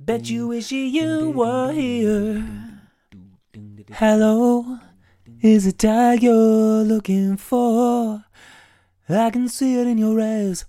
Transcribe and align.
Bet 0.00 0.28
you 0.28 0.48
wish 0.48 0.72
you 0.72 1.30
were 1.30 1.70
here. 1.72 2.44
Hello, 3.92 4.78
is 5.40 5.66
it 5.66 5.78
Tadhg 5.78 6.22
you're 6.22 6.82
looking 6.82 7.36
for? 7.36 8.24
I 9.08 9.30
can 9.30 9.48
see 9.48 9.78
it 9.80 9.86
in 9.86 9.96
your 9.98 10.20
eyes. 10.20 10.64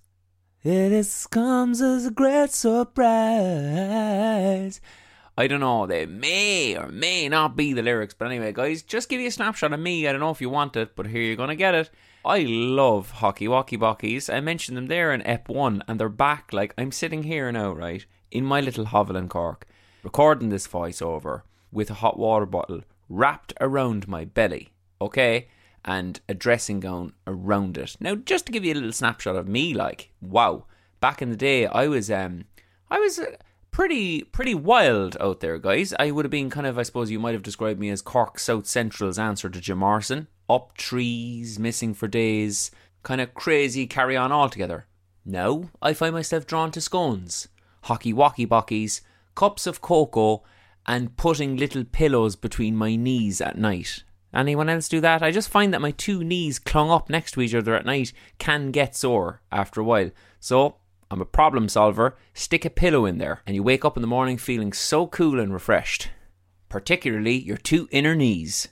Yeah, 0.64 0.90
this 0.90 1.26
comes 1.26 1.82
as 1.82 2.06
a 2.06 2.12
great 2.12 2.52
surprise. 2.52 3.02
I 5.40 5.48
don't 5.48 5.62
know, 5.62 5.88
they 5.88 6.06
may 6.06 6.78
or 6.78 6.90
may 6.90 7.28
not 7.28 7.56
be 7.56 7.74
the 7.74 7.82
lyrics, 7.82 8.14
but 8.14 8.26
anyway, 8.28 8.54
guys, 8.54 8.84
just 8.84 9.10
give 9.10 9.20
you 9.20 9.28
a 9.28 9.32
snapshot 9.32 9.74
of 9.74 9.80
me. 9.80 10.08
I 10.08 10.12
don't 10.12 10.22
know 10.22 10.30
if 10.30 10.42
you 10.42 10.50
want 10.50 10.76
it, 10.76 10.96
but 10.96 11.08
here 11.08 11.22
you're 11.22 11.36
gonna 11.36 11.56
get 11.56 11.74
it. 11.76 11.90
I 12.28 12.40
love 12.46 13.12
Hockey 13.12 13.48
Walkie 13.48 13.78
Bockies. 13.78 14.32
I 14.32 14.42
mentioned 14.42 14.76
them 14.76 14.88
there 14.88 15.14
in 15.14 15.26
Ep 15.26 15.48
1, 15.48 15.82
and 15.88 15.98
they're 15.98 16.10
back. 16.10 16.52
Like, 16.52 16.74
I'm 16.78 16.92
sitting 16.92 17.24
here 17.24 17.50
now, 17.54 17.72
right, 17.72 18.06
in 18.32 18.44
my 18.44 18.60
little 18.60 18.84
hovel 18.84 19.16
in 19.16 19.30
Cork, 19.30 19.66
recording 20.04 20.50
this 20.50 20.68
voiceover 20.68 21.44
with 21.72 21.90
a 21.90 21.94
hot 21.94 22.20
water 22.20 22.46
bottle 22.46 22.82
wrapped 23.08 23.54
around 23.62 24.10
my 24.10 24.26
belly, 24.26 24.74
okay? 25.00 25.48
And 25.86 26.20
a 26.28 26.34
dressing 26.34 26.82
gown 26.82 27.14
around 27.26 27.78
it. 27.78 27.96
Now, 28.02 28.16
just 28.16 28.46
to 28.48 28.52
give 28.52 28.66
you 28.66 28.74
a 28.74 28.76
little 28.76 28.92
snapshot 28.92 29.38
of 29.38 29.48
me, 29.48 29.74
like, 29.74 30.12
wow. 30.20 30.66
Back 31.00 31.22
in 31.22 31.30
the 31.30 31.38
day, 31.38 31.66
I 31.66 31.88
was, 31.88 32.12
um, 32.12 32.44
I 32.92 33.00
was. 33.00 33.20
Uh, 33.20 33.38
pretty 33.70 34.24
pretty 34.24 34.56
wild 34.56 35.16
out 35.22 35.40
there, 35.40 35.60
guys. 35.60 35.94
I 36.00 36.10
would 36.10 36.26
have 36.26 36.32
been 36.32 36.50
kind 36.50 36.66
of, 36.66 36.80
I 36.80 36.84
suppose, 36.84 37.12
you 37.12 37.20
might 37.20 37.36
have 37.36 37.44
described 37.44 37.80
me 37.80 37.92
as 37.92 38.02
Cork 38.02 38.40
South 38.40 38.66
Central's 38.66 39.20
answer 39.20 39.50
to 39.50 39.62
Jim 39.62 39.78
Morrison. 39.78 40.28
Up 40.50 40.76
trees, 40.78 41.60
missing 41.60 41.94
for 41.94 42.08
days, 42.08 42.72
kind 43.04 43.22
of 43.22 43.34
crazy 43.34 43.88
carry 43.88 44.16
on 44.16 44.32
altogether. 44.32 44.86
Now 45.26 45.70
I 45.82 45.94
find 45.94 46.14
myself 46.14 46.46
drawn 46.46 46.72
to 46.72 46.82
scones, 46.82 47.50
hockey 47.84 48.14
walkie 48.14 48.48
bockies, 48.48 49.02
cups 49.36 49.68
of 49.68 49.82
cocoa, 49.82 50.44
and 50.86 51.18
putting 51.18 51.58
little 51.58 51.84
pillows 51.84 52.36
between 52.36 52.76
my 52.76 52.96
knees 52.96 53.42
at 53.42 53.58
night. 53.58 54.04
Anyone 54.34 54.70
else 54.70 54.88
do 54.88 55.02
that? 55.02 55.24
I 55.24 55.32
just 55.32 55.50
find 55.50 55.74
that 55.74 55.82
my 55.82 55.92
two 55.92 56.24
knees 56.24 56.60
clung 56.60 56.90
up 56.90 57.10
next 57.10 57.32
to 57.32 57.42
each 57.42 57.56
other 57.56 57.76
at 57.76 57.86
night 57.86 58.14
can 58.38 58.72
get 58.72 58.96
sore 58.96 59.42
after 59.52 59.82
a 59.82 59.84
while. 59.84 60.12
So 60.40 60.78
I'm 61.10 61.22
a 61.22 61.26
problem 61.26 61.70
solver, 61.70 62.18
stick 62.34 62.66
a 62.66 62.70
pillow 62.70 63.06
in 63.06 63.18
there, 63.18 63.42
and 63.46 63.56
you 63.56 63.64
wake 63.64 63.86
up 63.86 63.98
in 63.98 64.02
the 64.02 64.08
morning 64.08 64.38
feeling 64.38 64.74
so 64.74 65.08
cool 65.08 65.40
and 65.40 65.54
refreshed. 65.54 66.10
Particularly 66.70 67.38
your 67.38 67.58
two 67.58 67.88
inner 67.92 68.16
knees. 68.16 68.68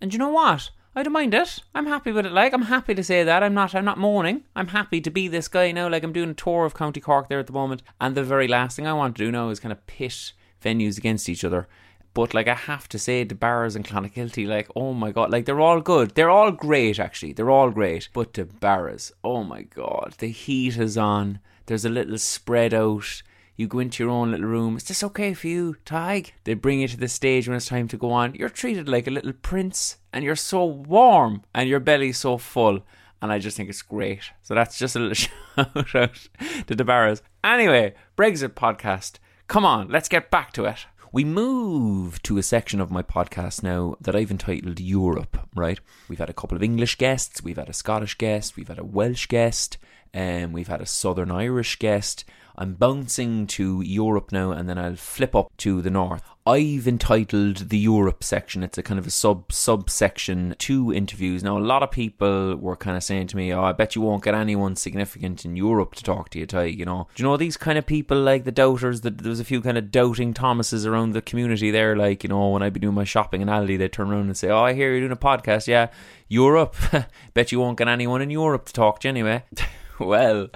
And 0.00 0.12
you 0.12 0.18
know 0.18 0.30
what? 0.30 0.70
I 0.98 1.04
don't 1.04 1.12
mind 1.12 1.32
it. 1.32 1.60
I'm 1.76 1.86
happy 1.86 2.10
with 2.10 2.26
it. 2.26 2.32
Like 2.32 2.52
I'm 2.52 2.62
happy 2.62 2.92
to 2.92 3.04
say 3.04 3.22
that. 3.22 3.44
I'm 3.44 3.54
not. 3.54 3.72
I'm 3.72 3.84
not 3.84 3.98
mourning. 3.98 4.42
I'm 4.56 4.66
happy 4.66 5.00
to 5.02 5.10
be 5.10 5.28
this 5.28 5.46
guy 5.46 5.70
now. 5.70 5.88
Like 5.88 6.02
I'm 6.02 6.12
doing 6.12 6.30
a 6.30 6.34
tour 6.34 6.64
of 6.64 6.74
County 6.74 7.00
Cork 7.00 7.28
there 7.28 7.38
at 7.38 7.46
the 7.46 7.52
moment, 7.52 7.84
and 8.00 8.16
the 8.16 8.24
very 8.24 8.48
last 8.48 8.74
thing 8.74 8.84
I 8.84 8.94
want 8.94 9.14
to 9.14 9.24
do 9.24 9.30
now 9.30 9.50
is 9.50 9.60
kind 9.60 9.70
of 9.70 9.86
pit 9.86 10.32
venues 10.60 10.98
against 10.98 11.28
each 11.28 11.44
other. 11.44 11.68
But 12.14 12.34
like 12.34 12.48
I 12.48 12.54
have 12.54 12.88
to 12.88 12.98
say, 12.98 13.22
bars 13.22 13.76
in 13.76 13.84
Clonakilty, 13.84 14.48
like 14.48 14.68
oh 14.74 14.92
my 14.92 15.12
god, 15.12 15.30
like 15.30 15.44
they're 15.44 15.60
all 15.60 15.80
good. 15.80 16.16
They're 16.16 16.30
all 16.30 16.50
great 16.50 16.98
actually. 16.98 17.32
They're 17.32 17.48
all 17.48 17.70
great. 17.70 18.08
But 18.12 18.32
the 18.32 18.46
bars, 18.46 19.12
oh 19.22 19.44
my 19.44 19.62
god, 19.62 20.16
the 20.18 20.26
heat 20.26 20.78
is 20.78 20.98
on. 20.98 21.38
There's 21.66 21.84
a 21.84 21.90
little 21.90 22.18
spread 22.18 22.74
out. 22.74 23.22
You 23.54 23.66
go 23.66 23.80
into 23.80 24.04
your 24.04 24.12
own 24.12 24.30
little 24.30 24.46
room. 24.46 24.76
Is 24.76 24.84
this 24.84 25.02
okay 25.02 25.34
for 25.34 25.48
you, 25.48 25.74
Tadhg? 25.84 26.30
They 26.44 26.54
bring 26.54 26.78
you 26.80 26.86
to 26.86 26.96
the 26.96 27.08
stage 27.08 27.48
when 27.48 27.56
it's 27.56 27.66
time 27.66 27.88
to 27.88 27.96
go 27.96 28.12
on. 28.12 28.36
You're 28.36 28.48
treated 28.48 28.88
like 28.88 29.08
a 29.08 29.10
little 29.10 29.32
prince, 29.32 29.96
and 30.12 30.24
you're 30.24 30.36
so 30.36 30.64
warm, 30.64 31.42
and 31.54 31.68
your 31.68 31.80
belly's 31.80 32.18
so 32.18 32.38
full. 32.38 32.80
And 33.20 33.32
I 33.32 33.38
just 33.38 33.56
think 33.56 33.68
it's 33.68 33.82
great. 33.82 34.30
So 34.42 34.54
that's 34.54 34.78
just 34.78 34.94
a 34.94 35.00
little 35.00 35.14
shout 35.84 35.94
out 35.94 36.28
to 36.66 36.74
the 36.74 36.84
Barras. 36.84 37.22
Anyway, 37.42 37.94
Brexit 38.16 38.50
podcast. 38.50 39.18
Come 39.48 39.64
on, 39.64 39.88
let's 39.88 40.08
get 40.08 40.30
back 40.30 40.52
to 40.52 40.66
it. 40.66 40.86
We 41.10 41.24
move 41.24 42.22
to 42.24 42.36
a 42.36 42.42
section 42.42 42.80
of 42.80 42.90
my 42.90 43.02
podcast 43.02 43.62
now 43.62 43.96
that 44.00 44.14
I've 44.14 44.30
entitled 44.30 44.78
Europe, 44.78 45.38
right? 45.54 45.80
We've 46.06 46.18
had 46.18 46.28
a 46.28 46.34
couple 46.34 46.54
of 46.54 46.62
English 46.62 46.96
guests, 46.96 47.42
we've 47.42 47.56
had 47.56 47.70
a 47.70 47.72
Scottish 47.72 48.16
guest, 48.18 48.56
we've 48.56 48.68
had 48.68 48.78
a 48.78 48.84
Welsh 48.84 49.26
guest, 49.26 49.78
and 50.12 50.46
um, 50.46 50.52
we've 50.52 50.68
had 50.68 50.82
a 50.82 50.86
Southern 50.86 51.30
Irish 51.30 51.78
guest. 51.78 52.24
I'm 52.58 52.74
bouncing 52.74 53.46
to 53.48 53.80
Europe 53.82 54.32
now 54.32 54.50
and 54.50 54.68
then 54.68 54.78
I'll 54.78 54.96
flip 54.96 55.36
up 55.36 55.56
to 55.58 55.80
the 55.80 55.90
north. 55.90 56.22
I've 56.44 56.88
entitled 56.88 57.68
the 57.68 57.78
Europe 57.78 58.24
section. 58.24 58.64
It's 58.64 58.78
a 58.78 58.82
kind 58.82 58.98
of 58.98 59.06
a 59.06 59.10
sub 59.10 59.52
subsection 59.52 60.56
to 60.58 60.92
interviews. 60.92 61.44
Now, 61.44 61.56
a 61.56 61.60
lot 61.60 61.82
of 61.82 61.90
people 61.90 62.56
were 62.56 62.74
kind 62.74 62.96
of 62.96 63.04
saying 63.04 63.26
to 63.28 63.36
me, 63.36 63.52
"Oh, 63.52 63.62
I 63.62 63.72
bet 63.72 63.94
you 63.94 64.00
won't 64.00 64.24
get 64.24 64.34
anyone 64.34 64.74
significant 64.74 65.44
in 65.44 65.56
Europe 65.56 65.94
to 65.96 66.02
talk 66.02 66.30
to 66.30 66.38
you, 66.38 66.46
Ty." 66.46 66.64
You 66.64 66.86
know, 66.86 67.06
do 67.14 67.22
you 67.22 67.28
know 67.28 67.36
these 67.36 67.58
kind 67.58 67.76
of 67.76 67.84
people 67.84 68.18
like 68.18 68.44
the 68.44 68.50
doubters? 68.50 69.02
That 69.02 69.18
there's 69.18 69.40
a 69.40 69.44
few 69.44 69.60
kind 69.60 69.76
of 69.76 69.90
doubting 69.90 70.32
Thomases 70.32 70.86
around 70.86 71.12
the 71.12 71.20
community 71.20 71.70
there. 71.70 71.94
Like, 71.94 72.22
you 72.24 72.30
know, 72.30 72.48
when 72.48 72.62
I'd 72.62 72.72
be 72.72 72.80
doing 72.80 72.94
my 72.94 73.04
shopping 73.04 73.42
in 73.42 73.48
Aldi, 73.48 73.76
they'd 73.76 73.92
turn 73.92 74.10
around 74.10 74.26
and 74.26 74.36
say, 74.36 74.48
"Oh, 74.48 74.62
I 74.62 74.72
hear 74.72 74.90
you're 74.90 75.00
doing 75.00 75.12
a 75.12 75.16
podcast. 75.16 75.66
Yeah, 75.66 75.88
Europe. 76.28 76.76
bet 77.34 77.52
you 77.52 77.60
won't 77.60 77.76
get 77.76 77.88
anyone 77.88 78.22
in 78.22 78.30
Europe 78.30 78.64
to 78.66 78.72
talk 78.72 79.00
to 79.00 79.08
you 79.08 79.10
anyway." 79.10 79.44
well, 80.00 80.48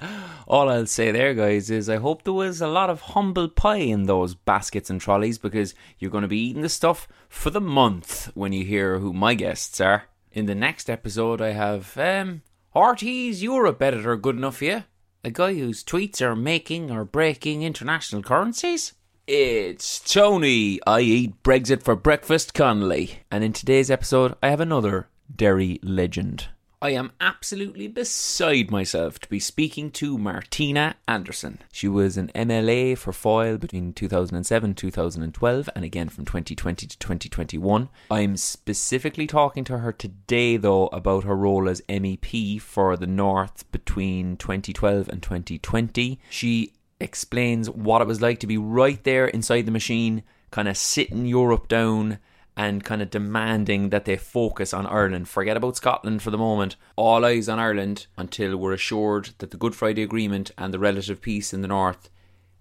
all 0.47 0.69
I'll 0.69 0.85
say 0.85 1.11
there, 1.11 1.33
guys, 1.33 1.69
is 1.69 1.89
I 1.89 1.97
hope 1.97 2.23
there 2.23 2.33
was 2.33 2.61
a 2.61 2.67
lot 2.67 2.89
of 2.89 3.01
humble 3.01 3.49
pie 3.49 3.77
in 3.77 4.03
those 4.03 4.35
baskets 4.35 4.89
and 4.89 5.01
trolleys 5.01 5.37
because 5.37 5.75
you're 5.99 6.11
going 6.11 6.21
to 6.21 6.27
be 6.27 6.39
eating 6.39 6.61
the 6.61 6.69
stuff 6.69 7.07
for 7.27 7.49
the 7.49 7.61
month 7.61 8.31
when 8.35 8.53
you 8.53 8.63
hear 8.63 8.99
who 8.99 9.13
my 9.13 9.33
guests 9.33 9.81
are. 9.81 10.05
In 10.31 10.45
the 10.45 10.55
next 10.55 10.89
episode, 10.89 11.41
I 11.41 11.51
have 11.51 11.97
um, 11.97 12.41
RTÉ's 12.75 13.43
Europe 13.43 13.81
editor 13.81 14.15
good 14.15 14.37
enough 14.37 14.57
for 14.57 14.65
you? 14.65 14.83
A 15.23 15.29
guy 15.29 15.53
whose 15.53 15.83
tweets 15.83 16.21
are 16.21 16.35
making 16.35 16.89
or 16.89 17.05
breaking 17.05 17.61
international 17.63 18.23
currencies? 18.23 18.93
It's 19.27 19.99
Tony. 19.99 20.79
I 20.85 21.01
eat 21.01 21.43
Brexit 21.43 21.83
for 21.83 21.95
breakfast, 21.95 22.53
Connolly. 22.53 23.19
And 23.31 23.43
in 23.43 23.53
today's 23.53 23.89
episode, 23.91 24.35
I 24.41 24.49
have 24.49 24.59
another 24.59 25.07
Derry 25.33 25.79
legend. 25.81 26.49
I 26.83 26.89
am 26.89 27.13
absolutely 27.21 27.87
beside 27.87 28.69
myself 28.69 29.17
to 29.19 29.29
be 29.29 29.39
speaking 29.39 29.89
to 29.91 30.17
Martina 30.17 30.97
Anderson. 31.07 31.59
She 31.71 31.87
was 31.87 32.17
an 32.17 32.29
MLA 32.35 32.97
for 32.97 33.13
Foyle 33.13 33.57
between 33.57 33.93
2007 33.93 34.73
2012 34.73 35.69
and 35.73 35.85
again 35.85 36.09
from 36.09 36.25
2020 36.25 36.85
to 36.85 36.99
2021. 36.99 37.87
I'm 38.11 38.35
specifically 38.35 39.27
talking 39.27 39.63
to 39.63 39.77
her 39.77 39.93
today 39.93 40.57
though 40.57 40.87
about 40.87 41.23
her 41.23 41.37
role 41.37 41.69
as 41.69 41.79
MEP 41.87 42.59
for 42.59 42.97
the 42.97 43.07
North 43.07 43.71
between 43.71 44.35
2012 44.35 45.07
and 45.07 45.23
2020. 45.23 46.19
She 46.29 46.73
explains 46.99 47.69
what 47.69 48.01
it 48.01 48.09
was 48.09 48.21
like 48.21 48.41
to 48.41 48.47
be 48.47 48.57
right 48.57 49.01
there 49.05 49.27
inside 49.27 49.61
the 49.61 49.71
machine, 49.71 50.21
kind 50.51 50.67
of 50.67 50.75
sitting 50.75 51.27
Europe 51.27 51.69
down 51.69 52.19
and 52.55 52.83
kind 52.83 53.01
of 53.01 53.09
demanding 53.09 53.89
that 53.89 54.05
they 54.05 54.15
focus 54.15 54.73
on 54.73 54.85
Ireland. 54.85 55.27
Forget 55.27 55.57
about 55.57 55.77
Scotland 55.77 56.21
for 56.21 56.31
the 56.31 56.37
moment. 56.37 56.75
All 56.95 57.25
eyes 57.25 57.49
on 57.49 57.59
Ireland 57.59 58.07
until 58.17 58.57
we're 58.57 58.73
assured 58.73 59.31
that 59.39 59.51
the 59.51 59.57
Good 59.57 59.75
Friday 59.75 60.03
Agreement 60.03 60.51
and 60.57 60.73
the 60.73 60.79
relative 60.79 61.21
peace 61.21 61.53
in 61.53 61.61
the 61.61 61.67
north 61.67 62.09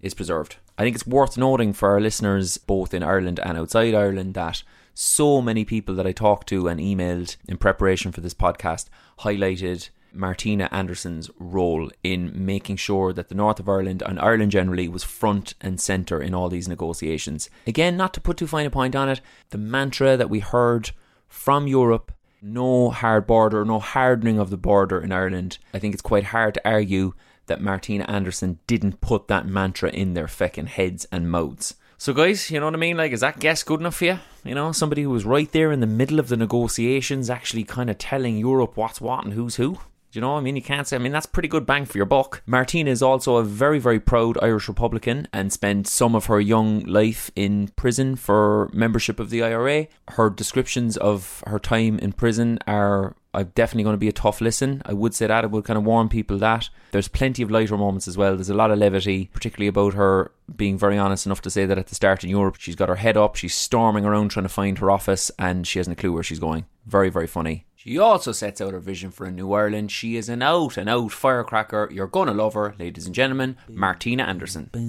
is 0.01 0.15
preserved. 0.15 0.57
I 0.79 0.83
think 0.83 0.97
it's 0.97 1.07
worth 1.07 1.37
noting 1.37 1.73
for 1.73 1.91
our 1.91 2.01
listeners, 2.01 2.57
both 2.57 2.95
in 2.95 3.03
Ireland 3.03 3.39
and 3.45 3.59
outside 3.59 3.95
Ireland, 3.95 4.35
that 4.35 4.63
so 4.95 5.41
many 5.41 5.65
people 5.65 5.95
that 5.95 6.07
I 6.07 6.13
talked 6.13 6.49
to 6.49 6.69
and 6.69 6.81
emailed 6.81 7.37
in 7.47 7.57
preparation 7.59 8.13
for 8.13 8.21
this 8.21 8.35
podcast 8.35 8.89
highlighted 9.21 9.91
Martina 10.13 10.69
Anderson's 10.71 11.31
role 11.39 11.91
in 12.03 12.33
making 12.35 12.77
sure 12.77 13.13
that 13.13 13.29
the 13.29 13.35
north 13.35 13.59
of 13.59 13.69
Ireland 13.69 14.03
and 14.05 14.19
Ireland 14.21 14.53
generally 14.53 14.89
was 14.89 15.05
front 15.05 15.55
and 15.61 15.81
centre 15.81 16.21
in 16.21 16.35
all 16.35 16.49
these 16.49 16.69
negotiations. 16.69 17.49
Again, 17.67 17.97
not 17.97 18.15
to 18.15 18.21
put 18.21 18.37
too 18.37 18.47
fine 18.47 18.67
a 18.67 18.71
point 18.71 18.95
on 18.95 19.09
it, 19.09 19.21
the 19.51 19.59
mantra 19.59 20.17
that 20.17 20.31
we 20.31 20.41
heard 20.41 20.91
from 21.29 21.67
Europe 21.67 22.13
no 22.43 22.91
hard 22.91 23.27
border, 23.27 23.65
no 23.65 23.79
hardening 23.79 24.39
of 24.39 24.51
the 24.51 24.57
border 24.57 25.01
in 25.01 25.13
Ireland. 25.13 25.59
I 25.73 25.79
think 25.79 25.95
it's 25.95 26.03
quite 26.03 26.25
hard 26.25 26.55
to 26.55 26.69
argue 26.69 27.15
that 27.47 27.61
Martina 27.61 28.05
Anderson 28.05 28.59
didn't 28.67 29.01
put 29.01 29.29
that 29.29 29.47
mantra 29.47 29.91
in 29.91 30.15
their 30.15 30.27
feckin' 30.27 30.67
heads 30.67 31.07
and 31.13 31.31
mouths. 31.31 31.75
So, 31.99 32.13
guys, 32.13 32.51
you 32.51 32.59
know 32.59 32.67
what 32.67 32.75
I 32.75 32.79
mean? 32.79 32.97
Like, 32.97 33.13
is 33.13 33.21
that 33.21 33.39
guess 33.39 33.63
good 33.63 33.79
enough 33.79 33.95
for 33.97 34.07
you? 34.07 34.19
You 34.43 34.57
know, 34.57 34.73
somebody 34.73 35.03
who 35.03 35.11
was 35.11 35.25
right 35.25 35.51
there 35.53 35.71
in 35.71 35.79
the 35.79 35.87
middle 35.87 36.19
of 36.19 36.29
the 36.29 36.37
negotiations, 36.37 37.31
actually 37.31 37.63
kind 37.63 37.89
of 37.89 37.99
telling 37.99 38.37
Europe 38.37 38.77
what's 38.77 39.01
what 39.01 39.25
and 39.25 39.35
who's 39.35 39.55
who? 39.55 39.79
Do 40.13 40.19
you 40.19 40.21
know? 40.21 40.37
I 40.37 40.41
mean, 40.41 40.57
you 40.57 40.63
can't 40.63 40.87
say. 40.87 40.97
I 40.97 40.99
mean, 40.99 41.13
that's 41.13 41.25
pretty 41.25 41.49
good 41.49 41.65
bang 41.65 41.87
for 41.87 41.97
your 41.97 42.05
buck. 42.05 42.43
Martina 42.45 42.91
is 42.91 43.01
also 43.01 43.37
a 43.37 43.43
very, 43.43 43.79
very 43.79 43.99
proud 43.99 44.37
Irish 44.43 44.69
Republican 44.69 45.27
and 45.33 45.51
spent 45.51 45.89
some 45.89 46.15
of 46.15 46.27
her 46.27 46.39
young 46.39 46.81
life 46.81 47.31
in 47.35 47.69
prison 47.77 48.17
for 48.17 48.69
membership 48.75 49.19
of 49.19 49.31
the 49.31 49.43
IRA. 49.43 49.87
Her 50.09 50.29
descriptions 50.29 50.99
of 50.99 51.43
her 51.47 51.59
time 51.59 51.99
in 51.99 52.13
prison 52.13 52.59
are 52.67 53.17
I'm 53.33 53.53
definitely 53.55 53.85
going 53.85 53.95
to 53.95 53.99
be 53.99 54.09
a 54.09 54.13
tough 54.13 54.43
listen. 54.43 54.83
I 54.85 54.93
would 54.93 55.15
say 55.15 55.27
that. 55.27 55.45
I 55.45 55.47
would 55.47 55.65
kind 55.65 55.79
of 55.79 55.85
warn 55.85 56.11
people 56.11 56.37
that. 56.39 56.69
There's 56.91 57.09
plenty 57.09 57.43
of 57.43 57.51
lighter 57.51 57.79
moments 57.79 58.07
as 58.07 58.19
well. 58.19 58.35
There's 58.35 58.51
a 58.51 58.55
lot 58.55 58.71
of 58.71 58.79
levity, 58.79 59.31
particularly 59.33 59.69
about 59.69 59.95
her 59.95 60.31
being 60.55 60.77
very 60.77 60.99
honest 60.99 61.25
enough 61.25 61.41
to 61.43 61.51
say 61.51 61.65
that 61.65 61.79
at 61.79 61.87
the 61.87 61.95
start 61.95 62.23
in 62.23 62.29
Europe, 62.29 62.57
she's 62.59 62.77
got 62.77 62.91
her 62.91 62.97
head 62.97 63.17
up, 63.17 63.37
she's 63.37 63.55
storming 63.55 64.05
around 64.05 64.29
trying 64.29 64.45
to 64.45 64.51
find 64.51 64.79
her 64.79 64.91
office, 64.91 65.31
and 65.39 65.67
she 65.67 65.79
hasn't 65.79 65.99
a 65.99 66.01
clue 66.01 66.13
where 66.13 66.23
she's 66.23 66.39
going. 66.39 66.67
Very, 66.85 67.09
very 67.09 67.27
funny. 67.27 67.65
She 67.85 67.99
also 67.99 68.31
sets 68.31 68.61
out 68.61 68.75
her 68.75 68.79
vision 68.79 69.11
for 69.11 69.27
a 69.27 69.33
new 69.33 69.53
Ireland. 69.53 69.91
She 69.91 70.15
is 70.15 70.29
an 70.29 70.41
out 70.41 70.77
and 70.77 70.89
out 70.89 71.11
firecracker. 71.11 71.89
You're 71.91 72.07
going 72.07 72.29
to 72.29 72.33
love 72.33 72.55
her, 72.55 72.77
ladies 72.79 73.07
and 73.07 73.15
gentlemen. 73.15 73.57
Martina 73.69 74.23
Anderson. 74.23 74.71
This 74.73 74.85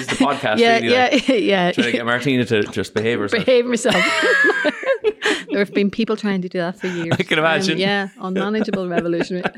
is 0.00 0.08
the 0.08 0.16
podcast. 0.16 0.58
Yeah, 0.58 0.80
really, 0.80 0.88
yeah, 0.88 1.08
like, 1.12 1.28
yeah. 1.28 1.70
Trying 1.70 1.86
to 1.86 1.92
get 1.92 2.06
Martina 2.06 2.44
to 2.46 2.64
just 2.64 2.92
behave 2.92 3.20
herself. 3.20 3.46
Behave 3.46 3.66
myself. 3.66 3.94
there 5.50 5.60
have 5.60 5.72
been 5.72 5.92
people 5.92 6.16
trying 6.16 6.42
to 6.42 6.48
do 6.48 6.58
that 6.58 6.80
for 6.80 6.88
years. 6.88 7.14
I 7.16 7.22
can 7.22 7.38
imagine. 7.38 7.74
Um, 7.74 7.78
yeah, 7.78 8.08
unmanageable 8.18 8.88
revolutionary. 8.88 9.48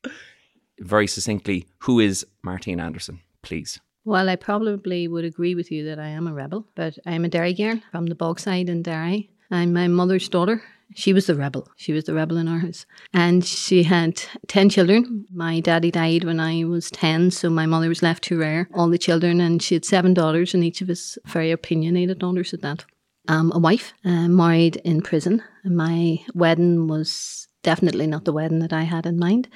Very 0.78 1.06
succinctly, 1.06 1.68
who 1.78 2.00
is 2.00 2.26
Martina 2.42 2.82
Anderson, 2.82 3.20
please? 3.40 3.80
Well, 4.08 4.30
I 4.30 4.36
probably 4.36 5.06
would 5.06 5.26
agree 5.26 5.54
with 5.54 5.70
you 5.70 5.84
that 5.84 5.98
I 5.98 6.08
am 6.08 6.26
a 6.26 6.32
rebel, 6.32 6.66
but 6.74 6.98
I'm 7.04 7.26
a 7.26 7.28
Derry 7.28 7.52
girl 7.52 7.78
from 7.92 8.06
the 8.06 8.14
Bogside 8.14 8.70
in 8.70 8.82
Derry. 8.82 9.30
I'm 9.50 9.74
my 9.74 9.86
mother's 9.86 10.30
daughter. 10.30 10.62
She 10.94 11.12
was 11.12 11.26
the 11.26 11.34
rebel. 11.34 11.68
She 11.76 11.92
was 11.92 12.04
the 12.04 12.14
rebel 12.14 12.38
in 12.38 12.48
our 12.48 12.60
house. 12.60 12.86
And 13.12 13.44
she 13.44 13.82
had 13.82 14.22
10 14.46 14.70
children. 14.70 15.26
My 15.30 15.60
daddy 15.60 15.90
died 15.90 16.24
when 16.24 16.40
I 16.40 16.64
was 16.64 16.90
10, 16.90 17.32
so 17.32 17.50
my 17.50 17.66
mother 17.66 17.90
was 17.90 18.02
left 18.02 18.24
to 18.24 18.38
rear 18.38 18.70
all 18.72 18.88
the 18.88 18.96
children. 18.96 19.42
And 19.42 19.62
she 19.62 19.74
had 19.74 19.84
seven 19.84 20.14
daughters, 20.14 20.54
and 20.54 20.64
each 20.64 20.80
of 20.80 20.88
us 20.88 21.18
very 21.26 21.50
opinionated 21.50 22.18
daughters 22.18 22.54
at 22.54 22.62
that. 22.62 22.86
Um, 23.28 23.52
a 23.54 23.58
wife, 23.58 23.92
uh, 24.06 24.28
married 24.28 24.76
in 24.76 25.02
prison. 25.02 25.42
My 25.64 26.24
wedding 26.34 26.88
was 26.88 27.46
definitely 27.62 28.06
not 28.06 28.24
the 28.24 28.32
wedding 28.32 28.60
that 28.60 28.72
I 28.72 28.84
had 28.84 29.04
in 29.04 29.18
mind. 29.18 29.48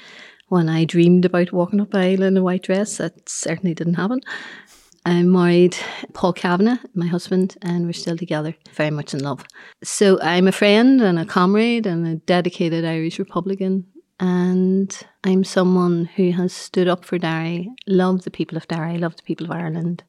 When 0.53 0.69
I 0.69 0.85
dreamed 0.85 1.25
about 1.25 1.51
walking 1.51 1.81
up 1.81 1.93
the 1.93 1.99
aisle 2.01 2.25
in 2.25 2.37
a 2.37 2.43
white 2.43 2.65
dress, 2.65 2.99
that 2.99 3.27
certainly 3.27 3.73
didn't 3.73 3.95
happen. 3.95 4.21
I 5.07 5.23
married 5.23 5.79
Paul 6.13 6.35
Kavanagh, 6.35 6.77
my 6.93 7.07
husband, 7.07 7.57
and 7.63 7.87
we're 7.87 7.95
still 7.95 8.19
together, 8.19 8.55
very 8.75 8.91
much 8.91 9.15
in 9.15 9.21
love. 9.21 9.47
So 9.83 10.21
I'm 10.21 10.47
a 10.47 10.53
friend 10.53 11.01
and 11.01 11.19
a 11.19 11.25
comrade 11.25 11.87
and 11.87 12.07
a 12.07 12.17
dedicated 12.17 12.85
Irish 12.85 13.19
Republican. 13.19 13.87
And 14.21 14.95
I'm 15.25 15.43
someone 15.43 16.05
who 16.17 16.33
has 16.33 16.53
stood 16.53 16.87
up 16.87 17.07
for 17.07 17.17
Derry, 17.17 17.71
loved 17.87 18.25
the 18.25 18.31
people 18.31 18.59
of 18.59 18.69
Derry, 18.69 18.99
loved 18.99 19.21
the 19.21 19.23
people 19.23 19.47
of 19.47 19.53
Ireland. 19.53 20.05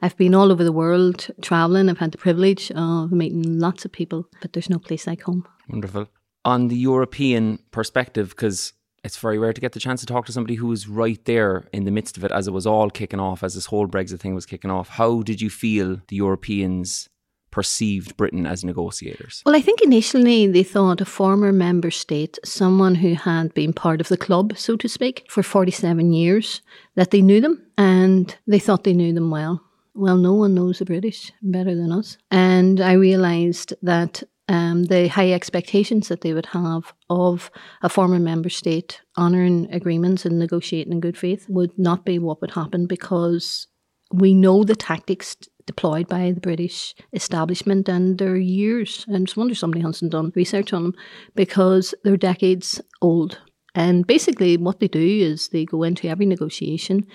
I've 0.00 0.16
been 0.16 0.34
all 0.34 0.50
over 0.50 0.64
the 0.64 0.72
world 0.72 1.26
travelling. 1.42 1.90
I've 1.90 1.98
had 1.98 2.12
the 2.12 2.16
privilege 2.16 2.70
of 2.70 3.12
meeting 3.12 3.58
lots 3.58 3.84
of 3.84 3.92
people, 3.92 4.26
but 4.40 4.54
there's 4.54 4.70
no 4.70 4.78
place 4.78 5.06
like 5.06 5.20
home. 5.20 5.46
Wonderful. 5.68 6.08
On 6.46 6.68
the 6.68 6.76
European 6.76 7.58
perspective, 7.72 8.30
because 8.30 8.72
it's 9.04 9.18
very 9.18 9.38
rare 9.38 9.52
to 9.52 9.60
get 9.60 9.72
the 9.72 9.80
chance 9.80 10.00
to 10.00 10.06
talk 10.06 10.26
to 10.26 10.32
somebody 10.32 10.54
who 10.54 10.68
was 10.68 10.88
right 10.88 11.22
there 11.24 11.64
in 11.72 11.84
the 11.84 11.90
midst 11.90 12.16
of 12.16 12.24
it 12.24 12.32
as 12.32 12.46
it 12.46 12.52
was 12.52 12.66
all 12.66 12.90
kicking 12.90 13.20
off, 13.20 13.42
as 13.42 13.54
this 13.54 13.66
whole 13.66 13.88
Brexit 13.88 14.20
thing 14.20 14.34
was 14.34 14.46
kicking 14.46 14.70
off. 14.70 14.88
How 14.90 15.22
did 15.22 15.40
you 15.40 15.50
feel 15.50 16.00
the 16.08 16.16
Europeans 16.16 17.08
perceived 17.50 18.16
Britain 18.16 18.46
as 18.46 18.64
negotiators? 18.64 19.42
Well, 19.44 19.56
I 19.56 19.60
think 19.60 19.82
initially 19.82 20.46
they 20.46 20.62
thought 20.62 21.00
a 21.00 21.04
former 21.04 21.52
member 21.52 21.90
state, 21.90 22.38
someone 22.44 22.94
who 22.96 23.14
had 23.14 23.52
been 23.54 23.72
part 23.72 24.00
of 24.00 24.08
the 24.08 24.16
club, 24.16 24.56
so 24.56 24.76
to 24.76 24.88
speak, 24.88 25.26
for 25.28 25.42
47 25.42 26.12
years, 26.12 26.62
that 26.94 27.10
they 27.10 27.22
knew 27.22 27.40
them 27.40 27.62
and 27.76 28.34
they 28.46 28.58
thought 28.58 28.84
they 28.84 28.94
knew 28.94 29.12
them 29.12 29.30
well. 29.30 29.62
Well, 29.94 30.16
no 30.16 30.32
one 30.32 30.54
knows 30.54 30.78
the 30.78 30.86
British 30.86 31.32
better 31.42 31.74
than 31.74 31.92
us. 31.92 32.16
And 32.30 32.80
I 32.80 32.92
realised 32.92 33.74
that 33.82 34.22
um, 34.48 34.84
the 34.84 35.08
high 35.08 35.32
expectations 35.32 36.08
that 36.08 36.22
they 36.22 36.32
would 36.32 36.46
have 36.46 36.92
of 37.08 37.50
a 37.82 37.88
former 37.88 38.18
member 38.18 38.48
state 38.48 39.00
honouring 39.16 39.68
agreements 39.72 40.24
and 40.24 40.38
negotiating 40.38 40.92
in 40.92 41.00
good 41.00 41.16
faith 41.16 41.46
would 41.48 41.78
not 41.78 42.04
be 42.04 42.18
what 42.18 42.40
would 42.40 42.52
happen 42.52 42.86
because 42.86 43.68
we 44.12 44.34
know 44.34 44.62
the 44.62 44.76
tactics 44.76 45.36
deployed 45.66 46.08
by 46.08 46.32
the 46.32 46.40
British 46.40 46.94
establishment 47.12 47.88
and 47.88 48.18
they're 48.18 48.36
years. 48.36 49.04
And 49.08 49.24
it's 49.24 49.36
wonder 49.36 49.54
somebody 49.54 49.82
hasn't 49.82 50.12
done 50.12 50.32
research 50.34 50.72
on 50.72 50.82
them 50.82 50.94
because 51.34 51.94
they're 52.04 52.16
decades 52.16 52.80
old. 53.00 53.40
And 53.74 54.06
basically, 54.06 54.56
what 54.56 54.80
they 54.80 54.88
do 54.88 55.00
is 55.00 55.48
they 55.48 55.64
go 55.64 55.82
into 55.82 56.08
every 56.08 56.26
negotiation, 56.26 57.06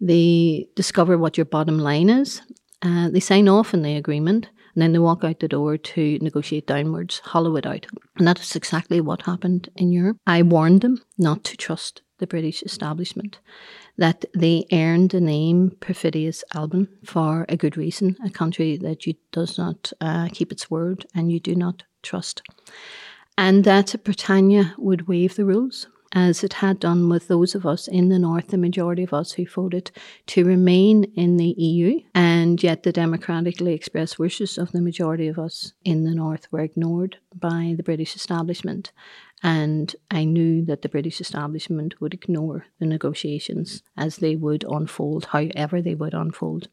they 0.00 0.66
discover 0.76 1.16
what 1.16 1.38
your 1.38 1.46
bottom 1.46 1.78
line 1.78 2.10
is, 2.10 2.42
uh, 2.82 3.08
they 3.08 3.20
sign 3.20 3.48
off 3.48 3.72
on 3.72 3.82
the 3.82 3.96
agreement, 3.96 4.50
and 4.74 4.82
then 4.82 4.92
they 4.92 4.98
walk 4.98 5.24
out 5.24 5.40
the 5.40 5.48
door 5.48 5.76
to 5.76 6.18
negotiate 6.20 6.66
downwards, 6.66 7.20
hollow 7.20 7.56
it 7.56 7.66
out. 7.66 7.86
And 8.16 8.26
that 8.26 8.40
is 8.40 8.56
exactly 8.56 9.00
what 9.00 9.22
happened 9.22 9.68
in 9.76 9.92
Europe. 9.92 10.18
I 10.26 10.42
warned 10.42 10.80
them 10.80 11.02
not 11.16 11.44
to 11.44 11.56
trust 11.56 12.02
the 12.18 12.26
British 12.26 12.62
establishment, 12.62 13.38
that 13.96 14.24
they 14.34 14.66
earned 14.72 15.10
the 15.10 15.20
name 15.20 15.76
Perfidious 15.80 16.44
Albion 16.54 16.88
for 17.04 17.44
a 17.48 17.56
good 17.56 17.76
reason, 17.76 18.16
a 18.24 18.30
country 18.30 18.76
that 18.76 19.06
you 19.06 19.14
does 19.32 19.58
not 19.58 19.92
uh, 20.00 20.28
keep 20.32 20.52
its 20.52 20.70
word 20.70 21.06
and 21.14 21.32
you 21.32 21.40
do 21.40 21.54
not 21.54 21.82
trust. 22.02 22.42
And 23.36 23.64
that 23.64 23.94
Britannia 24.04 24.74
would 24.78 25.08
waive 25.08 25.34
the 25.34 25.44
rules 25.44 25.88
as 26.14 26.44
it 26.44 26.54
had 26.54 26.78
done 26.78 27.08
with 27.08 27.28
those 27.28 27.54
of 27.54 27.66
us 27.66 27.88
in 27.88 28.08
the 28.08 28.18
north, 28.18 28.48
the 28.48 28.56
majority 28.56 29.02
of 29.02 29.12
us 29.12 29.32
who 29.32 29.46
voted 29.46 29.90
to 30.26 30.44
remain 30.44 31.04
in 31.16 31.36
the 31.36 31.54
EU, 31.58 32.00
and 32.14 32.62
yet 32.62 32.84
the 32.84 32.92
democratically 32.92 33.74
expressed 33.74 34.18
wishes 34.18 34.56
of 34.56 34.72
the 34.72 34.80
majority 34.80 35.26
of 35.26 35.38
us 35.38 35.72
in 35.84 36.04
the 36.04 36.14
north 36.14 36.50
were 36.52 36.60
ignored 36.60 37.18
by 37.34 37.74
the 37.76 37.82
British 37.82 38.14
establishment. 38.14 38.92
And 39.44 39.94
I 40.10 40.24
knew 40.24 40.64
that 40.64 40.80
the 40.80 40.88
British 40.88 41.20
establishment 41.20 42.00
would 42.00 42.14
ignore 42.14 42.64
the 42.78 42.86
negotiations 42.86 43.82
as 43.94 44.16
they 44.16 44.36
would 44.36 44.64
unfold, 44.66 45.26
however 45.26 45.82
they 45.82 45.94
would 45.94 46.14
unfold. 46.14 46.68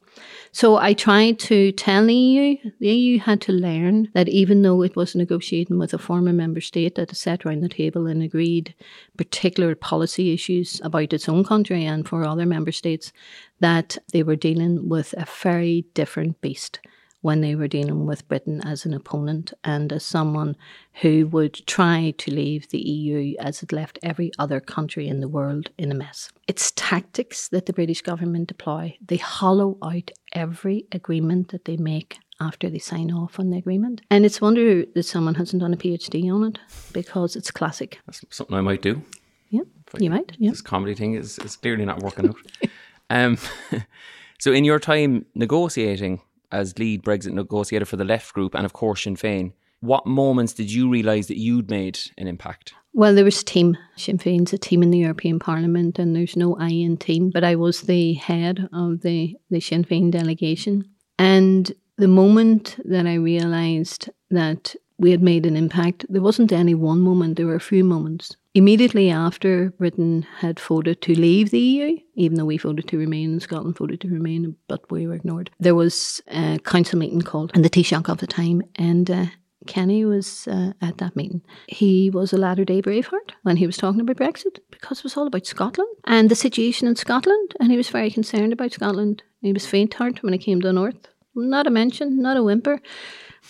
So 0.53 0.77
I 0.77 0.93
tried 0.93 1.37
to 1.39 1.73
tell 1.73 2.05
the 2.05 2.15
EU, 2.15 2.55
the 2.79 2.95
EU 2.95 3.19
had 3.19 3.41
to 3.41 3.51
learn 3.51 4.07
that 4.13 4.29
even 4.29 4.61
though 4.61 4.83
it 4.83 4.95
was 4.95 5.15
negotiating 5.15 5.79
with 5.79 5.93
a 5.93 5.97
former 5.97 6.31
member 6.31 6.61
state 6.61 6.95
that 6.95 7.13
sat 7.13 7.45
around 7.45 7.59
the 7.59 7.67
table 7.67 8.07
and 8.07 8.23
agreed 8.23 8.73
particular 9.17 9.75
policy 9.75 10.33
issues 10.33 10.79
about 10.81 11.11
its 11.11 11.27
own 11.27 11.43
country 11.43 11.83
and 11.83 12.07
for 12.07 12.23
other 12.23 12.45
member 12.45 12.71
states, 12.71 13.11
that 13.59 13.97
they 14.13 14.23
were 14.23 14.37
dealing 14.37 14.87
with 14.87 15.13
a 15.17 15.27
very 15.43 15.83
different 15.93 16.39
beast 16.39 16.79
when 17.21 17.41
they 17.41 17.55
were 17.55 17.67
dealing 17.67 18.05
with 18.05 18.27
Britain 18.27 18.61
as 18.65 18.85
an 18.85 18.93
opponent 18.93 19.53
and 19.63 19.93
as 19.93 20.03
someone 20.03 20.55
who 21.01 21.27
would 21.27 21.53
try 21.67 22.13
to 22.17 22.31
leave 22.31 22.69
the 22.69 22.79
EU 22.79 23.35
as 23.39 23.63
it 23.63 23.71
left 23.71 23.99
every 24.03 24.31
other 24.39 24.59
country 24.59 25.07
in 25.07 25.19
the 25.19 25.27
world 25.27 25.69
in 25.77 25.91
a 25.91 25.95
mess. 25.95 26.29
It's 26.47 26.71
tactics 26.71 27.47
that 27.49 27.67
the 27.67 27.73
British 27.73 28.01
government 28.01 28.47
deploy. 28.47 28.97
They 29.05 29.17
hollow 29.17 29.77
out 29.83 30.11
every 30.33 30.85
agreement 30.91 31.49
that 31.49 31.65
they 31.65 31.77
make 31.77 32.17
after 32.39 32.69
they 32.69 32.79
sign 32.79 33.11
off 33.11 33.39
on 33.39 33.51
the 33.51 33.57
agreement. 33.57 34.01
And 34.09 34.25
it's 34.25 34.41
wonder 34.41 34.83
that 34.83 35.03
someone 35.03 35.35
hasn't 35.35 35.61
done 35.61 35.73
a 35.73 35.77
PhD 35.77 36.33
on 36.33 36.43
it 36.43 36.59
because 36.91 37.35
it's 37.35 37.51
classic. 37.51 37.99
That's 38.07 38.25
something 38.31 38.55
I 38.55 38.61
might 38.61 38.81
do. 38.81 39.01
Yeah, 39.49 39.61
you 39.99 40.09
might. 40.09 40.31
Yeah. 40.39 40.51
This 40.51 40.61
comedy 40.61 40.95
thing 40.95 41.13
is, 41.13 41.37
is 41.39 41.55
clearly 41.55 41.85
not 41.85 42.01
working 42.01 42.29
out. 42.29 42.35
um, 43.09 43.37
so, 44.39 44.53
in 44.53 44.63
your 44.63 44.79
time 44.79 45.25
negotiating 45.35 46.21
as 46.51 46.77
lead 46.77 47.03
Brexit 47.03 47.33
negotiator 47.33 47.85
for 47.85 47.97
the 47.97 48.05
left 48.05 48.33
group 48.33 48.55
and, 48.55 48.65
of 48.65 48.73
course, 48.73 49.03
Sinn 49.03 49.15
Féin, 49.15 49.53
what 49.79 50.05
moments 50.05 50.53
did 50.53 50.71
you 50.71 50.89
realise 50.89 51.27
that 51.27 51.39
you'd 51.39 51.69
made 51.69 51.99
an 52.17 52.27
impact? 52.27 52.73
Well, 52.93 53.15
there 53.15 53.25
was 53.25 53.41
a 53.41 53.45
team. 53.45 53.77
Sinn 53.95 54.17
Féin's 54.17 54.53
a 54.53 54.57
team 54.57 54.83
in 54.83 54.91
the 54.91 54.99
European 54.99 55.39
Parliament, 55.39 55.97
and 55.97 56.15
there's 56.15 56.35
no 56.35 56.55
I 56.57 56.69
in 56.69 56.97
team, 56.97 57.29
but 57.29 57.43
I 57.43 57.55
was 57.55 57.81
the 57.81 58.13
head 58.13 58.67
of 58.73 59.01
the, 59.01 59.35
the 59.49 59.59
Sinn 59.59 59.85
Féin 59.85 60.11
delegation. 60.11 60.85
And 61.17 61.71
the 61.97 62.07
moment 62.07 62.77
that 62.85 63.07
I 63.07 63.15
realised 63.15 64.09
that 64.29 64.75
we 64.97 65.11
had 65.11 65.23
made 65.23 65.45
an 65.45 65.55
impact, 65.55 66.05
there 66.09 66.21
wasn't 66.21 66.51
any 66.51 66.75
one 66.75 66.99
moment, 66.99 67.37
there 67.37 67.47
were 67.47 67.55
a 67.55 67.59
few 67.59 67.83
moments. 67.83 68.35
Immediately 68.53 69.09
after 69.09 69.71
Britain 69.71 70.25
had 70.39 70.59
voted 70.59 71.01
to 71.03 71.17
leave 71.17 71.51
the 71.51 71.59
EU, 71.59 71.97
even 72.15 72.37
though 72.37 72.45
we 72.45 72.57
voted 72.57 72.85
to 72.89 72.97
remain, 72.97 73.39
Scotland 73.39 73.77
voted 73.77 74.01
to 74.01 74.09
remain, 74.09 74.57
but 74.67 74.91
we 74.91 75.07
were 75.07 75.13
ignored, 75.13 75.51
there 75.59 75.75
was 75.75 76.21
a 76.27 76.59
council 76.59 76.99
meeting 76.99 77.21
called, 77.21 77.51
and 77.53 77.63
the 77.63 77.69
Taoiseach 77.69 78.09
of 78.09 78.17
the 78.17 78.27
time, 78.27 78.61
and 78.75 79.09
uh, 79.09 79.25
Kenny 79.67 80.03
was 80.03 80.49
uh, 80.49 80.73
at 80.81 80.97
that 80.97 81.15
meeting. 81.15 81.41
He 81.67 82.09
was 82.09 82.33
a 82.33 82.37
latter 82.37 82.65
day 82.65 82.81
Braveheart 82.81 83.31
when 83.43 83.55
he 83.55 83.65
was 83.65 83.77
talking 83.77 84.01
about 84.01 84.17
Brexit 84.17 84.59
because 84.69 84.99
it 84.99 85.05
was 85.05 85.15
all 85.15 85.27
about 85.27 85.45
Scotland 85.45 85.89
and 86.05 86.29
the 86.29 86.35
situation 86.35 86.89
in 86.89 86.97
Scotland, 86.97 87.53
and 87.61 87.71
he 87.71 87.77
was 87.77 87.89
very 87.89 88.11
concerned 88.11 88.51
about 88.51 88.73
Scotland. 88.73 89.23
He 89.41 89.53
was 89.53 89.65
faint 89.65 89.93
heart 89.93 90.23
when 90.23 90.33
it 90.33 90.39
came 90.39 90.59
to 90.59 90.67
the 90.67 90.73
North. 90.73 91.07
Not 91.35 91.67
a 91.67 91.69
mention, 91.69 92.21
not 92.21 92.35
a 92.35 92.43
whimper. 92.43 92.81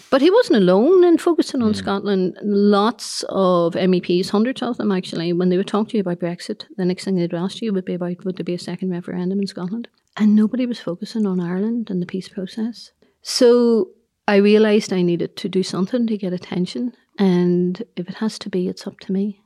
But 0.10 0.22
he 0.22 0.30
wasn't 0.30 0.58
alone 0.58 1.04
in 1.04 1.18
focusing 1.18 1.62
on 1.62 1.74
mm. 1.74 1.76
Scotland. 1.76 2.38
Lots 2.42 3.24
of 3.30 3.74
MEPs, 3.74 4.30
hundreds 4.30 4.62
of 4.62 4.78
them 4.78 4.92
actually, 4.92 5.34
when 5.34 5.50
they 5.50 5.58
would 5.58 5.68
talk 5.68 5.90
to 5.90 5.98
you 5.98 6.02
about 6.02 6.20
Brexit, 6.20 6.66
the 6.78 6.86
next 6.86 7.06
thing 7.06 7.16
they'd 7.16 7.34
ask 7.34 7.62
you 7.62 7.74
would 7.74 7.86
be 7.86 7.94
about 7.94 8.24
would 8.24 8.38
there 8.38 8.44
be 8.44 8.54
a 8.54 8.60
second 8.60 8.90
referendum 8.92 9.40
in 9.40 9.48
Scotland? 9.48 9.88
And 10.18 10.36
nobody 10.36 10.66
was 10.66 10.80
focusing 10.80 11.26
on 11.26 11.40
Ireland 11.40 11.90
and 11.90 12.02
the 12.02 12.06
peace 12.06 12.30
process. 12.30 12.92
So 13.22 13.92
I 14.28 14.38
realised 14.38 14.94
I 14.94 15.02
needed 15.02 15.36
to 15.38 15.50
do 15.50 15.64
something 15.64 16.08
to 16.08 16.18
get 16.18 16.34
attention, 16.34 16.94
and 17.18 17.82
if 17.96 18.10
it 18.10 18.16
has 18.16 18.40
to 18.40 18.50
be, 18.50 18.68
it's 18.68 18.88
up 18.88 19.00
to 19.02 19.12
me, 19.12 19.42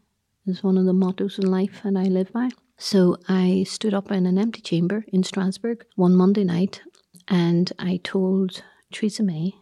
is 0.45 0.63
one 0.63 0.77
of 0.77 0.85
the 0.85 0.93
mottos 0.93 1.39
in 1.39 1.49
life 1.49 1.81
that 1.83 1.95
I 1.95 2.03
live 2.03 2.31
by. 2.31 2.49
So 2.77 3.17
I 3.27 3.65
stood 3.67 3.93
up 3.93 4.11
in 4.11 4.25
an 4.25 4.37
empty 4.37 4.61
chamber 4.61 5.05
in 5.07 5.23
Strasbourg 5.23 5.85
one 5.95 6.15
Monday 6.15 6.43
night 6.43 6.81
and 7.27 7.71
I 7.79 7.99
told 8.03 8.63
Theresa 8.91 9.23
May, 9.23 9.55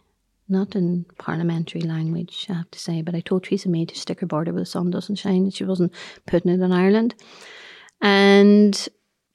not 0.48 0.76
in 0.76 1.06
parliamentary 1.18 1.80
language, 1.80 2.46
I 2.50 2.54
have 2.54 2.70
to 2.70 2.78
say, 2.78 3.02
but 3.02 3.14
I 3.14 3.20
told 3.20 3.44
Theresa 3.44 3.68
May 3.68 3.84
to 3.86 3.94
stick 3.94 4.20
her 4.20 4.26
border 4.26 4.52
where 4.52 4.62
the 4.62 4.66
sun 4.66 4.90
doesn't 4.90 5.16
shine, 5.16 5.50
she 5.50 5.64
wasn't 5.64 5.92
putting 6.26 6.52
it 6.52 6.60
in 6.60 6.72
Ireland. 6.72 7.14
And 8.00 8.88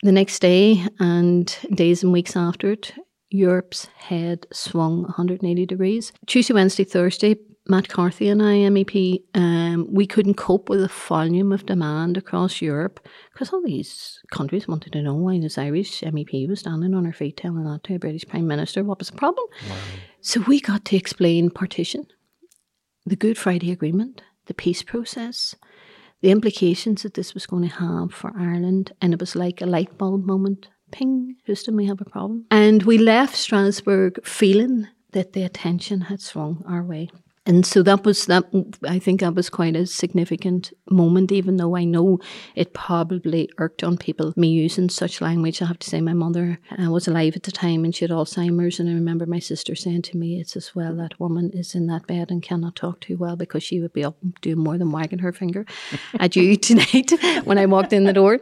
the 0.03 0.11
next 0.11 0.39
day, 0.39 0.85
and 0.99 1.55
days 1.73 2.03
and 2.03 2.13
weeks 2.13 2.35
after 2.35 2.71
it, 2.71 2.93
Europe's 3.29 3.87
head 3.97 4.47
swung 4.51 5.03
180 5.03 5.65
degrees. 5.65 6.11
Tuesday, 6.25 6.53
Wednesday, 6.53 6.83
Thursday, 6.83 7.35
Matt 7.69 7.87
Carthy 7.87 8.29
and 8.29 8.41
I, 8.41 8.55
MEP, 8.67 9.23
um, 9.35 9.85
we 9.91 10.07
couldn't 10.07 10.33
cope 10.33 10.69
with 10.69 10.81
the 10.81 10.87
volume 10.87 11.51
of 11.51 11.67
demand 11.67 12.17
across 12.17 12.63
Europe 12.63 12.99
because 13.31 13.53
all 13.53 13.61
these 13.63 14.19
countries 14.31 14.67
wanted 14.67 14.93
to 14.93 15.03
know 15.03 15.13
why 15.13 15.39
this 15.39 15.59
Irish 15.59 16.01
MEP 16.01 16.49
was 16.49 16.61
standing 16.61 16.95
on 16.95 17.05
her 17.05 17.13
feet 17.13 17.37
telling 17.37 17.63
that 17.65 17.83
to 17.83 17.93
a 17.93 17.99
British 17.99 18.25
Prime 18.27 18.47
Minister 18.47 18.83
what 18.83 18.97
was 18.97 19.11
the 19.11 19.17
problem. 19.17 19.45
Wow. 19.69 19.75
So 20.19 20.41
we 20.41 20.59
got 20.59 20.83
to 20.85 20.95
explain 20.95 21.51
partition, 21.51 22.07
the 23.05 23.15
Good 23.15 23.37
Friday 23.37 23.71
Agreement, 23.71 24.23
the 24.47 24.55
peace 24.55 24.81
process, 24.81 25.53
the 26.21 26.31
implications 26.31 27.03
that 27.03 27.13
this 27.13 27.35
was 27.35 27.45
going 27.45 27.69
to 27.69 27.75
have 27.75 28.11
for 28.11 28.33
Ireland, 28.35 28.93
and 28.99 29.13
it 29.13 29.19
was 29.19 29.35
like 29.35 29.61
a 29.61 29.67
light 29.67 29.95
bulb 29.95 30.25
moment. 30.25 30.69
Ping, 30.91 31.35
Houston, 31.45 31.75
we 31.75 31.85
have 31.85 32.01
a 32.01 32.05
problem. 32.05 32.47
And 32.49 32.81
we 32.81 32.97
left 32.97 33.35
Strasbourg 33.35 34.25
feeling 34.25 34.87
that 35.11 35.33
the 35.33 35.43
attention 35.43 36.01
had 36.01 36.19
swung 36.19 36.63
our 36.67 36.83
way 36.83 37.09
and 37.49 37.65
so 37.65 37.83
that 37.83 38.05
was 38.05 38.25
that 38.27 38.45
i 38.87 38.97
think 38.99 39.19
that 39.19 39.35
was 39.35 39.49
quite 39.49 39.75
a 39.75 39.85
significant 39.85 40.71
moment 40.89 41.31
even 41.31 41.57
though 41.57 41.75
i 41.75 41.83
know 41.83 42.19
it 42.55 42.73
probably 42.73 43.49
irked 43.57 43.83
on 43.83 43.97
people 43.97 44.33
me 44.35 44.49
using 44.49 44.89
such 44.89 45.21
language. 45.21 45.61
I 45.61 45.65
have 45.65 45.79
to 45.79 45.89
say 45.89 46.01
my 46.01 46.13
mother 46.13 46.59
uh, 46.77 46.89
was 46.91 47.07
alive 47.07 47.35
at 47.35 47.43
the 47.43 47.51
time 47.51 47.83
and 47.83 47.93
she 47.95 48.05
had 48.05 48.11
alzheimer's. 48.11 48.79
And 48.79 48.89
i 48.89 48.93
remember 48.93 49.25
my 49.25 49.39
sister 49.39 49.75
saying 49.75 50.03
to 50.03 50.17
me 50.17 50.39
it's 50.39 50.55
as 50.55 50.75
well 50.75 50.95
that 50.95 51.19
woman 51.19 51.51
is 51.53 51.75
in 51.75 51.87
that 51.87 52.07
bed 52.07 52.31
and 52.31 52.41
cannot 52.41 52.75
talk 52.75 53.01
too 53.01 53.17
well 53.17 53.35
because 53.35 53.63
she 53.63 53.79
would 53.79 53.93
be 53.93 54.03
up 54.03 54.17
doing 54.41 54.59
more 54.59 54.77
than 54.77 54.91
wagging 54.91 55.19
her 55.19 55.33
finger 55.33 55.65
at 56.19 56.35
you 56.35 56.55
tonight 56.55 57.11
when 57.43 57.57
i 57.57 57.65
walked 57.65 57.93
in 57.93 58.05
the 58.05 58.13
door. 58.13 58.39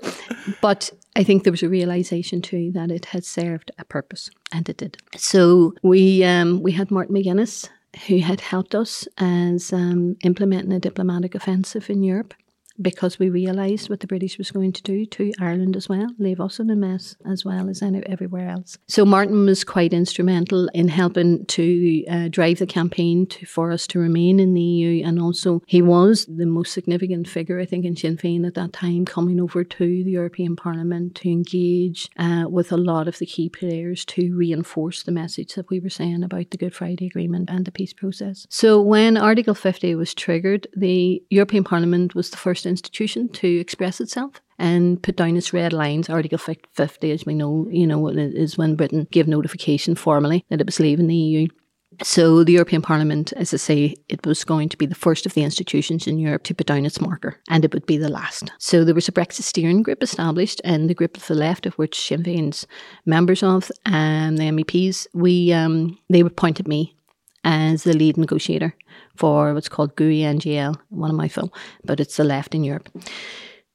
But 0.61 0.91
I 1.15 1.23
think 1.23 1.43
there 1.43 1.51
was 1.51 1.63
a 1.63 1.69
realization 1.69 2.41
too 2.41 2.71
that 2.73 2.91
it 2.91 3.05
had 3.05 3.25
served 3.25 3.71
a 3.79 3.85
purpose, 3.85 4.29
and 4.51 4.69
it 4.69 4.77
did. 4.77 4.97
So 5.15 5.73
we 5.81 6.23
um, 6.23 6.61
we 6.61 6.71
had 6.71 6.91
Martin 6.91 7.15
McGuinness 7.15 7.69
who 8.07 8.19
had 8.19 8.41
helped 8.41 8.75
us 8.75 9.07
as 9.17 9.73
um, 9.73 10.15
implementing 10.23 10.71
a 10.71 10.79
diplomatic 10.79 11.35
offensive 11.35 11.89
in 11.89 12.03
Europe 12.03 12.33
because 12.81 13.19
we 13.19 13.29
realised 13.29 13.89
what 13.89 13.99
the 13.99 14.07
British 14.07 14.37
was 14.37 14.51
going 14.51 14.71
to 14.73 14.81
do 14.81 15.05
to 15.05 15.31
Ireland 15.39 15.75
as 15.75 15.89
well, 15.89 16.07
leave 16.19 16.39
us 16.39 16.59
in 16.59 16.69
a 16.69 16.75
mess 16.75 17.15
as 17.25 17.43
well 17.43 17.69
as 17.69 17.81
any, 17.81 18.05
everywhere 18.05 18.49
else. 18.49 18.77
So 18.87 19.05
Martin 19.05 19.45
was 19.45 19.63
quite 19.63 19.93
instrumental 19.93 20.67
in 20.73 20.87
helping 20.87 21.45
to 21.47 22.05
uh, 22.05 22.27
drive 22.29 22.59
the 22.59 22.67
campaign 22.67 23.27
to, 23.27 23.45
for 23.45 23.71
us 23.71 23.87
to 23.87 23.99
remain 23.99 24.39
in 24.39 24.53
the 24.53 24.61
EU, 24.61 25.03
and 25.05 25.19
also 25.19 25.61
he 25.65 25.81
was 25.81 26.25
the 26.25 26.45
most 26.45 26.73
significant 26.73 27.27
figure, 27.27 27.59
I 27.59 27.65
think, 27.65 27.85
in 27.85 27.95
Sinn 27.95 28.17
Féin 28.17 28.45
at 28.45 28.53
that 28.55 28.73
time, 28.73 29.05
coming 29.05 29.39
over 29.39 29.63
to 29.63 30.03
the 30.03 30.11
European 30.11 30.55
Parliament 30.55 31.15
to 31.15 31.29
engage 31.29 32.09
uh, 32.17 32.45
with 32.49 32.71
a 32.71 32.77
lot 32.77 33.07
of 33.07 33.17
the 33.17 33.25
key 33.25 33.49
players 33.49 34.05
to 34.05 34.35
reinforce 34.35 35.03
the 35.03 35.11
message 35.11 35.55
that 35.55 35.69
we 35.69 35.79
were 35.79 35.89
saying 35.89 36.23
about 36.23 36.51
the 36.51 36.57
Good 36.57 36.75
Friday 36.75 37.07
Agreement 37.07 37.49
and 37.49 37.65
the 37.65 37.71
peace 37.71 37.93
process. 37.93 38.45
So 38.49 38.81
when 38.81 39.17
Article 39.17 39.55
50 39.55 39.95
was 39.95 40.13
triggered, 40.13 40.67
the 40.75 41.23
European 41.29 41.63
Parliament 41.63 42.15
was 42.15 42.29
the 42.29 42.37
first 42.37 42.66
institution 42.67 43.29
to 43.29 43.47
express 43.47 43.99
itself 43.99 44.41
and 44.59 45.01
put 45.01 45.15
down 45.15 45.37
its 45.37 45.53
red 45.53 45.73
lines. 45.73 46.09
Article 46.09 46.37
50, 46.37 47.11
as 47.11 47.25
we 47.25 47.33
know, 47.33 47.67
you 47.69 47.87
know, 47.87 48.07
is 48.07 48.57
when 48.57 48.75
Britain 48.75 49.07
gave 49.11 49.27
notification 49.27 49.95
formally 49.95 50.45
that 50.49 50.61
it 50.61 50.65
was 50.65 50.79
leaving 50.79 51.07
the 51.07 51.15
EU. 51.15 51.47
So 52.03 52.43
the 52.43 52.53
European 52.53 52.81
Parliament, 52.81 53.33
as 53.33 53.53
I 53.53 53.57
say, 53.57 53.95
it 54.09 54.25
was 54.25 54.43
going 54.43 54.69
to 54.69 54.77
be 54.77 54.85
the 54.85 54.93
first 54.93 55.25
of 55.25 55.33
the 55.33 55.43
institutions 55.43 56.05
in 56.05 56.19
Europe 56.19 56.43
to 56.43 56.53
put 56.53 56.67
down 56.67 56.85
its 56.85 57.01
marker, 57.01 57.39
and 57.49 57.63
it 57.65 57.73
would 57.73 57.85
be 57.85 57.97
the 57.97 58.09
last. 58.09 58.51
So 58.59 58.83
there 58.83 58.93
was 58.93 59.07
a 59.07 59.11
Brexit 59.11 59.43
steering 59.43 59.83
group 59.83 60.03
established, 60.03 60.61
and 60.63 60.89
the 60.89 60.93
group 60.93 61.17
of 61.17 61.25
the 61.25 61.33
left, 61.33 61.65
of 61.65 61.73
which 61.75 61.99
Sinn 61.99 62.23
Féin's 62.23 62.67
members 63.05 63.41
of, 63.41 63.71
and 63.85 64.31
um, 64.31 64.37
the 64.37 64.63
MEPs, 64.63 65.07
we 65.13 65.53
um, 65.53 65.97
they 66.09 66.19
appointed 66.19 66.67
me 66.67 66.96
as 67.43 67.83
the 67.83 67.93
lead 67.93 68.17
negotiator 68.17 68.75
for 69.15 69.53
what's 69.53 69.69
called 69.69 69.95
GUE 69.95 70.23
NGL, 70.23 70.75
one 70.89 71.09
of 71.09 71.15
my 71.15 71.27
film, 71.27 71.51
but 71.83 71.99
it's 71.99 72.17
the 72.17 72.23
left 72.23 72.53
in 72.53 72.63
Europe. 72.63 72.89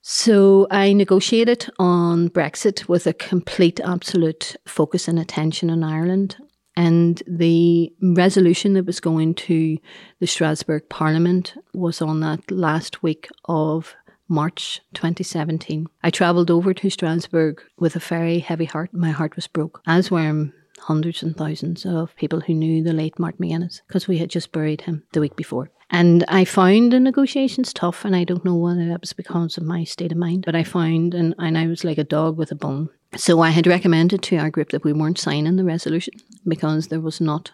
So 0.00 0.66
I 0.71 0.92
negotiated 0.92 1.71
on 1.78 2.28
Brexit 2.28 2.88
with 2.88 3.07
a 3.07 3.12
complete, 3.12 3.78
absolute 3.81 4.57
focus 4.66 5.07
and 5.07 5.19
attention 5.19 5.71
on 5.71 5.85
Ireland. 5.85 6.37
And 6.75 7.23
the 7.26 7.92
resolution 8.02 8.73
that 8.75 8.87
was 8.87 8.99
going 8.99 9.35
to 9.35 9.78
the 10.19 10.26
Strasbourg 10.26 10.88
Parliament 10.88 11.54
was 11.73 12.02
on 12.02 12.21
that 12.21 12.50
last 12.50 13.02
week 13.02 13.28
of 13.45 13.95
March 14.28 14.81
2017. 14.95 15.87
I 16.02 16.11
travelled 16.11 16.50
over 16.50 16.75
to 16.75 16.90
Strasbourg 16.90 17.62
with 17.78 17.95
a 17.95 18.00
very 18.00 18.38
heavy 18.38 18.64
heart. 18.64 18.92
My 18.92 19.11
heart 19.11 19.37
was 19.37 19.47
broke, 19.47 19.83
as 19.87 20.11
were 20.11 20.49
hundreds 20.83 21.23
and 21.23 21.37
thousands 21.37 21.85
of 21.87 22.15
people 22.17 22.41
who 22.41 22.55
knew 22.55 22.83
the 22.83 22.93
late 22.93 23.19
Martin 23.19 23.47
McGuinness 23.47 23.81
because 23.87 24.09
we 24.09 24.19
had 24.19 24.31
just 24.31 24.53
buried 24.53 24.83
him 24.83 25.05
the 25.12 25.21
week 25.21 25.37
before. 25.37 25.71
And 25.91 26.25
I 26.29 26.47
found 26.47 26.93
the 26.93 27.01
negotiations 27.01 27.73
tough, 27.73 28.05
and 28.05 28.17
I 28.17 28.25
don't 28.25 28.45
know 28.45 28.57
whether 28.57 28.89
that 28.89 29.03
was 29.03 29.12
because 29.12 29.59
of 29.59 29.65
my 29.65 29.85
state 29.85 30.11
of 30.11 30.19
mind, 30.19 30.45
but 30.47 30.55
I 30.55 30.65
found, 30.65 31.15
and, 31.15 31.35
and 31.39 31.59
I 31.59 31.67
was 31.67 31.85
like 31.85 31.99
a 31.99 32.05
dog 32.05 32.39
with 32.39 32.51
a 32.51 32.55
bone. 32.55 32.89
So 33.15 33.41
I 33.41 33.51
had 33.51 33.67
recommended 33.67 34.23
to 34.23 34.37
our 34.39 34.49
group 34.49 34.71
that 34.71 34.85
we 34.85 34.95
weren't 34.95 35.19
signing 35.19 35.57
the 35.57 35.65
resolution 35.65 36.15
because 36.49 36.89
there 36.89 37.01
was 37.01 37.21
not 37.21 37.53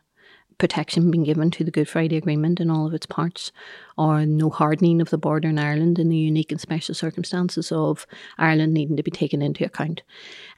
protection 0.58 1.10
being 1.10 1.24
given 1.24 1.50
to 1.52 1.64
the 1.64 1.70
Good 1.70 1.88
Friday 1.88 2.16
Agreement 2.16 2.60
in 2.60 2.70
all 2.70 2.86
of 2.86 2.94
its 2.94 3.06
parts, 3.06 3.52
or 3.96 4.26
no 4.26 4.50
hardening 4.50 5.00
of 5.00 5.10
the 5.10 5.18
border 5.18 5.48
in 5.48 5.58
Ireland 5.58 5.98
in 5.98 6.08
the 6.08 6.16
unique 6.16 6.52
and 6.52 6.60
special 6.60 6.94
circumstances 6.94 7.72
of 7.72 8.06
Ireland 8.36 8.74
needing 8.74 8.96
to 8.96 9.02
be 9.02 9.10
taken 9.10 9.40
into 9.40 9.64
account. 9.64 10.02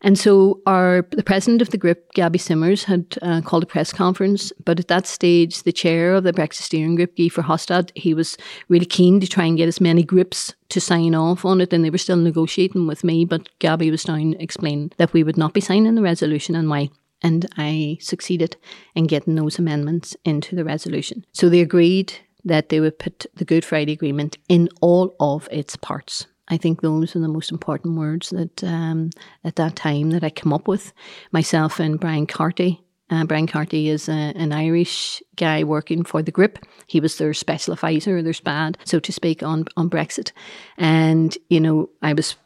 And 0.03 0.19
so, 0.19 0.61
our 0.67 1.07
the 1.11 1.23
president 1.23 1.63
of 1.63 1.71
the 1.71 1.79
group, 1.79 2.13
Gabi 2.15 2.41
Zimmer, 2.41 2.75
had 2.87 3.19
uh, 3.23 3.41
called 3.43 3.63
a 3.63 3.67
press 3.67 3.93
conference. 3.93 4.53
But 4.65 4.81
at 4.81 4.89
that 4.89 5.07
stage, 5.07 5.63
the 5.63 5.73
chair 5.73 6.15
of 6.15 6.25
the 6.25 6.33
Brexit 6.33 6.63
steering 6.63 6.97
group, 6.97 7.17
Guy 7.17 7.25
Verhofstadt, 7.25 7.91
he 7.95 8.15
was 8.15 8.37
really 8.69 8.87
keen 8.87 9.21
to 9.21 9.27
try 9.27 9.45
and 9.45 9.57
get 9.57 9.69
as 9.69 9.81
many 9.81 10.03
groups 10.03 10.55
to 10.71 10.81
sign 10.81 11.15
off 11.15 11.45
on 11.45 11.61
it, 11.61 11.73
and 11.73 11.85
they 11.85 11.91
were 11.91 11.99
still 11.99 12.17
negotiating 12.17 12.87
with 12.87 13.05
me. 13.05 13.25
But 13.25 13.49
Gabi 13.61 13.91
was 13.91 14.05
down 14.05 14.35
explaining 14.39 14.93
that 14.97 15.13
we 15.13 15.23
would 15.23 15.37
not 15.37 15.53
be 15.53 15.61
signing 15.61 15.95
the 15.95 16.03
resolution 16.03 16.55
and 16.55 16.69
why 16.69 16.91
and 17.23 17.47
I 17.57 17.99
succeeded 18.01 18.57
in 18.95 19.07
getting 19.07 19.35
those 19.35 19.59
amendments 19.59 20.17
into 20.25 20.57
the 20.57 20.65
resolution. 20.65 21.25
So 21.33 21.49
they 21.49 21.61
agreed 21.61 22.15
that 22.45 22.69
they 22.69 22.81
would 22.81 22.99
put 22.99 23.27
the 23.35 23.45
Good 23.45 23.65
Friday 23.65 23.93
Agreement 23.93 24.39
in 24.49 24.69
all 24.81 25.15
of 25.21 25.49
its 25.51 25.77
parts. 25.77 26.27
I 26.49 26.57
think 26.57 26.81
those 26.81 27.15
are 27.15 27.21
the 27.21 27.29
most 27.29 27.53
important 27.53 27.97
words 27.97 28.31
that 28.31 28.65
um, 28.65 29.11
at 29.45 29.57
that 29.57 29.77
time 29.77 30.11
that 30.11 30.25
I 30.25 30.31
came 30.31 30.53
up 30.53 30.67
with. 30.67 30.93
Myself 31.33 31.79
and 31.79 32.01
Brian 32.01 32.27
Carty. 32.27 32.81
Uh, 33.09 33.25
Brian 33.25 33.47
Carty 33.47 33.89
is 33.89 34.09
a, 34.09 34.13
an 34.13 34.53
Irish 34.53 35.23
guy 35.37 35.65
working 35.65 36.05
for 36.05 36.23
the 36.23 36.31
group. 36.31 36.59
He 36.87 37.01
was 37.01 37.19
their 37.19 37.35
special 37.35 37.75
advisor, 37.75 38.23
their 38.23 38.33
SPAD, 38.33 38.77
so 38.85 39.01
to 39.01 39.13
speak, 39.13 39.43
on, 39.43 39.65
on 39.77 39.91
Brexit. 39.91 40.33
And, 40.77 41.37
you 41.49 41.61
know, 41.61 41.91
I 42.03 42.13
was 42.13 42.37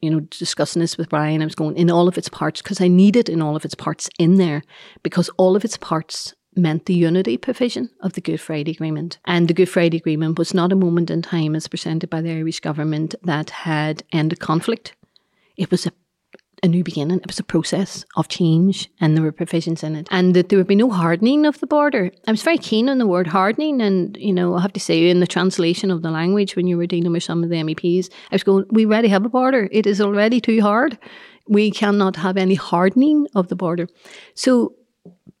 you 0.00 0.10
know, 0.10 0.20
discussing 0.20 0.80
this 0.80 0.96
with 0.96 1.08
Brian, 1.08 1.42
I 1.42 1.44
was 1.44 1.54
going 1.54 1.76
in 1.76 1.90
all 1.90 2.08
of 2.08 2.18
its 2.18 2.28
parts 2.28 2.62
because 2.62 2.80
I 2.80 2.88
needed 2.88 3.28
in 3.28 3.42
all 3.42 3.56
of 3.56 3.64
its 3.64 3.74
parts 3.74 4.08
in 4.18 4.36
there 4.36 4.62
because 5.02 5.30
all 5.36 5.56
of 5.56 5.64
its 5.64 5.76
parts 5.76 6.34
meant 6.54 6.86
the 6.86 6.94
unity 6.94 7.36
provision 7.36 7.90
of 8.00 8.12
the 8.12 8.20
Good 8.20 8.40
Friday 8.40 8.72
Agreement. 8.72 9.18
And 9.24 9.48
the 9.48 9.54
Good 9.54 9.68
Friday 9.68 9.96
Agreement 9.96 10.38
was 10.38 10.52
not 10.52 10.72
a 10.72 10.76
moment 10.76 11.10
in 11.10 11.22
time 11.22 11.56
as 11.56 11.68
presented 11.68 12.10
by 12.10 12.20
the 12.20 12.30
Irish 12.30 12.60
government 12.60 13.14
that 13.22 13.50
had 13.50 14.02
ended 14.12 14.40
conflict. 14.40 14.94
It 15.56 15.70
was 15.70 15.86
a 15.86 15.92
a 16.62 16.68
new 16.68 16.84
beginning. 16.84 17.18
It 17.18 17.26
was 17.26 17.38
a 17.38 17.44
process 17.44 18.04
of 18.16 18.28
change, 18.28 18.88
and 19.00 19.16
there 19.16 19.24
were 19.24 19.32
provisions 19.32 19.82
in 19.82 19.96
it, 19.96 20.06
and 20.10 20.34
that 20.34 20.48
there 20.48 20.58
would 20.58 20.68
be 20.68 20.76
no 20.76 20.90
hardening 20.90 21.44
of 21.44 21.58
the 21.60 21.66
border. 21.66 22.12
I 22.26 22.30
was 22.30 22.42
very 22.42 22.58
keen 22.58 22.88
on 22.88 22.98
the 22.98 23.06
word 23.06 23.26
hardening, 23.26 23.80
and 23.80 24.16
you 24.16 24.32
know, 24.32 24.54
I 24.54 24.60
have 24.62 24.72
to 24.74 24.80
say, 24.80 25.10
in 25.10 25.20
the 25.20 25.26
translation 25.26 25.90
of 25.90 26.02
the 26.02 26.10
language, 26.10 26.54
when 26.54 26.66
you 26.66 26.76
were 26.76 26.86
dealing 26.86 27.12
with 27.12 27.24
some 27.24 27.42
of 27.42 27.50
the 27.50 27.56
MEPs, 27.56 28.08
I 28.30 28.34
was 28.36 28.44
going, 28.44 28.64
"We 28.70 28.86
already 28.86 29.08
have 29.08 29.24
a 29.24 29.28
border. 29.28 29.68
It 29.72 29.86
is 29.86 30.00
already 30.00 30.40
too 30.40 30.60
hard. 30.60 30.98
We 31.48 31.70
cannot 31.70 32.16
have 32.16 32.36
any 32.36 32.54
hardening 32.54 33.26
of 33.34 33.48
the 33.48 33.56
border." 33.56 33.88
So 34.34 34.74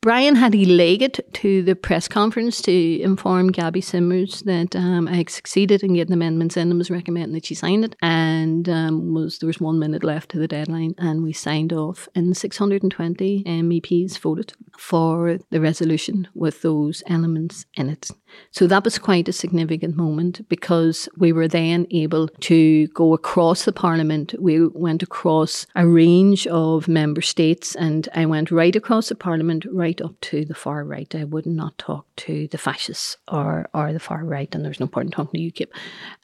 Brian 0.02 0.34
had 0.34 0.52
elated 0.52 1.24
to 1.32 1.62
the 1.62 1.76
press 1.76 2.08
conference 2.08 2.60
to 2.60 3.00
inform 3.00 3.52
Gabi 3.52 3.80
Zimmer 3.84 4.26
that 4.44 4.74
um, 4.74 5.06
I 5.06 5.14
had 5.14 5.30
succeeded 5.30 5.84
in 5.84 5.94
getting 5.94 6.12
amendments 6.12 6.56
in 6.56 6.70
and 6.70 6.78
was 6.78 6.90
recommending 6.90 7.34
that 7.34 7.46
she 7.46 7.54
sign 7.54 7.84
it. 7.84 7.94
And 8.02 8.68
um, 8.68 9.14
was 9.14 9.38
there 9.38 9.46
was 9.46 9.60
one 9.60 9.78
minute 9.78 10.02
left 10.02 10.32
to 10.32 10.40
the 10.40 10.48
deadline, 10.48 10.96
and 10.98 11.22
we 11.22 11.32
signed 11.32 11.72
off. 11.72 12.08
And 12.16 12.36
620 12.36 13.44
MEPs 13.44 14.18
voted 14.18 14.54
for 14.76 15.38
the 15.50 15.60
resolution 15.60 16.26
with 16.34 16.62
those 16.62 17.04
elements 17.06 17.66
in 17.76 17.88
it. 17.88 18.10
So 18.50 18.66
that 18.66 18.84
was 18.84 18.98
quite 18.98 19.28
a 19.28 19.32
significant 19.32 19.96
moment 19.96 20.46
because 20.48 21.08
we 21.16 21.32
were 21.32 21.48
then 21.48 21.86
able 21.90 22.28
to 22.28 22.86
go 22.88 23.14
across 23.14 23.64
the 23.64 23.72
parliament. 23.72 24.34
We 24.38 24.66
went 24.66 25.02
across 25.02 25.66
a 25.74 25.86
range 25.86 26.46
of 26.48 26.88
member 26.88 27.22
states, 27.22 27.74
and 27.74 28.08
I 28.14 28.26
went 28.26 28.50
right 28.50 28.76
across 28.76 29.08
the 29.08 29.14
parliament, 29.14 29.64
right 29.72 30.00
up 30.00 30.20
to 30.22 30.44
the 30.44 30.54
far 30.54 30.84
right. 30.84 31.12
I 31.14 31.24
would 31.24 31.46
not 31.46 31.78
talk 31.78 32.06
to 32.16 32.48
the 32.48 32.58
fascists 32.58 33.16
or, 33.28 33.68
or 33.72 33.92
the 33.92 34.00
far 34.00 34.24
right, 34.24 34.54
and 34.54 34.64
there's 34.64 34.80
no 34.80 34.86
point 34.86 35.06
in 35.06 35.12
talking 35.12 35.40
to 35.40 35.64
UKIP 35.64 35.70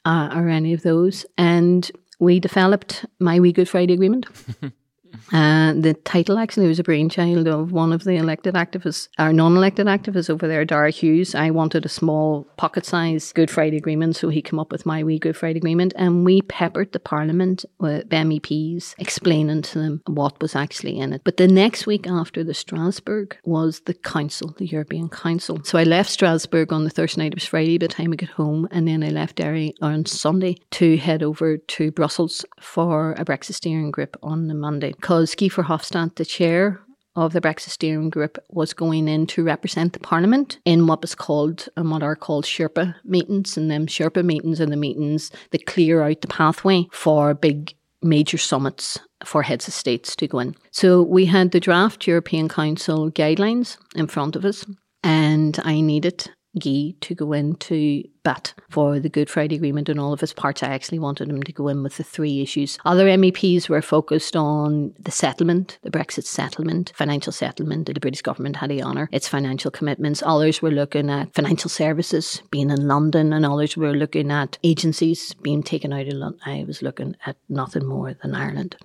uh, 0.05 0.29
or 0.35 0.49
any 0.49 0.73
of 0.73 0.83
those. 0.83 1.25
And 1.37 1.89
we 2.19 2.39
developed 2.39 3.05
my 3.19 3.39
wee 3.39 3.53
Good 3.53 3.69
Friday 3.69 3.93
Agreement. 3.93 4.27
Uh, 5.31 5.73
the 5.73 5.93
title 5.93 6.37
actually 6.39 6.67
was 6.67 6.79
a 6.79 6.83
brainchild 6.83 7.47
of 7.47 7.71
one 7.71 7.93
of 7.93 8.03
the 8.03 8.13
elected 8.13 8.55
activists, 8.55 9.09
our 9.17 9.31
non 9.31 9.55
elected 9.55 9.87
activists 9.87 10.29
over 10.29 10.47
there, 10.47 10.65
Dara 10.65 10.89
Hughes. 10.89 11.35
I 11.35 11.51
wanted 11.51 11.85
a 11.85 11.89
small 11.89 12.45
pocket 12.57 12.85
sized 12.85 13.35
Good 13.35 13.51
Friday 13.51 13.77
Agreement, 13.77 14.15
so 14.15 14.29
he 14.29 14.41
came 14.41 14.59
up 14.59 14.71
with 14.71 14.85
my 14.85 15.03
wee 15.03 15.19
Good 15.19 15.37
Friday 15.37 15.57
Agreement. 15.57 15.93
And 15.95 16.25
we 16.25 16.41
peppered 16.41 16.91
the 16.91 16.99
Parliament 16.99 17.65
with 17.79 18.09
MEPs, 18.09 18.95
explaining 18.97 19.61
to 19.63 19.79
them 19.79 20.01
what 20.07 20.41
was 20.41 20.55
actually 20.55 20.99
in 20.99 21.13
it. 21.13 21.21
But 21.23 21.37
the 21.37 21.47
next 21.47 21.85
week 21.85 22.07
after 22.07 22.43
the 22.43 22.53
Strasbourg 22.53 23.37
was 23.43 23.81
the 23.81 23.93
Council, 23.93 24.55
the 24.57 24.67
European 24.67 25.09
Council. 25.09 25.59
So 25.63 25.77
I 25.77 25.83
left 25.83 26.09
Strasbourg 26.09 26.73
on 26.73 26.83
the 26.83 26.89
Thursday 26.89 27.23
night, 27.23 27.33
it 27.33 27.35
was 27.35 27.45
Friday 27.45 27.77
by 27.77 27.87
the 27.87 27.93
time 27.93 28.13
I 28.13 28.15
got 28.15 28.29
home, 28.29 28.67
and 28.71 28.87
then 28.87 29.03
I 29.03 29.09
left 29.09 29.37
Derry 29.37 29.73
on 29.81 30.05
Sunday 30.05 30.57
to 30.71 30.97
head 30.97 31.23
over 31.23 31.57
to 31.57 31.91
Brussels 31.91 32.45
for 32.59 33.13
a 33.13 33.25
Brexit 33.25 33.53
steering 33.53 33.91
group 33.91 34.17
on 34.23 34.47
the 34.47 34.53
Monday 34.53 34.93
because 34.99 35.33
Guy 35.33 35.47
Verhofstadt, 35.47 36.15
the 36.15 36.25
chair 36.25 36.81
of 37.15 37.31
the 37.31 37.39
Brexit 37.39 37.69
steering 37.69 38.09
group, 38.09 38.37
was 38.49 38.73
going 38.73 39.07
in 39.07 39.27
to 39.27 39.45
represent 39.45 39.93
the 39.93 39.99
Parliament 39.99 40.59
in 40.65 40.87
what 40.87 41.01
was 41.01 41.15
called 41.15 41.69
and 41.77 41.89
what 41.89 42.03
are 42.03 42.17
called 42.17 42.43
Sherpa 42.43 42.95
meetings. 43.05 43.55
And 43.55 43.71
them 43.71 43.87
Sherpa 43.87 44.25
meetings 44.25 44.59
are 44.59 44.65
the 44.65 44.75
meetings 44.75 45.31
that 45.51 45.65
clear 45.65 46.03
out 46.03 46.19
the 46.19 46.27
pathway 46.27 46.85
for 46.91 47.33
big 47.33 47.73
major 48.01 48.37
summits 48.37 48.99
for 49.23 49.41
heads 49.41 49.69
of 49.69 49.73
states 49.73 50.17
to 50.17 50.27
go 50.27 50.39
in. 50.39 50.55
So 50.71 51.01
we 51.01 51.25
had 51.25 51.51
the 51.51 51.61
draft 51.61 52.05
European 52.05 52.49
Council 52.49 53.09
guidelines 53.09 53.77
in 53.95 54.07
front 54.07 54.35
of 54.35 54.43
us, 54.43 54.65
and 55.01 55.57
I 55.63 55.79
needed 55.79 56.29
Guy 56.57 56.95
to 57.01 57.13
go 57.13 57.33
into 57.33 58.03
bat 58.23 58.53
for 58.69 58.99
the 58.99 59.09
Good 59.09 59.29
Friday 59.29 59.55
Agreement 59.55 59.87
and 59.87 59.99
all 59.99 60.13
of 60.13 60.23
its 60.23 60.33
parts. 60.33 60.63
I 60.63 60.69
actually 60.69 60.99
wanted 60.99 61.29
him 61.29 61.43
to 61.43 61.53
go 61.53 61.67
in 61.67 61.83
with 61.83 61.97
the 61.97 62.03
three 62.03 62.41
issues. 62.41 62.77
Other 62.85 63.05
MEPs 63.05 63.69
were 63.69 63.81
focused 63.81 64.35
on 64.35 64.93
the 64.99 65.11
settlement, 65.11 65.77
the 65.83 65.91
Brexit 65.91 66.25
settlement, 66.25 66.91
financial 66.95 67.31
settlement 67.31 67.85
that 67.85 67.93
the 67.93 67.99
British 67.99 68.23
government 68.23 68.55
had 68.55 68.71
to 68.71 68.81
honour 68.81 69.09
its 69.11 69.27
financial 69.27 69.69
commitments. 69.69 70.23
Others 70.25 70.61
were 70.61 70.71
looking 70.71 71.09
at 71.09 71.33
financial 71.35 71.69
services 71.69 72.41
being 72.49 72.69
in 72.71 72.87
London, 72.87 73.31
and 73.31 73.45
others 73.45 73.77
were 73.77 73.93
looking 73.93 74.31
at 74.31 74.57
agencies 74.63 75.35
being 75.41 75.61
taken 75.61 75.93
out 75.93 76.07
of 76.07 76.13
London. 76.13 76.39
I 76.45 76.63
was 76.65 76.81
looking 76.81 77.15
at 77.25 77.37
nothing 77.47 77.85
more 77.85 78.13
than 78.13 78.33
Ireland. 78.33 78.75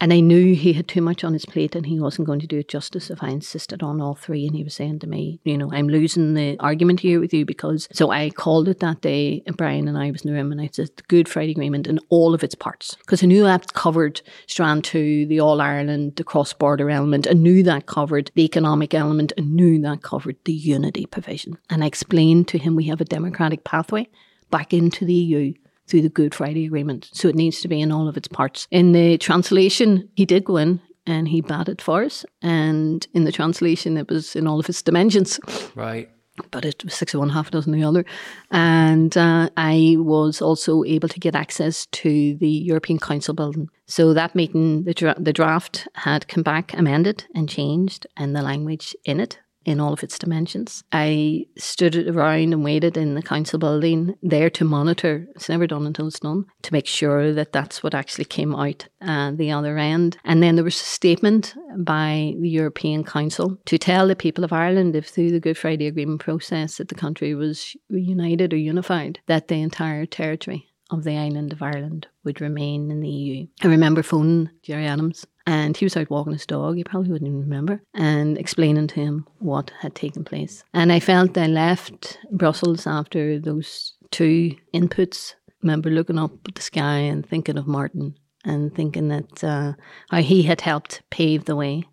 And 0.00 0.12
I 0.12 0.20
knew 0.20 0.54
he 0.54 0.74
had 0.74 0.86
too 0.86 1.02
much 1.02 1.24
on 1.24 1.32
his 1.32 1.44
plate 1.44 1.74
and 1.74 1.84
he 1.84 1.98
wasn't 1.98 2.26
going 2.26 2.38
to 2.38 2.46
do 2.46 2.58
it 2.58 2.68
justice 2.68 3.10
if 3.10 3.22
I 3.22 3.30
insisted 3.30 3.82
on 3.82 4.00
all 4.00 4.14
three. 4.14 4.46
And 4.46 4.54
he 4.54 4.62
was 4.62 4.74
saying 4.74 5.00
to 5.00 5.08
me, 5.08 5.40
you 5.42 5.58
know, 5.58 5.72
I'm 5.72 5.88
losing 5.88 6.34
the 6.34 6.56
argument 6.60 7.00
here 7.00 7.18
with 7.18 7.34
you 7.34 7.44
because. 7.44 7.88
So 7.92 8.10
I 8.10 8.30
called 8.30 8.68
it 8.68 8.78
that 8.78 9.00
day, 9.00 9.42
and 9.46 9.56
Brian 9.56 9.88
and 9.88 9.98
I 9.98 10.10
was 10.12 10.22
in 10.22 10.30
the 10.30 10.36
room, 10.36 10.52
and 10.52 10.60
I 10.60 10.70
said, 10.72 10.90
the 10.96 11.02
Good 11.08 11.28
Friday 11.28 11.50
Agreement 11.52 11.88
in 11.88 11.98
all 12.10 12.32
of 12.32 12.44
its 12.44 12.54
parts. 12.54 12.94
Because 12.96 13.24
I 13.24 13.26
knew 13.26 13.42
that 13.42 13.72
covered 13.72 14.20
Strand 14.46 14.84
2, 14.84 15.26
the 15.26 15.40
All 15.40 15.60
Ireland, 15.60 16.14
the 16.16 16.24
cross 16.24 16.52
border 16.52 16.90
element. 16.90 17.26
I 17.28 17.32
knew 17.32 17.62
that 17.64 17.86
covered 17.86 18.30
the 18.34 18.44
economic 18.44 18.94
element. 18.94 19.32
I 19.36 19.40
knew 19.40 19.80
that 19.82 20.02
covered 20.02 20.36
the 20.44 20.52
unity 20.52 21.06
provision. 21.06 21.58
And 21.70 21.82
I 21.82 21.86
explained 21.86 22.46
to 22.48 22.58
him 22.58 22.76
we 22.76 22.84
have 22.84 23.00
a 23.00 23.04
democratic 23.04 23.64
pathway 23.64 24.08
back 24.50 24.72
into 24.72 25.04
the 25.04 25.14
EU 25.14 25.54
through 25.88 26.02
the 26.02 26.08
Good 26.08 26.34
Friday 26.34 26.66
Agreement. 26.66 27.08
So 27.12 27.28
it 27.28 27.34
needs 27.34 27.60
to 27.62 27.68
be 27.68 27.80
in 27.80 27.92
all 27.92 28.08
of 28.08 28.16
its 28.16 28.28
parts. 28.28 28.68
In 28.70 28.92
the 28.92 29.18
translation, 29.18 30.08
he 30.14 30.26
did 30.26 30.44
go 30.44 30.56
in 30.56 30.80
and 31.06 31.28
he 31.28 31.40
batted 31.40 31.80
for 31.80 32.04
us. 32.04 32.24
And 32.42 33.06
in 33.14 33.24
the 33.24 33.32
translation, 33.32 33.96
it 33.96 34.08
was 34.08 34.36
in 34.36 34.46
all 34.46 34.60
of 34.60 34.68
its 34.68 34.82
dimensions. 34.82 35.40
Right. 35.74 36.10
But 36.52 36.64
it 36.64 36.84
was 36.84 36.94
six 36.94 37.14
of 37.14 37.20
one, 37.20 37.30
half 37.30 37.48
a 37.48 37.50
dozen 37.50 37.72
the 37.72 37.82
other. 37.82 38.04
And 38.52 39.16
uh, 39.16 39.50
I 39.56 39.96
was 39.98 40.40
also 40.40 40.84
able 40.84 41.08
to 41.08 41.18
get 41.18 41.34
access 41.34 41.86
to 41.86 42.36
the 42.36 42.48
European 42.48 43.00
Council 43.00 43.34
building. 43.34 43.68
So 43.86 44.14
that 44.14 44.36
meeting, 44.36 44.84
the, 44.84 44.94
dra- 44.94 45.16
the 45.18 45.32
draft 45.32 45.88
had 45.94 46.28
come 46.28 46.44
back 46.44 46.74
amended 46.74 47.24
and 47.34 47.48
changed, 47.48 48.06
and 48.16 48.36
the 48.36 48.42
language 48.42 48.94
in 49.04 49.18
it 49.18 49.38
in 49.68 49.80
all 49.80 49.92
of 49.92 50.02
its 50.02 50.18
dimensions. 50.18 50.82
I 50.92 51.44
stood 51.58 51.94
around 52.08 52.54
and 52.54 52.64
waited 52.64 52.96
in 52.96 53.14
the 53.14 53.22
council 53.22 53.58
building 53.58 54.14
there 54.22 54.48
to 54.50 54.64
monitor. 54.64 55.26
It's 55.34 55.50
never 55.50 55.66
done 55.66 55.86
until 55.86 56.08
it's 56.08 56.20
done 56.20 56.46
to 56.62 56.72
make 56.72 56.86
sure 56.86 57.34
that 57.34 57.52
that's 57.52 57.82
what 57.82 57.94
actually 57.94 58.24
came 58.24 58.54
out 58.54 58.88
uh, 59.02 59.32
the 59.32 59.50
other 59.50 59.76
end. 59.76 60.16
And 60.24 60.42
then 60.42 60.54
there 60.54 60.64
was 60.64 60.80
a 60.80 60.84
statement 60.84 61.54
by 61.76 62.34
the 62.40 62.48
European 62.48 63.04
Council 63.04 63.58
to 63.66 63.76
tell 63.76 64.08
the 64.08 64.16
people 64.16 64.42
of 64.42 64.54
Ireland, 64.54 64.96
if 64.96 65.08
through 65.08 65.32
the 65.32 65.40
Good 65.40 65.58
Friday 65.58 65.86
Agreement 65.86 66.20
process 66.20 66.78
that 66.78 66.88
the 66.88 66.94
country 66.94 67.34
was 67.34 67.76
reunited 67.90 68.54
or 68.54 68.56
unified, 68.56 69.20
that 69.26 69.48
the 69.48 69.60
entire 69.60 70.06
territory 70.06 70.66
of 70.90 71.04
the 71.04 71.16
island 71.18 71.52
of 71.52 71.62
Ireland 71.62 72.06
would 72.24 72.40
remain 72.40 72.90
in 72.90 73.00
the 73.00 73.08
EU. 73.08 73.46
I 73.62 73.66
remember 73.66 74.02
phoning 74.02 74.48
Gerry 74.62 74.86
Adams 74.86 75.26
and 75.48 75.78
he 75.78 75.86
was 75.86 75.96
out 75.96 76.10
walking 76.10 76.34
his 76.34 76.44
dog, 76.44 76.76
he 76.76 76.84
probably 76.84 77.10
wouldn't 77.10 77.26
even 77.26 77.40
remember, 77.40 77.80
and 77.94 78.36
explaining 78.36 78.86
to 78.86 78.96
him 78.96 79.26
what 79.38 79.72
had 79.80 79.94
taken 79.94 80.22
place. 80.22 80.62
And 80.74 80.92
I 80.92 81.00
felt 81.00 81.38
I 81.38 81.46
left 81.46 82.18
Brussels 82.30 82.86
after 82.86 83.40
those 83.40 83.94
two 84.10 84.54
inputs. 84.74 85.32
I 85.48 85.52
remember 85.62 85.88
looking 85.88 86.18
up 86.18 86.32
at 86.46 86.54
the 86.54 86.60
sky 86.60 86.98
and 86.98 87.26
thinking 87.26 87.56
of 87.56 87.66
Martin 87.66 88.14
and 88.44 88.74
thinking 88.74 89.08
that 89.08 89.42
uh, 89.42 89.72
how 90.10 90.20
he 90.20 90.42
had 90.42 90.60
helped 90.60 91.02
pave 91.08 91.46
the 91.46 91.56
way 91.56 91.84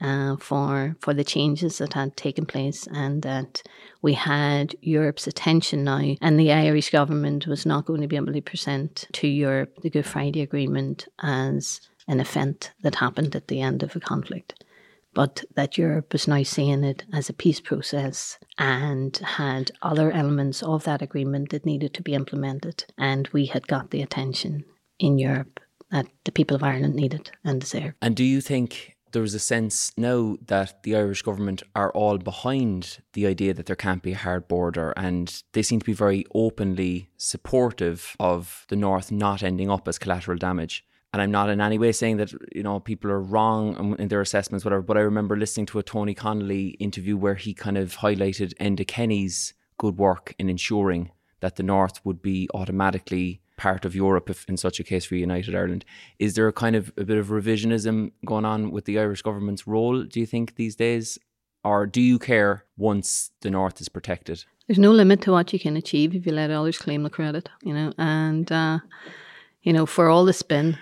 uh, 0.00 0.36
for 0.36 0.96
for 1.00 1.12
the 1.12 1.24
changes 1.24 1.78
that 1.78 1.92
had 1.92 2.16
taken 2.16 2.46
place, 2.46 2.88
and 2.92 3.22
that 3.22 3.62
we 4.00 4.14
had 4.14 4.74
Europe's 4.80 5.26
attention 5.26 5.84
now, 5.84 6.16
and 6.22 6.40
the 6.40 6.52
Irish 6.52 6.90
government 6.90 7.46
was 7.46 7.66
not 7.66 7.84
going 7.84 8.00
to 8.00 8.08
be 8.08 8.16
able 8.16 8.32
to 8.32 8.40
present 8.40 9.06
to 9.12 9.28
Europe 9.28 9.76
the 9.82 9.90
Good 9.90 10.06
Friday 10.06 10.40
Agreement 10.40 11.06
as 11.22 11.80
an 12.06 12.20
event 12.20 12.72
that 12.82 12.96
happened 12.96 13.34
at 13.34 13.48
the 13.48 13.60
end 13.60 13.82
of 13.82 13.96
a 13.96 14.00
conflict, 14.00 14.64
but 15.14 15.44
that 15.54 15.78
Europe 15.78 16.12
was 16.12 16.28
now 16.28 16.42
seeing 16.42 16.84
it 16.84 17.04
as 17.12 17.28
a 17.28 17.34
peace 17.34 17.60
process 17.60 18.38
and 18.58 19.16
had 19.18 19.70
other 19.82 20.10
elements 20.10 20.62
of 20.62 20.84
that 20.84 21.02
agreement 21.02 21.50
that 21.50 21.66
needed 21.66 21.94
to 21.94 22.02
be 22.02 22.14
implemented. 22.14 22.84
And 22.98 23.28
we 23.28 23.46
had 23.46 23.68
got 23.68 23.90
the 23.90 24.02
attention 24.02 24.64
in 24.98 25.18
Europe 25.18 25.60
that 25.90 26.06
the 26.24 26.32
people 26.32 26.56
of 26.56 26.62
Ireland 26.62 26.94
needed 26.94 27.30
and 27.44 27.60
deserved. 27.60 27.94
And 28.02 28.16
do 28.16 28.24
you 28.24 28.40
think 28.40 28.96
there's 29.12 29.34
a 29.34 29.38
sense 29.38 29.92
now 29.96 30.36
that 30.46 30.82
the 30.82 30.96
Irish 30.96 31.22
government 31.22 31.62
are 31.76 31.92
all 31.92 32.18
behind 32.18 32.98
the 33.12 33.26
idea 33.26 33.54
that 33.54 33.66
there 33.66 33.76
can't 33.76 34.02
be 34.02 34.12
a 34.12 34.16
hard 34.16 34.48
border 34.48 34.92
and 34.96 35.42
they 35.52 35.62
seem 35.62 35.78
to 35.78 35.86
be 35.86 35.92
very 35.92 36.24
openly 36.34 37.10
supportive 37.16 38.16
of 38.18 38.66
the 38.68 38.76
North 38.76 39.12
not 39.12 39.42
ending 39.42 39.70
up 39.70 39.86
as 39.86 39.98
collateral 39.98 40.36
damage? 40.36 40.84
And 41.14 41.22
I'm 41.22 41.30
not 41.30 41.48
in 41.48 41.60
any 41.60 41.78
way 41.78 41.92
saying 41.92 42.16
that 42.16 42.32
you 42.52 42.64
know 42.64 42.80
people 42.80 43.08
are 43.08 43.20
wrong 43.20 43.94
in 44.00 44.08
their 44.08 44.20
assessments, 44.20 44.64
whatever. 44.64 44.82
But 44.82 44.96
I 44.96 45.02
remember 45.02 45.36
listening 45.36 45.66
to 45.66 45.78
a 45.78 45.82
Tony 45.84 46.12
Connolly 46.12 46.70
interview 46.80 47.16
where 47.16 47.36
he 47.36 47.54
kind 47.54 47.78
of 47.78 47.98
highlighted 47.98 48.52
Enda 48.56 48.84
Kenny's 48.84 49.54
good 49.78 49.96
work 49.96 50.34
in 50.40 50.50
ensuring 50.50 51.12
that 51.38 51.54
the 51.54 51.62
North 51.62 52.04
would 52.04 52.20
be 52.20 52.48
automatically 52.52 53.40
part 53.56 53.84
of 53.84 53.94
Europe 53.94 54.28
if 54.28 54.44
in 54.48 54.56
such 54.56 54.80
a 54.80 54.82
case 54.82 55.04
for 55.04 55.14
United 55.14 55.54
Ireland. 55.54 55.84
Is 56.18 56.34
there 56.34 56.48
a 56.48 56.52
kind 56.52 56.74
of 56.74 56.92
a 56.96 57.04
bit 57.04 57.18
of 57.18 57.28
revisionism 57.28 58.10
going 58.26 58.44
on 58.44 58.72
with 58.72 58.84
the 58.84 58.98
Irish 58.98 59.22
government's 59.22 59.68
role, 59.68 60.02
do 60.02 60.18
you 60.18 60.26
think, 60.26 60.56
these 60.56 60.74
days? 60.74 61.16
Or 61.62 61.86
do 61.86 62.00
you 62.00 62.18
care 62.18 62.64
once 62.76 63.30
the 63.42 63.50
North 63.50 63.80
is 63.80 63.88
protected? 63.88 64.44
There's 64.66 64.80
no 64.80 64.90
limit 64.90 65.20
to 65.22 65.30
what 65.30 65.52
you 65.52 65.60
can 65.60 65.76
achieve 65.76 66.12
if 66.16 66.26
you 66.26 66.32
let 66.32 66.50
others 66.50 66.78
claim 66.78 67.04
the 67.04 67.10
credit, 67.10 67.50
you 67.62 67.72
know, 67.72 67.92
and, 67.98 68.50
uh, 68.50 68.80
you 69.62 69.72
know, 69.72 69.86
for 69.86 70.08
all 70.08 70.24
the 70.24 70.32
spin 70.32 70.76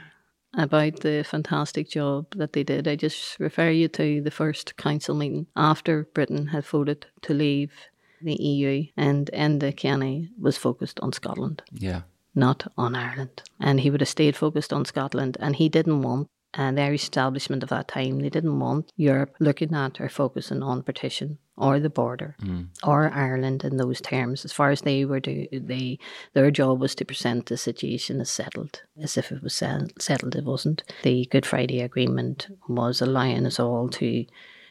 about 0.55 1.01
the 1.01 1.25
fantastic 1.25 1.89
job 1.89 2.27
that 2.37 2.53
they 2.53 2.63
did. 2.63 2.87
I 2.87 2.97
just 2.97 3.39
refer 3.41 3.71
you 3.71 3.89
to 3.89 4.21
the 4.21 4.31
first 4.31 4.77
council 4.77 5.15
meeting 5.15 5.47
after 5.57 6.09
Britain 6.15 6.49
had 6.49 6.65
voted 6.65 7.07
to 7.23 7.35
leave 7.35 7.73
the 8.21 8.35
EU, 8.35 8.85
and 8.97 9.31
Enda 9.33 9.77
Kenny 9.77 10.31
was 10.41 10.57
focused 10.57 11.01
on 11.01 11.13
Scotland. 11.13 11.63
Yeah. 11.73 12.03
Not 12.35 12.73
on 12.79 12.95
Ireland. 12.95 13.43
And 13.61 13.81
he 13.81 13.91
would 13.91 14.01
have 14.01 14.09
stayed 14.09 14.37
focused 14.37 14.73
on 14.73 14.85
Scotland, 14.85 15.37
and 15.41 15.57
he 15.57 15.69
didn't 15.69 16.03
want 16.03 16.29
And 16.55 16.77
the 16.77 16.83
Irish 16.83 17.05
establishment 17.05 17.63
of 17.63 17.71
that 17.71 17.89
time, 17.89 18.21
they 18.21 18.29
didn't 18.29 18.59
want 18.59 18.93
Europe 18.97 19.35
looking 19.41 19.75
at 19.75 20.01
or 20.01 20.09
focusing 20.09 20.63
on 20.63 20.83
partition 20.83 21.39
or 21.57 21.79
the 21.79 21.91
border 21.91 22.35
Mm. 22.43 22.69
or 22.83 23.11
Ireland 23.13 23.63
in 23.65 23.77
those 23.77 24.01
terms. 24.01 24.45
As 24.45 24.53
far 24.53 24.71
as 24.71 24.81
they 24.83 25.05
were, 25.05 25.21
do, 25.21 25.47
they 25.53 25.99
their 26.33 26.51
job 26.51 26.81
was 26.81 26.95
to 26.97 27.05
present 27.05 27.47
the 27.47 27.57
situation 27.57 28.21
as 28.21 28.31
settled, 28.31 28.83
as 29.01 29.17
if 29.17 29.31
it 29.31 29.43
was 29.43 29.55
settled. 29.55 30.35
It 30.37 30.45
wasn't. 30.45 30.83
The 31.03 31.27
Good 31.27 31.45
Friday 31.47 31.81
Agreement 31.81 32.49
was 32.69 33.01
allowing 33.03 33.45
us 33.47 33.61
all 33.61 33.89
to 33.91 34.25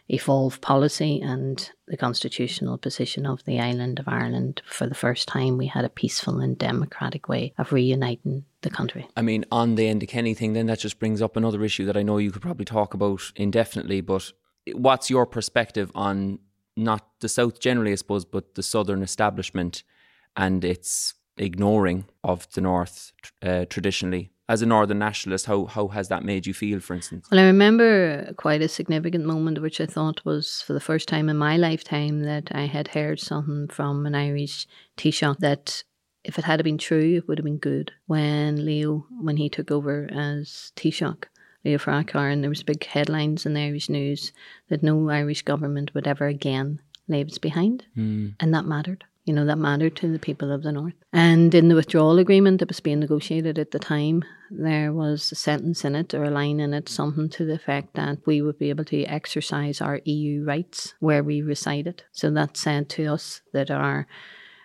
evolve 0.09 0.59
policy 0.59 1.21
and 1.21 1.71
the 1.87 1.95
constitutional 1.95 2.77
position 2.77 3.25
of 3.25 3.45
the 3.45 3.59
island 3.59 3.97
of 3.99 4.07
Ireland. 4.09 4.61
For 4.65 4.85
the 4.85 4.95
first 4.95 5.27
time, 5.27 5.57
we 5.57 5.67
had 5.67 5.85
a 5.85 5.89
peaceful 5.89 6.39
and 6.41 6.57
democratic 6.57 7.29
way 7.29 7.53
of 7.57 7.71
reuniting 7.71 8.43
the 8.61 8.69
country. 8.69 9.07
I 9.15 9.21
mean, 9.21 9.45
on 9.51 9.75
the 9.75 9.83
Enda 9.85 10.07
Kenny 10.07 10.33
thing, 10.33 10.51
then 10.53 10.65
that 10.65 10.79
just 10.79 10.99
brings 10.99 11.21
up 11.21 11.37
another 11.37 11.63
issue 11.63 11.85
that 11.85 11.95
I 11.95 12.03
know 12.03 12.17
you 12.17 12.31
could 12.31 12.41
probably 12.41 12.65
talk 12.65 12.93
about 12.93 13.31
indefinitely. 13.37 14.01
But 14.01 14.33
what's 14.73 15.09
your 15.09 15.25
perspective 15.25 15.91
on 15.95 16.39
not 16.75 17.07
the 17.19 17.29
South 17.29 17.59
generally, 17.59 17.91
I 17.91 17.95
suppose, 17.95 18.25
but 18.25 18.55
the 18.55 18.63
Southern 18.63 19.01
establishment 19.01 19.83
and 20.35 20.63
its 20.63 21.13
ignoring 21.37 22.05
of 22.23 22.51
the 22.53 22.61
North 22.61 23.11
uh, 23.41 23.65
traditionally? 23.65 24.31
As 24.49 24.61
a 24.61 24.65
Northern 24.65 24.99
nationalist, 24.99 25.45
how, 25.45 25.65
how 25.65 25.87
has 25.89 26.09
that 26.09 26.25
made 26.25 26.45
you 26.45 26.53
feel, 26.53 26.81
for 26.81 26.93
instance? 26.93 27.27
Well, 27.31 27.39
I 27.39 27.43
remember 27.43 28.33
quite 28.33 28.61
a 28.61 28.67
significant 28.67 29.25
moment, 29.25 29.61
which 29.61 29.79
I 29.79 29.85
thought 29.85 30.25
was 30.25 30.61
for 30.61 30.73
the 30.73 30.81
first 30.81 31.07
time 31.07 31.29
in 31.29 31.37
my 31.37 31.55
lifetime 31.55 32.23
that 32.23 32.49
I 32.51 32.65
had 32.65 32.89
heard 32.89 33.19
something 33.21 33.69
from 33.69 34.05
an 34.05 34.13
Irish 34.13 34.67
Taoiseach 34.97 35.37
that 35.37 35.83
if 36.23 36.37
it 36.37 36.43
had 36.43 36.63
been 36.63 36.77
true, 36.77 37.17
it 37.17 37.27
would 37.27 37.37
have 37.37 37.45
been 37.45 37.57
good. 37.57 37.93
When 38.07 38.65
Leo, 38.65 39.07
when 39.21 39.37
he 39.37 39.49
took 39.49 39.71
over 39.71 40.09
as 40.11 40.71
Taoiseach, 40.75 41.23
Leo 41.63 41.77
Varadkar, 41.77 42.31
and 42.31 42.43
there 42.43 42.49
was 42.49 42.63
big 42.63 42.83
headlines 42.85 43.45
in 43.45 43.53
the 43.53 43.61
Irish 43.61 43.89
news 43.89 44.31
that 44.69 44.83
no 44.83 45.09
Irish 45.09 45.43
government 45.43 45.93
would 45.93 46.07
ever 46.07 46.27
again 46.27 46.79
leave 47.07 47.27
us 47.27 47.37
behind, 47.37 47.85
Mm. 47.97 48.33
and 48.39 48.53
that 48.53 48.65
mattered. 48.65 49.03
You 49.25 49.33
know, 49.33 49.45
that 49.45 49.59
mattered 49.59 49.95
to 49.97 50.11
the 50.11 50.17
people 50.17 50.51
of 50.51 50.63
the 50.63 50.71
North. 50.71 50.95
And 51.13 51.53
in 51.53 51.67
the 51.67 51.75
withdrawal 51.75 52.17
agreement 52.17 52.59
that 52.59 52.69
was 52.69 52.79
being 52.79 52.99
negotiated 53.01 53.59
at 53.59 53.69
the 53.69 53.77
time, 53.77 54.23
there 54.49 54.91
was 54.91 55.31
a 55.31 55.35
sentence 55.35 55.85
in 55.85 55.95
it 55.95 56.15
or 56.15 56.23
a 56.23 56.31
line 56.31 56.59
in 56.59 56.73
it, 56.73 56.89
something 56.89 57.29
to 57.29 57.45
the 57.45 57.53
effect 57.53 57.93
that 57.93 58.17
we 58.25 58.41
would 58.41 58.57
be 58.57 58.71
able 58.71 58.85
to 58.85 59.03
exercise 59.03 59.79
our 59.79 60.01
EU 60.05 60.43
rights 60.43 60.95
where 60.99 61.23
we 61.23 61.43
resided. 61.43 62.03
So 62.11 62.31
that 62.31 62.57
said 62.57 62.89
to 62.89 63.05
us 63.05 63.41
that 63.53 63.69
our 63.69 64.07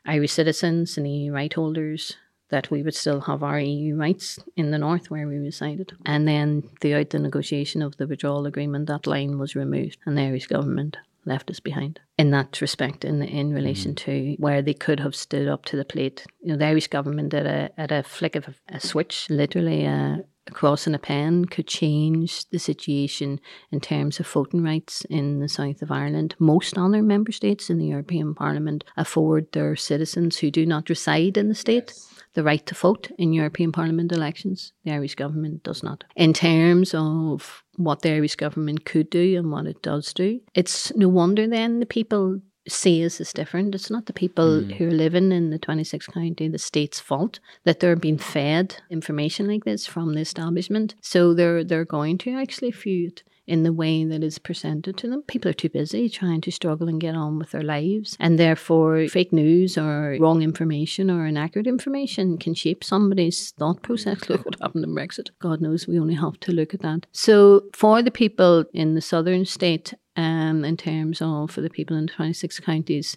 Irish 0.07 0.33
citizens 0.33 0.97
and 0.97 1.07
EU 1.07 1.33
right 1.33 1.53
holders 1.53 2.17
that 2.51 2.71
we 2.71 2.83
would 2.83 2.95
still 2.95 3.21
have 3.23 3.43
our 3.43 3.59
EU 3.59 3.97
rights 3.97 4.39
in 4.57 4.71
the 4.71 4.79
north 4.79 5.11
where 5.11 5.27
we 5.27 5.37
resided. 5.37 5.93
And 6.05 6.27
then 6.29 6.63
throughout 6.81 7.11
the 7.11 7.19
negotiation 7.19 7.83
of 7.83 7.97
the 7.97 8.07
withdrawal 8.07 8.47
agreement, 8.47 8.87
that 8.87 9.07
line 9.07 9.39
was 9.39 9.57
removed 9.57 9.99
and 10.07 10.17
the 10.17 10.23
Irish 10.23 10.47
government 10.47 10.97
left 11.27 11.51
us 11.51 11.61
behind. 11.61 12.01
In 12.17 12.31
that 12.31 12.61
respect, 12.61 13.05
in 13.05 13.21
in 13.23 13.53
relation 13.53 13.95
mm-hmm. 13.95 14.37
to 14.37 14.37
where 14.39 14.63
they 14.63 14.75
could 14.75 15.01
have 15.01 15.15
stood 15.15 15.49
up 15.49 15.65
to 15.67 15.77
the 15.77 15.85
plate, 15.85 16.25
you 16.41 16.53
know, 16.53 16.57
the 16.57 16.67
Irish 16.67 16.87
government 16.87 17.35
at 17.35 17.47
a 17.47 17.71
at 17.77 17.93
a 17.93 18.03
flick 18.03 18.37
of 18.37 18.49
a, 18.49 18.55
a 18.69 18.81
switch, 18.81 19.29
literally 19.29 19.87
uh, 19.87 19.91
a, 19.91 20.25
a 20.47 20.51
crossing 20.53 20.95
a 20.95 20.99
pen, 20.99 21.45
could 21.45 21.67
change 21.67 22.49
the 22.51 22.59
situation 22.59 23.41
in 23.73 23.81
terms 23.81 24.21
of 24.21 24.29
voting 24.29 24.63
rights 24.63 25.05
in 25.11 25.41
the 25.41 25.49
south 25.49 25.83
of 25.83 25.91
Ireland. 25.91 26.37
Most 26.39 26.79
other 26.79 27.03
member 27.03 27.33
states 27.33 27.69
in 27.69 27.79
the 27.79 27.87
European 27.87 28.35
Parliament 28.35 28.85
afford 28.97 29.51
their 29.53 29.75
citizens 29.77 30.39
who 30.39 30.51
do 30.51 30.65
not 30.65 30.89
reside 30.89 31.37
in 31.37 31.49
the 31.49 31.55
state 31.55 31.93
the 32.37 32.45
right 32.45 32.65
to 32.67 32.75
vote 32.75 33.11
in 33.19 33.33
European 33.33 33.73
Parliament 33.73 34.13
elections. 34.13 34.73
The 34.85 34.93
Irish 34.93 35.15
government 35.15 35.63
does 35.63 35.83
not. 35.83 36.05
In 36.15 36.35
terms 36.35 36.95
of 36.95 37.65
what 37.77 38.03
the 38.03 38.13
Irish 38.13 38.37
government 38.37 38.85
could 38.85 39.11
do 39.11 39.39
and 39.39 39.51
what 39.51 39.67
it 39.67 39.83
does 39.83 40.13
do, 40.13 40.41
it's 40.55 40.95
no 40.95 41.09
wonder 41.09 41.49
then 41.49 41.81
the 41.81 41.87
people 41.87 42.41
see 42.69 43.05
us 43.07 43.21
as 43.21 43.33
different. 43.33 43.75
It's 43.75 43.91
not 43.91 44.07
the 44.07 44.13
people 44.13 44.61
mm. 44.61 44.73
who 44.73 44.89
are 44.89 44.91
living 44.91 45.33
in 45.33 45.51
the 45.51 45.59
26th 45.59 46.13
county, 46.13 46.49
the 46.49 46.59
state's 46.59 47.01
fault 47.01 47.41
that 47.65 47.81
they're 47.81 47.97
being 47.97 48.19
fed 48.19 48.77
information 48.91 49.47
like 49.47 49.65
this 49.65 49.87
from 49.87 50.15
the 50.15 50.21
establishment. 50.21 50.95
So 51.01 51.33
they're 51.33 51.65
they're 51.65 51.85
going 51.85 52.19
to 52.19 52.35
actually 52.35 52.75
it 52.75 53.23
in 53.47 53.63
the 53.63 53.73
way 53.73 54.05
that 54.05 54.25
is 54.25 54.39
presented 54.39 54.97
to 54.97 55.09
them. 55.09 55.23
People 55.23 55.51
are 55.51 55.55
too 55.55 55.69
busy 55.69 56.09
trying 56.09 56.41
to 56.41 56.51
struggle 56.51 56.89
and 56.89 57.01
get 57.01 57.15
on 57.15 57.39
with 57.39 57.53
their 57.53 57.63
lives. 57.63 58.17
And 58.19 58.39
therefore, 58.39 59.07
fake 59.09 59.33
news 59.33 59.79
or 59.79 60.17
wrong 60.21 60.43
information 60.43 61.11
or 61.11 61.27
inaccurate 61.27 61.67
information 61.67 62.39
can 62.39 62.55
shape 62.55 62.83
somebody's 62.83 63.53
thought 63.53 63.83
process. 63.83 64.17
Look 64.29 64.45
what 64.45 64.61
happened 64.61 64.85
in 64.85 64.95
Brexit. 64.95 65.31
God 65.39 65.61
knows 65.61 65.87
we 65.87 66.01
only 66.01 66.15
have 66.15 66.41
to 66.41 66.53
look 66.53 66.75
at 66.75 66.81
that. 66.81 67.07
So, 67.13 67.65
for 67.73 68.03
the 68.03 68.11
people 68.11 68.65
in 68.73 68.95
the 68.95 69.01
southern 69.01 69.45
state, 69.45 69.95
um, 70.17 70.65
in 70.65 70.77
terms 70.77 71.21
of 71.23 71.51
for 71.51 71.61
the 71.61 71.71
people 71.71 71.97
in 71.97 72.07
26 72.07 72.61
counties, 72.61 73.17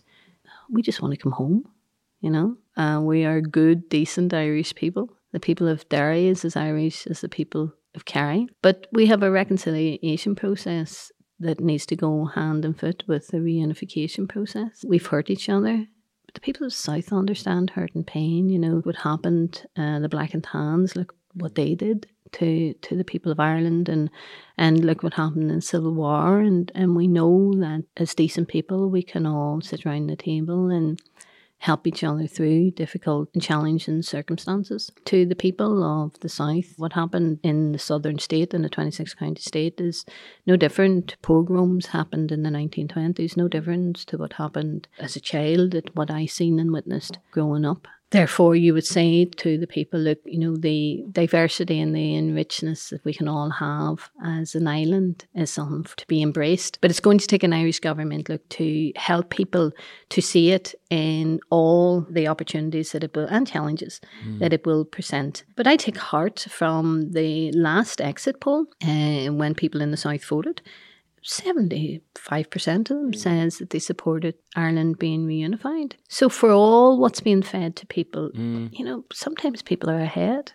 we 0.69 0.81
just 0.81 1.01
want 1.01 1.13
to 1.13 1.19
come 1.19 1.31
home. 1.31 1.67
You 2.21 2.29
know, 2.29 2.57
uh, 2.75 2.99
we 3.01 3.23
are 3.23 3.39
good, 3.41 3.87
decent 3.89 4.33
Irish 4.33 4.75
people. 4.75 5.09
The 5.31 5.39
people 5.39 5.67
of 5.67 5.87
Derry 5.89 6.27
is 6.27 6.43
as 6.43 6.55
Irish 6.55 7.07
as 7.07 7.21
the 7.21 7.29
people 7.29 7.73
of 7.99 8.05
Kerry. 8.05 8.47
But 8.61 8.87
we 8.93 9.07
have 9.07 9.21
a 9.21 9.29
reconciliation 9.31 10.33
process 10.35 11.11
that 11.39 11.59
needs 11.59 11.85
to 11.87 11.95
go 11.95 12.25
hand 12.25 12.63
and 12.63 12.79
foot 12.79 13.03
with 13.07 13.27
the 13.27 13.37
reunification 13.37 14.27
process. 14.27 14.85
We've 14.87 15.05
hurt 15.05 15.29
each 15.29 15.49
other. 15.49 15.85
But 16.25 16.33
the 16.33 16.41
people 16.41 16.65
of 16.65 16.73
South 16.73 17.11
understand 17.11 17.71
hurt 17.71 17.93
and 17.95 18.07
pain. 18.07 18.49
You 18.49 18.59
know, 18.59 18.75
what 18.83 18.97
happened, 18.97 19.65
uh, 19.75 19.99
the 19.99 20.09
Black 20.09 20.33
and 20.33 20.43
Tans, 20.43 20.95
look 20.95 21.13
what 21.33 21.55
they 21.55 21.75
did 21.75 22.07
to 22.31 22.73
to 22.73 22.95
the 22.95 23.03
people 23.03 23.31
of 23.31 23.39
Ireland 23.39 23.89
and 23.89 24.09
and 24.57 24.85
look 24.85 25.03
what 25.03 25.15
happened 25.15 25.51
in 25.51 25.61
Civil 25.61 25.93
War 25.93 26.39
and 26.39 26.71
and 26.75 26.95
we 26.95 27.07
know 27.07 27.53
that 27.55 27.83
as 27.97 28.13
decent 28.13 28.47
people 28.47 28.89
we 28.89 29.01
can 29.01 29.25
all 29.25 29.61
sit 29.61 29.85
around 29.85 30.07
the 30.07 30.15
table 30.15 30.69
and 30.69 30.99
help 31.59 31.85
each 31.85 32.03
other 32.03 32.25
through 32.25 32.71
difficult 32.71 33.29
and 33.33 33.43
challenging 33.43 34.01
circumstances. 34.01 34.89
To 35.05 35.25
the 35.25 35.35
people 35.35 35.83
of 35.83 36.19
the 36.21 36.29
South, 36.29 36.73
what 36.77 36.93
happened 36.93 37.39
in 37.43 37.73
the 37.73 37.79
southern 37.79 38.17
state, 38.19 38.53
in 38.53 38.61
the 38.61 38.69
26 38.69 39.13
county 39.13 39.41
state, 39.41 39.79
is 39.79 40.05
no 40.47 40.55
different. 40.55 41.15
Pogroms 41.21 41.87
happened 41.87 42.31
in 42.31 42.43
the 42.43 42.49
1920s, 42.49 43.37
no 43.37 43.47
different 43.47 43.97
to 44.07 44.17
what 44.17 44.33
happened 44.33 44.87
as 44.99 45.15
a 45.15 45.19
child, 45.19 45.75
at 45.75 45.95
what 45.95 46.09
I 46.09 46.25
seen 46.25 46.59
and 46.59 46.71
witnessed 46.71 47.19
growing 47.31 47.65
up. 47.65 47.87
Therefore, 48.11 48.55
you 48.55 48.73
would 48.73 48.85
say 48.85 49.25
to 49.25 49.57
the 49.57 49.67
people, 49.67 49.99
look, 49.99 50.17
you 50.25 50.39
know, 50.39 50.55
the 50.55 51.03
diversity 51.11 51.79
and 51.79 51.95
the 51.95 52.13
enrichedness 52.13 52.89
that 52.89 53.05
we 53.05 53.13
can 53.13 53.27
all 53.27 53.51
have 53.51 54.09
as 54.23 54.55
an 54.55 54.67
island 54.67 55.25
is 55.35 55.51
something 55.51 55.85
to 55.97 56.07
be 56.07 56.23
embraced. 56.23 56.79
But 56.81 56.89
it's 56.89 56.99
going 56.99 57.19
to 57.19 57.27
take 57.27 57.43
an 57.43 57.53
Irish 57.53 57.79
government, 57.79 58.27
look, 58.27 58.47
to 58.49 58.91
help 58.95 59.29
people 59.29 59.71
to 60.09 60.21
see 60.21 60.51
it 60.51 60.73
in 60.89 61.39
all 61.51 62.01
the 62.09 62.27
opportunities 62.27 62.91
that 62.93 63.03
it 63.03 63.15
will 63.15 63.27
and 63.27 63.47
challenges 63.47 64.01
that 64.39 64.53
it 64.53 64.65
will 64.65 64.85
present. 64.85 65.43
But 65.55 65.67
I 65.67 65.75
take 65.75 65.97
heart 65.97 66.47
from 66.49 67.11
the 67.11 67.51
last 67.51 68.01
exit 68.01 68.39
poll 68.39 68.65
uh, 68.83 69.27
when 69.27 69.53
people 69.53 69.81
in 69.81 69.91
the 69.91 69.97
South 69.97 70.25
voted. 70.25 70.61
75% 71.29 72.01
of 72.79 72.85
them 72.87 73.05
hmm. 73.05 73.13
says 73.13 73.59
that 73.59 73.69
they 73.69 73.79
supported 73.79 74.35
Ireland 74.55 74.97
being 74.97 75.27
reunified. 75.27 75.93
So 76.07 76.27
for 76.27 76.51
all 76.51 76.99
what's 76.99 77.19
being 77.19 77.43
fed 77.43 77.75
to 77.77 77.85
people, 77.85 78.31
hmm. 78.33 78.67
you 78.71 78.83
know, 78.83 79.05
sometimes 79.13 79.61
people 79.61 79.89
are 79.89 79.99
ahead. 79.99 80.53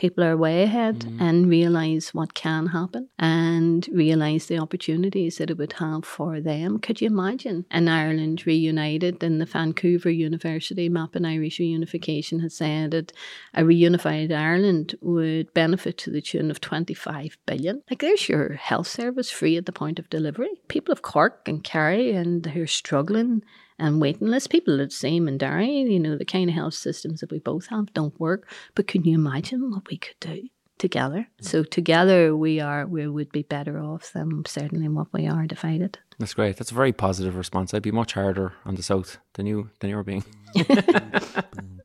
People 0.00 0.24
are 0.24 0.34
way 0.34 0.62
ahead 0.62 1.00
mm. 1.00 1.20
and 1.20 1.46
realize 1.46 2.14
what 2.14 2.32
can 2.32 2.68
happen 2.68 3.10
and 3.18 3.86
realize 3.92 4.46
the 4.46 4.58
opportunities 4.58 5.36
that 5.36 5.50
it 5.50 5.58
would 5.58 5.74
have 5.74 6.06
for 6.06 6.40
them. 6.40 6.78
Could 6.78 7.02
you 7.02 7.08
imagine 7.08 7.66
an 7.70 7.86
Ireland 7.86 8.46
reunited? 8.46 9.22
And 9.22 9.42
the 9.42 9.44
Vancouver 9.44 10.08
University 10.08 10.88
Map 10.88 11.14
and 11.16 11.26
Irish 11.26 11.58
Reunification 11.58 12.40
has 12.40 12.56
said 12.56 12.92
that 12.92 13.12
a 13.52 13.60
reunified 13.60 14.34
Ireland 14.34 14.94
would 15.02 15.52
benefit 15.52 15.98
to 15.98 16.10
the 16.10 16.22
tune 16.22 16.50
of 16.50 16.62
25 16.62 17.36
billion. 17.44 17.82
Like 17.90 17.98
there's 17.98 18.26
your 18.26 18.54
health 18.54 18.86
service 18.86 19.30
free 19.30 19.58
at 19.58 19.66
the 19.66 19.70
point 19.70 19.98
of 19.98 20.08
delivery. 20.08 20.62
People 20.68 20.92
of 20.92 21.02
Cork 21.02 21.46
and 21.46 21.62
Kerry 21.62 22.12
and 22.12 22.46
who 22.46 22.62
are 22.62 22.66
struggling 22.66 23.42
and 23.80 24.00
waiting 24.00 24.28
lists. 24.28 24.46
People 24.46 24.80
are 24.80 24.84
the 24.84 24.90
same 24.90 25.26
in 25.26 25.38
Derry. 25.38 25.80
You 25.80 25.98
know, 25.98 26.16
the 26.16 26.24
kind 26.24 26.48
of 26.48 26.54
health 26.54 26.74
systems 26.74 27.20
that 27.20 27.32
we 27.32 27.38
both 27.38 27.66
have 27.68 27.92
don't 27.94 28.18
work. 28.20 28.48
But 28.74 28.86
can 28.86 29.04
you 29.04 29.14
imagine 29.14 29.70
what 29.70 29.88
we 29.88 29.96
could 29.96 30.20
do 30.20 30.48
together? 30.78 31.28
Mm. 31.40 31.44
So 31.44 31.64
together 31.64 32.36
we 32.36 32.60
are 32.60 32.86
we 32.86 33.06
would 33.08 33.32
be 33.32 33.42
better 33.42 33.80
off 33.80 34.12
than 34.12 34.44
certainly 34.46 34.88
what 34.88 35.12
we 35.12 35.26
are 35.26 35.46
divided. 35.46 35.98
That's 36.18 36.34
great. 36.34 36.56
That's 36.58 36.70
a 36.70 36.74
very 36.74 36.92
positive 36.92 37.34
response. 37.34 37.72
I'd 37.72 37.82
be 37.82 37.90
much 37.90 38.12
harder 38.12 38.52
on 38.64 38.74
the 38.74 38.82
South 38.82 39.18
than 39.34 39.46
you 39.46 39.70
than 39.80 39.90
you're 39.90 40.04
being. 40.04 40.24
Mm. 40.54 41.79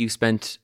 You 0.00 0.08
spent 0.08 0.58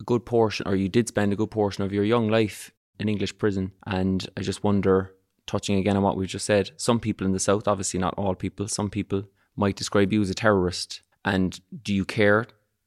a 0.00 0.04
good 0.04 0.24
portion, 0.24 0.66
or 0.66 0.74
you 0.74 0.88
did 0.88 1.08
spend 1.08 1.32
a 1.32 1.36
good 1.36 1.50
portion 1.50 1.84
of 1.84 1.92
your 1.92 2.04
young 2.04 2.28
life 2.28 2.72
in 2.98 3.08
English 3.08 3.38
prison, 3.38 3.72
and 3.86 4.28
I 4.36 4.40
just 4.40 4.64
wonder 4.64 5.14
touching 5.48 5.78
again 5.78 5.96
on 5.96 6.02
what 6.02 6.16
we've 6.16 6.28
just 6.28 6.46
said, 6.46 6.70
some 6.76 7.00
people 7.00 7.26
in 7.26 7.32
the 7.32 7.40
South, 7.40 7.66
obviously 7.66 7.98
not 7.98 8.14
all 8.16 8.34
people, 8.34 8.68
some 8.68 8.90
people 8.90 9.24
might 9.56 9.76
describe 9.76 10.12
you 10.12 10.20
as 10.20 10.30
a 10.30 10.34
terrorist. 10.34 11.02
And 11.24 11.58
do 11.82 11.92
you 11.92 12.04
care 12.04 12.46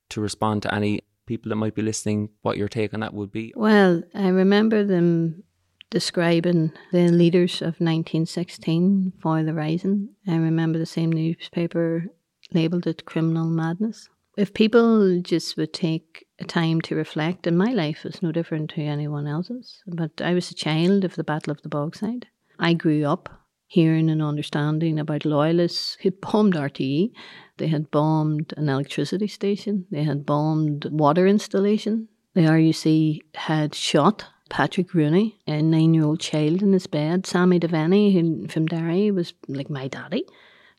to 0.09 0.21
respond 0.21 0.61
to 0.63 0.73
any 0.73 1.01
people 1.25 1.49
that 1.49 1.57
might 1.57 1.75
be 1.75 1.81
listening 1.81 2.29
what 2.43 2.57
your 2.57 2.69
take 2.69 2.93
on 2.93 3.01
that 3.01 3.13
would 3.13 3.31
be? 3.31 3.53
Well, 3.55 4.03
I 4.13 4.29
remember 4.29 4.85
them 4.85 5.43
describing 5.89 6.71
the 6.91 7.09
leaders 7.09 7.61
of 7.61 7.79
1916 7.81 9.13
for 9.21 9.43
the 9.43 9.53
Rising. 9.53 10.09
I 10.27 10.35
remember 10.35 10.79
the 10.79 10.85
same 10.85 11.11
newspaper 11.11 12.05
labelled 12.53 12.87
it 12.87 13.05
criminal 13.05 13.45
madness. 13.45 14.07
If 14.38 14.54
people 14.54 15.22
just 15.22 15.58
would 15.58 15.74
take 15.74 16.26
a 16.39 16.46
time 16.46 16.82
to 16.82 16.96
reflect, 16.96 17.48
and 17.48 17.58
my 17.58 17.74
life 17.74 18.04
was 18.04 18.24
no 18.24 18.32
different 18.32 18.70
to 18.72 18.82
anyone 18.82 19.28
else's, 19.28 19.82
but 19.86 20.22
I 20.22 20.34
was 20.34 20.50
a 20.50 20.56
child 20.56 21.04
of 21.04 21.15
the 21.15 21.24
Battle 21.24 21.52
of 21.52 21.62
the 21.62 21.70
Bogside. 21.70 22.26
I 22.58 22.74
grew 22.74 23.06
up 23.06 23.30
hearing 23.67 24.10
and 24.10 24.22
understanding 24.22 25.00
about 25.00 25.26
loyalists 25.26 25.98
who 26.02 26.12
bombed 26.22 26.56
RTE. 26.56 27.12
They 27.58 27.67
had 27.67 27.91
bombed 27.91 28.54
an 28.58 28.70
electricity 28.70 29.28
station. 29.28 29.86
They 29.91 30.04
had 30.04 30.26
bombed 30.26 30.88
water 30.91 31.28
installation. 31.28 32.08
The 32.34 32.41
RUC 32.41 33.20
had 33.36 33.76
shot 33.76 34.26
Patrick 34.50 34.94
Rooney, 34.94 35.39
a 35.48 35.62
nine-year-old 35.62 36.20
child 36.20 36.62
in 36.62 36.74
his 36.74 36.88
bed. 36.88 37.26
Sammy 37.26 37.60
Devenny, 37.60 38.13
who 38.13 38.48
from 38.48 38.65
Derry, 38.65 39.12
was 39.12 39.34
like 39.48 39.70
my 39.70 39.88
daddy, 39.88 40.26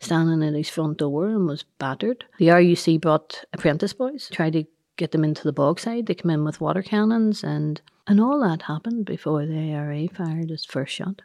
standing 0.02 0.46
at 0.46 0.54
his 0.54 0.68
front 0.68 0.98
door 0.98 1.28
and 1.28 1.46
was 1.46 1.64
battered. 1.78 2.24
The 2.38 2.48
RUC 2.48 3.00
brought 3.00 3.44
apprentice 3.52 3.92
boys, 3.92 4.28
tried 4.32 4.54
to 4.54 4.64
get 4.96 5.12
them 5.12 5.24
into 5.24 5.44
the 5.44 5.52
bogside. 5.52 6.06
They 6.06 6.14
come 6.14 6.30
in 6.30 6.44
with 6.44 6.60
water 6.60 6.82
cannons, 6.82 7.42
and 7.44 7.80
and 8.06 8.20
all 8.20 8.40
that 8.40 8.62
happened 8.62 9.06
before 9.06 9.46
the 9.46 9.72
IRA 9.72 10.08
fired 10.08 10.50
its 10.50 10.64
first 10.64 10.92
shot. 10.92 11.22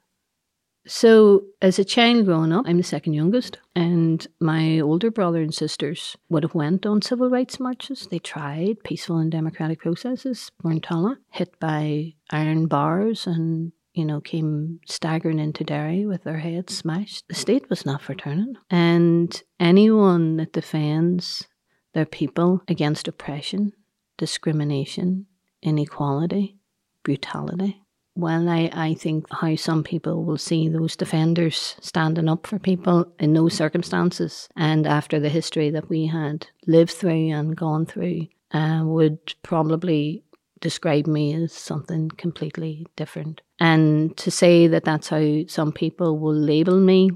So, 0.89 1.43
as 1.61 1.79
a 1.79 1.83
child 1.83 2.25
growing 2.25 2.53
up, 2.53 2.65
I'm 2.65 2.77
the 2.77 2.83
second 2.83 3.13
youngest, 3.13 3.57
and 3.75 4.25
my 4.39 4.79
older 4.79 5.11
brother 5.11 5.41
and 5.41 5.53
sisters 5.53 6.15
would 6.29 6.43
have 6.43 6.55
went 6.55 6.85
on 6.85 7.01
civil 7.01 7.29
rights 7.29 7.59
marches. 7.59 8.07
They 8.09 8.19
tried 8.19 8.83
peaceful 8.85 9.17
and 9.17 9.29
democratic 9.29 9.79
processes. 9.81 10.49
Burntollet, 10.63 11.17
hit 11.31 11.59
by 11.59 12.13
iron 12.29 12.67
bars, 12.67 13.27
and 13.27 13.73
you 13.97 14.05
know, 14.05 14.21
came 14.21 14.79
staggering 14.87 15.39
into 15.39 15.63
Derry 15.63 16.05
with 16.05 16.23
their 16.23 16.37
heads 16.37 16.77
smashed. 16.77 17.27
The 17.27 17.35
state 17.35 17.69
was 17.69 17.85
not 17.85 18.01
for 18.01 18.15
turning, 18.15 18.55
and 18.69 19.41
anyone 19.59 20.37
that 20.37 20.53
defends 20.53 21.47
their 21.93 22.05
people 22.05 22.61
against 22.67 23.07
oppression, 23.07 23.73
discrimination, 24.17 25.25
inequality, 25.61 26.57
brutality 27.03 27.81
well, 28.17 28.49
I, 28.49 28.71
I 28.73 28.93
think 28.95 29.27
how 29.31 29.55
some 29.55 29.83
people 29.83 30.25
will 30.25 30.39
see 30.39 30.67
those 30.67 30.95
defenders 30.95 31.75
standing 31.81 32.27
up 32.27 32.47
for 32.47 32.57
people 32.57 33.13
in 33.19 33.33
those 33.33 33.53
circumstances 33.53 34.49
and 34.55 34.87
after 34.87 35.19
the 35.19 35.29
history 35.29 35.69
that 35.69 35.87
we 35.87 36.07
had 36.07 36.47
lived 36.65 36.91
through 36.91 37.29
and 37.29 37.55
gone 37.55 37.85
through 37.85 38.27
uh, 38.51 38.81
would 38.83 39.35
probably 39.43 40.23
describe 40.59 41.07
me 41.07 41.33
as 41.33 41.53
something 41.53 42.09
completely 42.09 42.87
different. 42.95 43.41
And 43.59 44.15
to 44.17 44.31
say 44.31 44.67
that 44.67 44.83
that's 44.83 45.09
how 45.09 45.45
some 45.47 45.71
people 45.71 46.17
will 46.19 46.35
label 46.35 46.79
me 46.79 47.11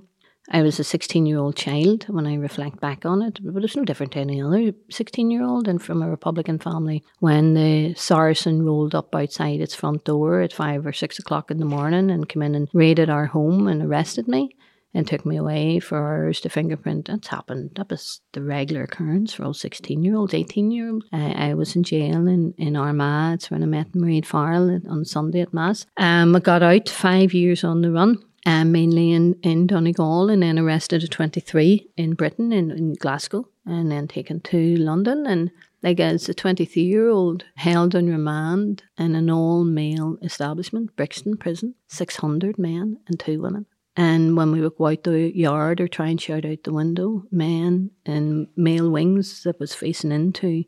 I 0.54 0.62
was 0.64 0.80
a 0.80 0.84
16 0.84 1.26
year 1.26 1.38
old 1.38 1.56
child 1.56 2.06
when 2.10 2.28
I 2.28 2.36
reflect 2.36 2.82
back 2.82 3.06
on 3.06 3.22
it, 3.22 3.40
but 3.42 3.64
it's 3.64 3.76
no 3.76 3.86
different 3.86 4.14
to 4.14 4.20
any 4.20 4.42
other 4.42 4.74
16 4.90 5.32
year 5.32 5.44
old 5.44 5.68
and 5.68 5.82
from 5.82 6.02
a 6.02 6.10
Republican 6.10 6.60
family. 6.60 7.04
When 7.20 7.54
the 7.54 7.94
Saracen 7.96 8.64
rolled 8.64 8.94
up 8.94 9.16
outside 9.16 9.62
its 9.62 9.76
front 9.76 10.04
door 10.04 10.42
at 10.42 10.52
five 10.52 10.86
or 10.86 10.94
six 10.94 11.20
o'clock 11.20 11.52
in 11.52 11.60
the 11.60 11.66
morning 11.66 12.10
and 12.10 12.28
came 12.28 12.42
in 12.42 12.56
and 12.56 12.68
raided 12.74 13.10
our 13.10 13.28
home 13.28 13.68
and 13.68 13.82
arrested 13.82 14.28
me 14.28 14.56
and 14.94 15.08
took 15.08 15.26
me 15.26 15.38
away 15.38 15.80
for 15.80 15.98
hours 15.98 16.42
to 16.42 16.50
fingerprint. 16.50 17.06
That's 17.06 17.28
happened. 17.28 17.72
That 17.76 17.90
was 17.90 18.22
the 18.34 18.42
regular 18.42 18.84
occurrence 18.84 19.34
for 19.34 19.44
all 19.44 19.54
16 19.54 20.04
year 20.04 20.16
olds, 20.16 20.34
18 20.34 20.72
year 20.72 20.90
olds. 20.90 21.06
I, 21.12 21.50
I, 21.50 21.54
was 21.54 21.76
in 21.76 21.84
jail 21.84 22.28
in, 22.28 22.54
in 22.58 22.76
Armagh. 22.76 23.36
It's 23.36 23.52
when 23.52 23.64
I 23.64 23.68
met 23.68 23.96
Marie 23.96 24.22
Farrell 24.22 24.80
on 24.90 25.06
Sunday 25.06 25.42
at 25.42 25.54
Mass. 25.54 25.86
Um, 25.98 26.36
I 26.36 26.40
got 26.40 26.64
out 26.64 26.90
five 26.90 27.34
years 27.34 27.64
on 27.64 27.82
the 27.82 27.92
run 27.92 28.24
um, 28.46 28.72
mainly 28.72 29.12
in, 29.12 29.36
in 29.44 29.68
Donegal, 29.68 30.30
and 30.30 30.42
then 30.42 30.58
arrested 30.58 31.04
at 31.04 31.12
23 31.12 31.88
in 31.98 32.14
Britain, 32.14 32.52
in, 32.52 32.72
in 32.72 32.94
Glasgow, 32.94 33.48
and 33.66 33.92
then 33.92 34.08
taken 34.08 34.40
to 34.42 34.76
London. 34.78 35.26
And 35.28 35.52
like 35.84 36.00
as 36.00 36.30
a 36.30 36.34
23 36.34 36.84
year 36.84 37.10
old 37.10 37.46
held 37.56 37.96
on 37.96 38.08
remand 38.08 38.84
in 38.98 39.16
an 39.16 39.30
all 39.30 39.64
male 39.64 40.18
establishment, 40.22 40.96
Brixton 40.96 41.38
Prison, 41.38 41.76
600 41.88 42.58
men 42.58 42.98
and 43.08 43.20
two 43.20 43.42
women. 43.42 43.66
And 43.98 44.38
when 44.38 44.52
we 44.52 44.62
would 44.62 44.76
go 44.78 44.88
out 44.88 45.04
the 45.04 45.36
yard 45.36 45.82
or 45.82 45.88
try 45.88 46.08
and 46.08 46.22
shout 46.22 46.46
out 46.46 46.64
the 46.64 46.74
window, 46.74 47.24
men 47.32 47.92
in 48.06 48.48
male 48.56 48.90
wings 48.90 49.44
that 49.44 49.60
was 49.60 49.74
facing 49.74 50.12
into 50.12 50.64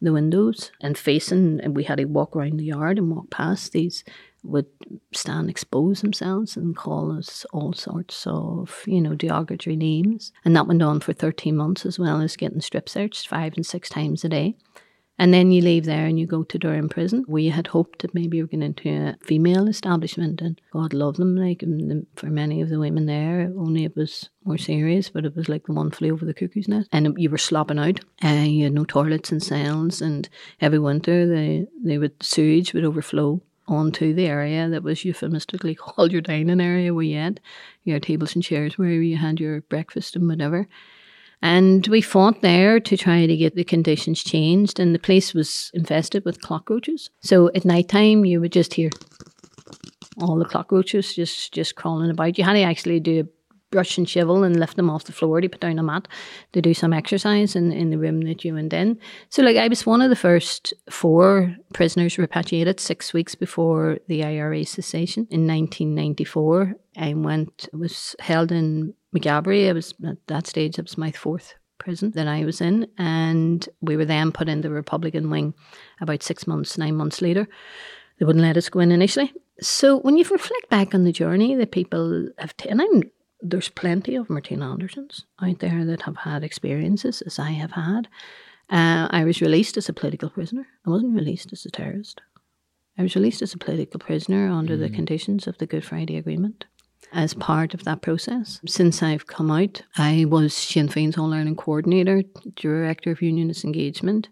the 0.00 0.12
windows 0.12 0.72
and 0.80 0.96
facing, 0.96 1.60
and 1.60 1.76
we 1.76 1.84
had 1.84 1.98
to 1.98 2.04
walk 2.06 2.34
around 2.34 2.58
the 2.58 2.64
yard 2.64 2.98
and 2.98 3.10
walk 3.10 3.30
past 3.30 3.72
these 3.72 4.04
would 4.42 4.66
stand 5.14 5.48
expose 5.48 6.00
themselves 6.00 6.56
and 6.56 6.76
call 6.76 7.16
us 7.16 7.46
all 7.52 7.72
sorts 7.72 8.26
of, 8.26 8.82
you 8.86 9.00
know, 9.00 9.14
derogatory 9.14 9.76
names. 9.76 10.32
And 10.44 10.56
that 10.56 10.66
went 10.66 10.82
on 10.82 11.00
for 11.00 11.12
13 11.12 11.56
months 11.56 11.86
as 11.86 11.98
well 11.98 12.20
as 12.20 12.36
getting 12.36 12.60
strip 12.60 12.88
searched 12.88 13.28
five 13.28 13.54
and 13.54 13.64
six 13.64 13.88
times 13.88 14.24
a 14.24 14.28
day. 14.28 14.56
And 15.22 15.32
then 15.32 15.52
you 15.52 15.62
leave 15.62 15.84
there 15.84 16.06
and 16.06 16.18
you 16.18 16.26
go 16.26 16.42
to 16.42 16.58
Durham 16.58 16.88
Prison. 16.88 17.24
We 17.28 17.48
had 17.48 17.68
hoped 17.68 18.02
that 18.02 18.12
maybe 18.12 18.38
you 18.38 18.42
were 18.42 18.48
going 18.48 18.64
into 18.64 18.88
a 18.90 19.16
female 19.24 19.68
establishment, 19.68 20.40
and 20.40 20.60
God 20.72 20.92
love 20.92 21.16
them. 21.16 21.36
Like 21.36 21.62
for 22.16 22.26
many 22.26 22.60
of 22.60 22.70
the 22.70 22.80
women 22.80 23.06
there, 23.06 23.52
only 23.56 23.84
it 23.84 23.94
was 23.94 24.30
more 24.42 24.58
serious, 24.58 25.10
but 25.10 25.24
it 25.24 25.36
was 25.36 25.48
like 25.48 25.66
the 25.66 25.74
one 25.74 25.92
flew 25.92 26.12
over 26.12 26.24
the 26.24 26.34
cuckoo's 26.34 26.66
nest, 26.66 26.88
and 26.90 27.14
you 27.16 27.30
were 27.30 27.38
slopping 27.38 27.78
out. 27.78 28.00
Uh, 28.24 28.30
you 28.30 28.64
had 28.64 28.72
no 28.72 28.84
toilets 28.84 29.30
and 29.30 29.40
cells, 29.40 30.02
and 30.02 30.28
every 30.60 30.80
winter 30.80 31.24
the 31.24 31.68
they 31.84 31.98
would 31.98 32.20
sewage 32.20 32.74
would 32.74 32.84
overflow 32.84 33.40
onto 33.68 34.12
the 34.12 34.26
area 34.26 34.68
that 34.68 34.82
was 34.82 35.04
euphemistically 35.04 35.74
called 35.76 36.10
your 36.10 36.20
dining 36.20 36.60
area 36.60 36.92
where 36.92 37.04
you 37.04 37.18
had 37.18 37.38
your 37.84 38.00
tables 38.00 38.34
and 38.34 38.42
chairs 38.42 38.76
where 38.76 38.90
you 38.90 39.16
had 39.16 39.38
your 39.38 39.60
breakfast 39.60 40.16
and 40.16 40.26
whatever. 40.26 40.66
And 41.42 41.86
we 41.88 42.00
fought 42.00 42.40
there 42.40 42.78
to 42.78 42.96
try 42.96 43.26
to 43.26 43.36
get 43.36 43.56
the 43.56 43.64
conditions 43.64 44.22
changed, 44.22 44.78
and 44.78 44.94
the 44.94 45.00
place 45.00 45.34
was 45.34 45.70
infested 45.74 46.24
with 46.24 46.40
cockroaches. 46.40 47.10
So 47.20 47.50
at 47.54 47.64
night 47.64 47.88
time, 47.88 48.24
you 48.24 48.40
would 48.40 48.52
just 48.52 48.74
hear 48.74 48.90
all 50.20 50.38
the 50.38 50.44
cockroaches 50.44 51.14
just 51.14 51.52
just 51.52 51.74
crawling 51.74 52.10
about. 52.10 52.38
You 52.38 52.44
had 52.44 52.52
to 52.52 52.62
actually 52.62 53.00
do 53.00 53.28
brush 53.72 53.98
and 53.98 54.08
shovel 54.08 54.44
and 54.44 54.60
lift 54.60 54.76
them 54.76 54.88
off 54.88 55.04
the 55.04 55.12
floor 55.12 55.40
to 55.40 55.48
put 55.48 55.60
down 55.60 55.80
a 55.80 55.82
mat 55.82 56.06
to 56.52 56.62
do 56.62 56.72
some 56.72 56.92
exercise 56.92 57.56
in, 57.56 57.72
in 57.72 57.90
the 57.90 57.98
room 57.98 58.20
that 58.20 58.44
you 58.44 58.54
went 58.54 58.72
in. 58.72 58.96
So, 59.30 59.42
like, 59.42 59.56
I 59.56 59.66
was 59.66 59.84
one 59.84 60.00
of 60.00 60.10
the 60.10 60.16
first 60.16 60.72
four 60.88 61.56
prisoners 61.74 62.18
repatriated 62.18 62.78
six 62.78 63.12
weeks 63.12 63.34
before 63.34 63.98
the 64.06 64.22
IRA 64.22 64.64
cessation 64.64 65.26
in 65.30 65.48
1994. 65.48 66.76
I 66.96 67.14
went, 67.14 67.68
was 67.72 68.14
held 68.20 68.52
in 68.52 68.94
Maghaberry. 69.16 69.68
I 69.68 69.72
was 69.72 69.94
at 70.06 70.24
that 70.28 70.46
stage, 70.46 70.78
it 70.78 70.84
was 70.84 70.96
my 70.96 71.10
fourth 71.10 71.54
prison 71.78 72.12
that 72.12 72.28
I 72.28 72.44
was 72.44 72.60
in, 72.60 72.86
and 72.96 73.68
we 73.80 73.96
were 73.96 74.04
then 74.04 74.30
put 74.30 74.48
in 74.48 74.60
the 74.60 74.70
Republican 74.70 75.30
wing 75.30 75.54
about 76.00 76.22
six 76.22 76.46
months, 76.46 76.78
nine 76.78 76.94
months 76.94 77.20
later. 77.20 77.48
They 78.18 78.24
wouldn't 78.24 78.44
let 78.44 78.56
us 78.56 78.68
go 78.68 78.80
in 78.80 78.92
initially. 78.92 79.32
So 79.60 79.98
when 79.98 80.16
you 80.16 80.24
reflect 80.24 80.68
back 80.70 80.94
on 80.94 81.04
the 81.04 81.12
journey 81.12 81.54
that 81.56 81.72
people 81.72 82.28
have 82.38 82.56
taken, 82.56 82.80
I'm 82.80 83.02
there's 83.42 83.68
plenty 83.68 84.14
of 84.14 84.30
Martina 84.30 84.70
Andersons 84.70 85.24
out 85.42 85.58
there 85.58 85.84
that 85.84 86.02
have 86.02 86.18
had 86.18 86.44
experiences 86.44 87.22
as 87.22 87.38
I 87.38 87.50
have 87.50 87.72
had. 87.72 88.08
Uh, 88.70 89.08
I 89.10 89.24
was 89.24 89.40
released 89.40 89.76
as 89.76 89.88
a 89.88 89.92
political 89.92 90.30
prisoner. 90.30 90.66
I 90.86 90.90
wasn't 90.90 91.16
released 91.16 91.52
as 91.52 91.66
a 91.66 91.70
terrorist. 91.70 92.20
I 92.96 93.02
was 93.02 93.16
released 93.16 93.42
as 93.42 93.52
a 93.52 93.58
political 93.58 93.98
prisoner 93.98 94.48
under 94.48 94.76
mm. 94.76 94.80
the 94.80 94.90
conditions 94.90 95.46
of 95.46 95.58
the 95.58 95.66
Good 95.66 95.84
Friday 95.84 96.16
Agreement. 96.16 96.66
As 97.12 97.34
part 97.34 97.74
of 97.74 97.84
that 97.84 98.00
process, 98.00 98.60
since 98.66 99.02
I've 99.02 99.26
come 99.26 99.50
out, 99.50 99.82
I 99.98 100.24
was 100.26 100.54
Sinn 100.54 100.88
Féin's 100.88 101.18
All 101.18 101.34
Ireland 101.34 101.58
coordinator, 101.58 102.22
director 102.54 103.10
of 103.10 103.20
unionist 103.20 103.64
engagement. 103.64 104.28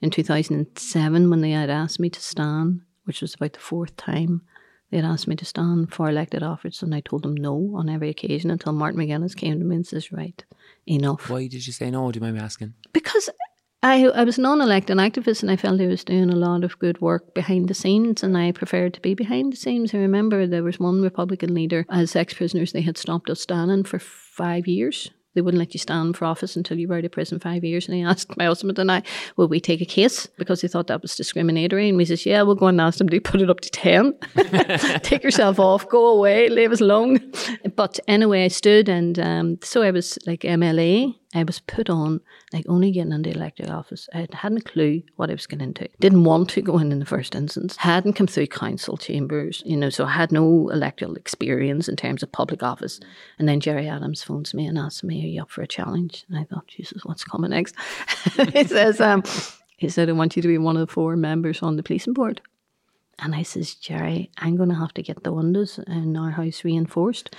In 0.00 0.10
2007, 0.10 1.28
when 1.28 1.40
they 1.40 1.50
had 1.50 1.68
asked 1.68 2.00
me 2.00 2.08
to 2.08 2.20
stand, 2.20 2.80
which 3.04 3.20
was 3.20 3.34
about 3.34 3.54
the 3.54 3.58
fourth 3.58 3.96
time 3.96 4.42
they 4.90 4.98
had 4.98 5.06
asked 5.06 5.26
me 5.26 5.36
to 5.36 5.44
stand 5.44 5.92
for 5.92 6.08
elected 6.08 6.42
office, 6.42 6.82
and 6.82 6.94
I 6.94 7.00
told 7.00 7.22
them 7.22 7.34
no 7.34 7.72
on 7.74 7.88
every 7.88 8.08
occasion 8.08 8.50
until 8.50 8.72
Martin 8.72 9.00
McGuinness 9.00 9.36
came 9.36 9.58
to 9.58 9.64
me 9.64 9.76
and 9.76 9.86
says, 9.86 10.12
Right, 10.12 10.44
enough. 10.86 11.28
Why 11.28 11.46
did 11.48 11.66
you 11.66 11.72
say 11.72 11.90
no? 11.90 12.10
Do 12.12 12.18
you 12.18 12.22
mind 12.22 12.36
me 12.36 12.42
asking? 12.42 12.74
Because 12.92 13.28
I, 13.82 14.06
I 14.06 14.24
was 14.24 14.38
non 14.38 14.60
elected 14.60 14.96
activist 14.96 15.42
and 15.42 15.50
I 15.50 15.56
felt 15.56 15.80
I 15.80 15.86
was 15.86 16.04
doing 16.04 16.30
a 16.30 16.36
lot 16.36 16.64
of 16.64 16.78
good 16.78 17.00
work 17.00 17.34
behind 17.34 17.68
the 17.68 17.74
scenes 17.74 18.22
and 18.22 18.36
I 18.36 18.52
preferred 18.52 18.94
to 18.94 19.00
be 19.00 19.14
behind 19.14 19.52
the 19.52 19.56
scenes. 19.56 19.94
I 19.94 19.98
remember 19.98 20.46
there 20.46 20.62
was 20.62 20.80
one 20.80 21.02
Republican 21.02 21.54
leader, 21.54 21.84
as 21.90 22.16
ex 22.16 22.34
prisoners, 22.34 22.72
they 22.72 22.80
had 22.80 22.98
stopped 22.98 23.30
us 23.30 23.40
standing 23.40 23.84
for 23.84 23.98
five 23.98 24.66
years 24.66 25.10
They 25.36 25.42
wouldn't 25.42 25.58
let 25.58 25.74
you 25.74 25.78
stand 25.78 26.16
for 26.16 26.24
office 26.24 26.56
until 26.56 26.78
you 26.78 26.88
were 26.88 26.96
out 26.96 27.04
of 27.04 27.12
prison 27.12 27.38
five 27.38 27.62
years. 27.62 27.86
And 27.86 27.94
he 27.94 28.02
asked 28.02 28.34
my 28.38 28.46
husband 28.46 28.78
and 28.78 28.90
I, 28.90 29.02
will 29.36 29.48
we 29.48 29.60
take 29.60 29.82
a 29.82 29.84
case? 29.84 30.24
Because 30.38 30.62
he 30.62 30.68
thought 30.68 30.86
that 30.86 31.02
was 31.02 31.14
discriminatory. 31.14 31.90
And 31.90 31.98
we 31.98 32.06
says, 32.06 32.24
yeah, 32.24 32.40
we'll 32.40 32.54
go 32.54 32.68
and 32.68 32.80
ask 32.80 32.96
them 32.96 33.10
to 33.10 33.20
put 33.20 33.42
it 33.42 33.50
up 33.50 33.60
to 33.60 33.68
10. 33.68 34.14
take 35.02 35.22
yourself 35.22 35.60
off, 35.60 35.86
go 35.90 36.06
away, 36.06 36.48
leave 36.48 36.72
us 36.72 36.80
alone. 36.80 37.20
But 37.76 38.00
anyway, 38.08 38.46
I 38.46 38.48
stood 38.48 38.88
and 38.88 39.18
um, 39.18 39.58
so 39.62 39.82
I 39.82 39.90
was 39.90 40.18
like 40.26 40.40
MLA. 40.40 41.14
I 41.36 41.44
was 41.44 41.60
put 41.60 41.90
on 41.90 42.22
like 42.54 42.64
only 42.66 42.90
getting 42.90 43.12
into 43.12 43.30
elected 43.30 43.68
office. 43.68 44.08
I 44.14 44.26
hadn't 44.32 44.58
a 44.58 44.62
clue 44.62 45.02
what 45.16 45.28
I 45.28 45.34
was 45.34 45.46
getting 45.46 45.68
into. 45.68 45.86
Didn't 46.00 46.24
want 46.24 46.48
to 46.50 46.62
go 46.62 46.78
in 46.78 46.90
in 46.92 46.98
the 46.98 47.04
first 47.04 47.34
instance. 47.34 47.76
Hadn't 47.76 48.14
come 48.14 48.26
through 48.26 48.46
council 48.46 48.96
chambers, 48.96 49.62
you 49.66 49.76
know, 49.76 49.90
so 49.90 50.06
I 50.06 50.12
had 50.12 50.32
no 50.32 50.70
electoral 50.70 51.14
experience 51.14 51.88
in 51.88 51.96
terms 51.96 52.22
of 52.22 52.32
public 52.32 52.62
office. 52.62 53.00
And 53.38 53.46
then 53.46 53.60
Gerry 53.60 53.86
Adams 53.86 54.22
phones 54.22 54.54
me 54.54 54.66
and 54.66 54.78
asks 54.78 55.04
me, 55.04 55.22
"Are 55.24 55.28
you 55.28 55.42
up 55.42 55.50
for 55.50 55.60
a 55.60 55.66
challenge?" 55.66 56.24
And 56.30 56.38
I 56.38 56.44
thought, 56.44 56.68
Jesus, 56.68 57.04
what's 57.04 57.22
coming 57.22 57.50
next? 57.50 57.74
he 58.54 58.64
says, 58.64 58.98
um, 58.98 59.22
he 59.76 59.90
said, 59.90 60.08
"I 60.08 60.12
want 60.12 60.36
you 60.36 60.42
to 60.42 60.48
be 60.48 60.56
one 60.56 60.78
of 60.78 60.86
the 60.86 60.92
four 60.92 61.16
members 61.16 61.62
on 61.62 61.76
the 61.76 61.82
policing 61.82 62.14
board." 62.14 62.40
And 63.18 63.34
I 63.34 63.42
says, 63.44 63.74
Gerry, 63.74 64.30
I'm 64.36 64.56
going 64.56 64.68
to 64.68 64.74
have 64.74 64.92
to 64.94 65.02
get 65.02 65.22
the 65.22 65.32
windows 65.32 65.80
in 65.86 66.18
our 66.18 66.32
house 66.32 66.64
reinforced. 66.64 67.34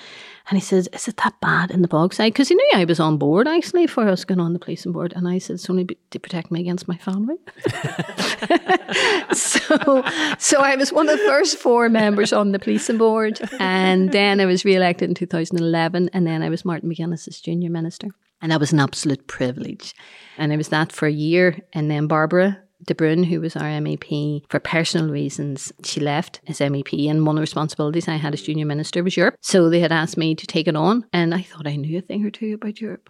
And 0.49 0.57
he 0.57 0.63
says, 0.63 0.89
Is 0.91 1.07
it 1.07 1.17
that 1.17 1.39
bad 1.39 1.69
in 1.69 1.83
the 1.83 1.87
Bogside? 1.87 2.29
Because 2.29 2.49
he 2.49 2.55
knew 2.55 2.69
I 2.73 2.85
was 2.85 2.99
on 2.99 3.17
board 3.17 3.47
actually 3.47 3.85
for 3.85 4.07
us 4.07 4.25
going 4.25 4.39
on 4.39 4.53
the 4.53 4.59
policing 4.59 4.91
board. 4.91 5.13
And 5.15 5.27
I 5.27 5.37
said, 5.37 5.55
It's 5.55 5.69
only 5.69 5.85
to 5.85 6.19
protect 6.19 6.49
me 6.49 6.61
against 6.61 6.87
my 6.87 6.97
family. 6.97 7.35
so, 9.33 10.03
so 10.39 10.61
I 10.61 10.75
was 10.75 10.91
one 10.91 11.09
of 11.09 11.19
the 11.19 11.25
first 11.27 11.57
four 11.57 11.89
members 11.89 12.33
on 12.33 12.53
the 12.53 12.59
policing 12.59 12.97
board. 12.97 13.39
And 13.59 14.11
then 14.11 14.39
I 14.39 14.45
was 14.45 14.65
re 14.65 14.75
elected 14.75 15.09
in 15.09 15.15
2011. 15.15 16.09
And 16.11 16.25
then 16.25 16.41
I 16.41 16.49
was 16.49 16.65
Martin 16.65 16.89
McGuinness's 16.89 17.39
junior 17.39 17.69
minister. 17.69 18.07
And 18.41 18.51
that 18.51 18.59
was 18.59 18.73
an 18.73 18.79
absolute 18.79 19.27
privilege. 19.27 19.93
And 20.39 20.51
I 20.51 20.57
was 20.57 20.69
that 20.69 20.91
for 20.91 21.07
a 21.07 21.11
year. 21.11 21.59
And 21.73 21.89
then 21.91 22.07
Barbara 22.07 22.63
De 22.85 22.93
Brún, 22.93 23.25
who 23.25 23.41
was 23.41 23.55
our 23.55 23.63
MEP, 23.81 24.43
for 24.49 24.59
personal 24.59 25.09
reasons, 25.09 25.73
she 25.83 25.99
left 25.99 26.41
as 26.47 26.59
MEP. 26.59 27.09
And 27.09 27.25
one 27.25 27.35
of 27.35 27.39
the 27.39 27.41
responsibilities 27.41 28.07
I 28.07 28.15
had 28.15 28.33
as 28.33 28.43
junior 28.43 28.65
minister 28.65 29.03
was 29.03 29.17
Europe. 29.17 29.35
So 29.41 29.69
they 29.69 29.79
had 29.79 29.91
asked 29.91 30.17
me 30.17 30.35
to 30.35 30.47
take 30.47 30.67
it 30.67 30.75
on. 30.75 31.05
And 31.11 31.33
I 31.33 31.41
thought 31.41 31.67
I 31.67 31.75
knew 31.75 31.97
a 31.97 32.01
thing 32.01 32.25
or 32.25 32.29
two 32.29 32.53
about 32.53 32.79
Europe. 32.79 33.09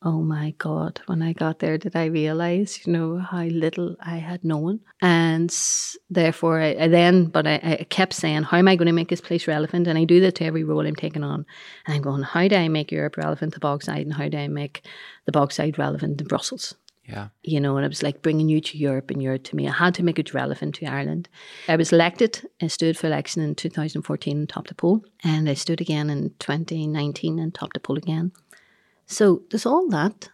Oh 0.00 0.22
my 0.22 0.54
God, 0.58 1.00
when 1.06 1.22
I 1.22 1.32
got 1.32 1.58
there, 1.58 1.76
did 1.76 1.96
I 1.96 2.04
realize, 2.04 2.86
you 2.86 2.92
know, 2.92 3.18
how 3.18 3.42
little 3.42 3.96
I 4.00 4.18
had 4.18 4.44
known? 4.44 4.78
And 5.02 5.52
therefore, 6.08 6.60
I, 6.60 6.76
I 6.78 6.86
then, 6.86 7.24
but 7.26 7.48
I, 7.48 7.54
I 7.80 7.86
kept 7.88 8.12
saying, 8.12 8.44
how 8.44 8.58
am 8.58 8.68
I 8.68 8.76
going 8.76 8.86
to 8.86 8.92
make 8.92 9.08
this 9.08 9.20
place 9.20 9.48
relevant? 9.48 9.88
And 9.88 9.98
I 9.98 10.04
do 10.04 10.20
that 10.20 10.36
to 10.36 10.44
every 10.44 10.62
role 10.62 10.86
I'm 10.86 10.94
taking 10.94 11.24
on. 11.24 11.44
And 11.84 11.96
I'm 11.96 12.02
going, 12.02 12.22
how 12.22 12.46
do 12.46 12.54
I 12.54 12.68
make 12.68 12.92
Europe 12.92 13.16
relevant 13.16 13.54
to 13.54 13.60
Bogside? 13.60 14.02
And 14.02 14.14
how 14.14 14.28
do 14.28 14.38
I 14.38 14.46
make 14.46 14.86
the 15.26 15.32
Bogside 15.32 15.78
relevant 15.78 16.18
to 16.18 16.24
Brussels? 16.24 16.76
Yeah. 17.08 17.28
you 17.42 17.58
know, 17.58 17.76
and 17.76 17.84
it 17.84 17.88
was 17.88 18.02
like 18.02 18.20
bringing 18.20 18.48
you 18.48 18.60
to 18.60 18.76
Europe 18.76 19.10
and 19.10 19.22
Europe 19.22 19.44
to 19.44 19.56
me. 19.56 19.66
I 19.66 19.72
had 19.72 19.94
to 19.94 20.02
make 20.02 20.18
it 20.18 20.34
relevant 20.34 20.74
to 20.76 20.86
Ireland. 20.86 21.28
I 21.66 21.76
was 21.76 21.92
elected, 21.92 22.46
I 22.60 22.66
stood 22.66 22.98
for 22.98 23.06
election 23.06 23.42
in 23.42 23.54
2014 23.54 24.36
and 24.36 24.48
topped 24.48 24.68
the 24.68 24.74
poll, 24.74 25.02
and 25.24 25.48
I 25.48 25.54
stood 25.54 25.80
again 25.80 26.10
in 26.10 26.34
2019 26.38 27.38
and 27.38 27.54
topped 27.54 27.74
the 27.74 27.80
poll 27.80 27.96
again. 27.96 28.32
So 29.06 29.42
does 29.48 29.64
all 29.64 29.88
that 29.88 30.28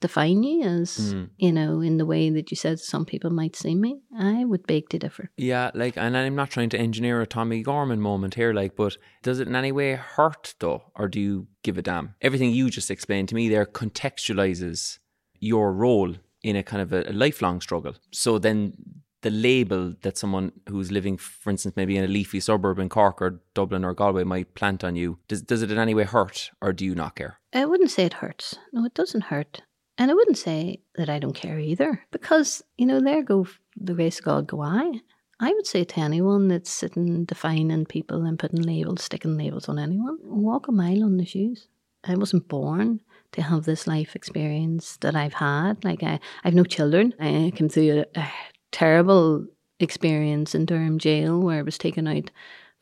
define 0.00 0.42
you 0.42 0.62
as, 0.62 1.12
hmm. 1.12 1.24
you 1.36 1.52
know, 1.52 1.80
in 1.80 1.98
the 1.98 2.06
way 2.06 2.30
that 2.30 2.50
you 2.50 2.56
said 2.56 2.80
some 2.80 3.04
people 3.04 3.30
might 3.30 3.54
see 3.54 3.74
me? 3.74 4.00
I 4.18 4.44
would 4.44 4.66
beg 4.66 4.88
to 4.90 4.98
differ. 4.98 5.30
Yeah, 5.36 5.70
like, 5.74 5.96
and 5.96 6.16
I'm 6.16 6.34
not 6.34 6.50
trying 6.50 6.70
to 6.70 6.78
engineer 6.78 7.20
a 7.20 7.26
Tommy 7.26 7.62
Gorman 7.62 8.00
moment 8.00 8.34
here, 8.34 8.52
like, 8.52 8.76
but 8.76 8.96
does 9.22 9.40
it 9.40 9.48
in 9.48 9.56
any 9.56 9.72
way 9.72 9.94
hurt 9.94 10.54
though, 10.58 10.84
or 10.94 11.08
do 11.08 11.20
you 11.20 11.46
give 11.62 11.78
a 11.78 11.82
damn? 11.82 12.14
Everything 12.20 12.52
you 12.52 12.70
just 12.70 12.90
explained 12.90 13.28
to 13.28 13.34
me 13.34 13.48
there 13.48 13.66
contextualizes 13.66 14.98
your 15.40 15.72
role 15.72 16.14
in 16.42 16.56
a 16.56 16.62
kind 16.62 16.80
of 16.80 16.92
a, 16.92 17.10
a 17.10 17.12
lifelong 17.12 17.60
struggle. 17.60 17.94
So 18.12 18.38
then 18.38 18.74
the 19.22 19.30
label 19.30 19.94
that 20.00 20.16
someone 20.16 20.52
who's 20.68 20.90
living, 20.90 21.18
for 21.18 21.50
instance, 21.50 21.76
maybe 21.76 21.96
in 21.96 22.04
a 22.04 22.08
leafy 22.08 22.40
suburb 22.40 22.78
in 22.78 22.88
Cork 22.88 23.20
or 23.20 23.42
Dublin 23.52 23.84
or 23.84 23.92
Galway 23.92 24.24
might 24.24 24.54
plant 24.54 24.82
on 24.82 24.96
you, 24.96 25.18
does, 25.28 25.42
does 25.42 25.60
it 25.60 25.70
in 25.70 25.78
any 25.78 25.92
way 25.92 26.04
hurt, 26.04 26.50
or 26.62 26.72
do 26.72 26.86
you 26.86 26.94
not 26.94 27.16
care? 27.16 27.38
I 27.52 27.66
wouldn't 27.66 27.90
say 27.90 28.04
it 28.04 28.14
hurts. 28.14 28.56
No, 28.72 28.84
it 28.86 28.94
doesn't 28.94 29.24
hurt. 29.24 29.60
And 29.98 30.10
I 30.10 30.14
wouldn't 30.14 30.38
say 30.38 30.80
that 30.94 31.10
I 31.10 31.18
don't 31.18 31.34
care 31.34 31.58
either, 31.58 32.02
because, 32.10 32.62
you 32.78 32.86
know, 32.86 33.00
there 33.00 33.22
go 33.22 33.46
the 33.76 33.92
grace 33.92 34.20
of 34.20 34.24
God 34.24 34.46
go 34.46 34.62
I. 34.62 35.00
I 35.38 35.52
would 35.52 35.66
say 35.66 35.84
to 35.84 36.00
anyone 36.00 36.48
that's 36.48 36.70
sitting 36.70 37.26
defining 37.26 37.84
people 37.84 38.24
and 38.24 38.38
putting 38.38 38.62
labels, 38.62 39.04
sticking 39.04 39.36
labels 39.36 39.68
on 39.68 39.78
anyone, 39.78 40.18
walk 40.22 40.68
a 40.68 40.72
mile 40.72 41.04
on 41.04 41.18
the 41.18 41.26
shoes. 41.26 41.68
I 42.04 42.14
wasn't 42.14 42.48
born 42.48 43.00
to 43.32 43.42
have 43.42 43.64
this 43.64 43.86
life 43.86 44.16
experience 44.16 44.96
that 44.98 45.14
I've 45.14 45.34
had. 45.34 45.84
Like 45.84 46.02
I, 46.02 46.20
I've 46.44 46.54
no 46.54 46.64
children. 46.64 47.14
I 47.20 47.52
came 47.54 47.68
through 47.68 48.04
a, 48.14 48.20
a 48.20 48.28
terrible 48.72 49.46
experience 49.78 50.54
in 50.54 50.66
Durham 50.66 50.98
jail 50.98 51.40
where 51.40 51.58
I 51.58 51.62
was 51.62 51.78
taken 51.78 52.06
out 52.06 52.30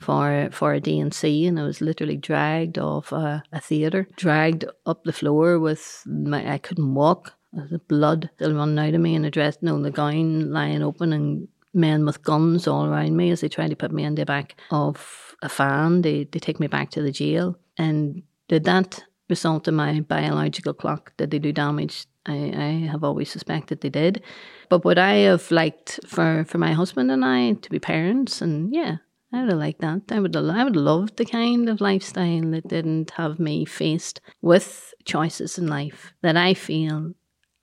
for 0.00 0.48
for 0.52 0.74
a 0.74 0.80
D&C 0.80 1.46
and 1.46 1.58
I 1.58 1.64
was 1.64 1.80
literally 1.80 2.16
dragged 2.16 2.78
off 2.78 3.12
a, 3.12 3.42
a 3.52 3.60
theatre, 3.60 4.06
dragged 4.16 4.64
up 4.86 5.04
the 5.04 5.12
floor 5.12 5.58
with 5.58 6.02
my 6.06 6.52
I 6.52 6.58
couldn't 6.58 6.94
walk. 6.94 7.34
The 7.52 7.80
blood 7.88 8.30
still 8.34 8.54
running 8.54 8.78
out 8.78 8.94
of 8.94 9.00
me 9.00 9.14
and 9.14 9.24
the 9.24 9.30
dress, 9.30 9.56
no, 9.62 9.80
the 9.80 9.90
gown 9.90 10.52
lying 10.52 10.82
open 10.82 11.12
and 11.12 11.48
men 11.72 12.04
with 12.04 12.22
guns 12.22 12.68
all 12.68 12.84
around 12.84 13.16
me 13.16 13.30
as 13.30 13.40
they 13.40 13.48
tried 13.48 13.70
to 13.70 13.76
put 13.76 13.90
me 13.90 14.04
in 14.04 14.14
the 14.14 14.26
back 14.26 14.54
of 14.70 15.34
a 15.42 15.48
fan. 15.48 16.02
They 16.02 16.24
they 16.24 16.38
take 16.38 16.60
me 16.60 16.66
back 16.66 16.90
to 16.90 17.02
the 17.02 17.12
jail. 17.12 17.56
And 17.78 18.22
did 18.48 18.64
that 18.64 19.04
result 19.28 19.68
in 19.68 19.74
my 19.74 20.00
biological 20.00 20.74
clock? 20.74 21.12
Did 21.16 21.30
they 21.30 21.38
do 21.38 21.52
damage? 21.52 22.06
I, 22.26 22.52
I 22.54 22.88
have 22.90 23.04
always 23.04 23.30
suspected 23.30 23.80
they 23.80 23.88
did. 23.88 24.22
But 24.68 24.84
would 24.84 24.98
I 24.98 25.14
have 25.18 25.50
liked 25.50 26.00
for, 26.06 26.44
for 26.46 26.58
my 26.58 26.72
husband 26.72 27.10
and 27.10 27.24
I 27.24 27.52
to 27.52 27.70
be 27.70 27.78
parents? 27.78 28.42
And 28.42 28.72
yeah, 28.74 28.96
I 29.32 29.40
would 29.40 29.50
have 29.50 29.58
liked 29.58 29.80
that. 29.80 30.02
I 30.10 30.20
would 30.20 30.34
have, 30.34 30.44
I 30.44 30.64
would 30.64 30.74
have 30.74 30.84
loved 30.84 31.16
the 31.16 31.24
kind 31.24 31.68
of 31.68 31.80
lifestyle 31.80 32.50
that 32.50 32.68
didn't 32.68 33.10
have 33.12 33.38
me 33.38 33.64
faced 33.64 34.20
with 34.42 34.94
choices 35.04 35.58
in 35.58 35.66
life 35.66 36.12
that 36.22 36.36
I 36.36 36.54
feel 36.54 37.14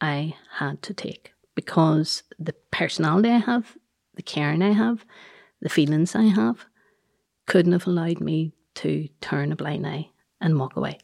I 0.01 0.35
had 0.57 0.81
to 0.83 0.93
take 0.93 1.33
because 1.55 2.23
the 2.37 2.53
personality 2.71 3.29
I 3.29 3.37
have, 3.37 3.77
the 4.15 4.23
caring 4.23 4.61
I 4.61 4.73
have, 4.73 5.05
the 5.61 5.69
feelings 5.69 6.15
I 6.15 6.25
have, 6.25 6.65
couldn't 7.47 7.71
have 7.71 7.87
allowed 7.87 8.19
me 8.19 8.53
to 8.75 9.07
turn 9.21 9.51
a 9.51 9.55
blind 9.55 9.87
eye 9.87 10.09
and 10.41 10.59
walk 10.59 10.75
away. 10.75 10.99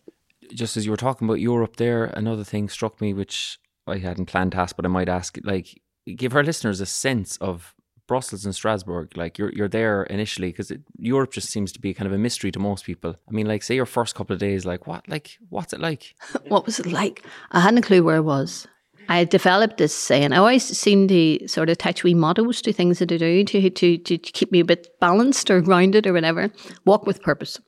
Just 0.54 0.78
as 0.78 0.86
you 0.86 0.92
were 0.92 0.98
talking 0.98 1.28
about 1.28 1.40
Europe 1.40 1.78
there, 1.78 2.06
another 2.06 2.44
thing 2.44 2.70
struck 2.70 3.02
me 3.02 3.14
which 3.14 3.60
I 3.88 3.98
hadn't 3.98 4.28
planned 4.28 4.54
to 4.54 4.60
ask, 4.60 4.76
but 4.76 4.86
I 4.86 4.90
might 4.90 5.10
ask, 5.10 5.38
like, 5.44 5.82
give 6.16 6.36
our 6.36 6.44
listeners 6.44 6.82
a 6.82 6.86
sense 6.86 7.38
of 7.38 7.74
Brussels 8.08 8.46
and 8.46 8.54
Strasbourg. 8.54 9.16
Like, 9.16 9.38
you're 9.38 9.52
you're 9.54 9.68
there 9.68 10.04
initially 10.04 10.50
because 10.50 10.72
Europe 10.98 11.32
just 11.32 11.50
seems 11.50 11.72
to 11.74 11.80
be 11.80 11.94
kind 11.94 12.08
of 12.08 12.14
a 12.14 12.18
mystery 12.18 12.52
to 12.52 12.60
most 12.60 12.86
people. 12.86 13.16
I 13.28 13.32
mean, 13.32 13.48
like, 13.48 13.64
say 13.64 13.76
your 13.76 13.86
first 13.86 14.16
couple 14.16 14.34
of 14.34 14.40
days, 14.40 14.66
like, 14.66 14.88
what, 14.88 15.08
like, 15.08 15.38
what's 15.50 15.74
it 15.74 15.80
like? 15.80 16.16
What 16.48 16.66
was 16.66 16.80
it 16.80 16.88
like? 16.88 17.24
I 17.52 17.62
hadn't 17.62 17.80
a 17.80 17.82
clue 17.82 18.04
where 18.04 18.18
I 18.18 18.20
was. 18.20 18.68
I 19.10 19.18
had 19.18 19.30
developed 19.30 19.78
this 19.78 19.94
saying. 19.94 20.32
I 20.32 20.38
always 20.38 20.64
seem 20.64 21.08
to 21.08 21.48
sort 21.48 21.70
of 21.70 21.74
attach 21.74 22.04
wee 22.04 22.14
mottos 22.14 22.62
to 22.62 22.72
things 22.72 23.00
that 23.00 23.12
I 23.12 23.18
do 23.18 23.44
to, 23.44 23.70
to, 23.70 23.98
to 23.98 24.18
keep 24.18 24.52
me 24.52 24.62
a 24.62 24.66
bit 24.66 24.88
balanced 25.00 25.50
or 25.52 25.60
grounded 25.60 26.08
or 26.08 26.14
whatever. 26.14 26.50
Walk 26.86 27.06
with 27.06 27.22
purpose. 27.22 27.60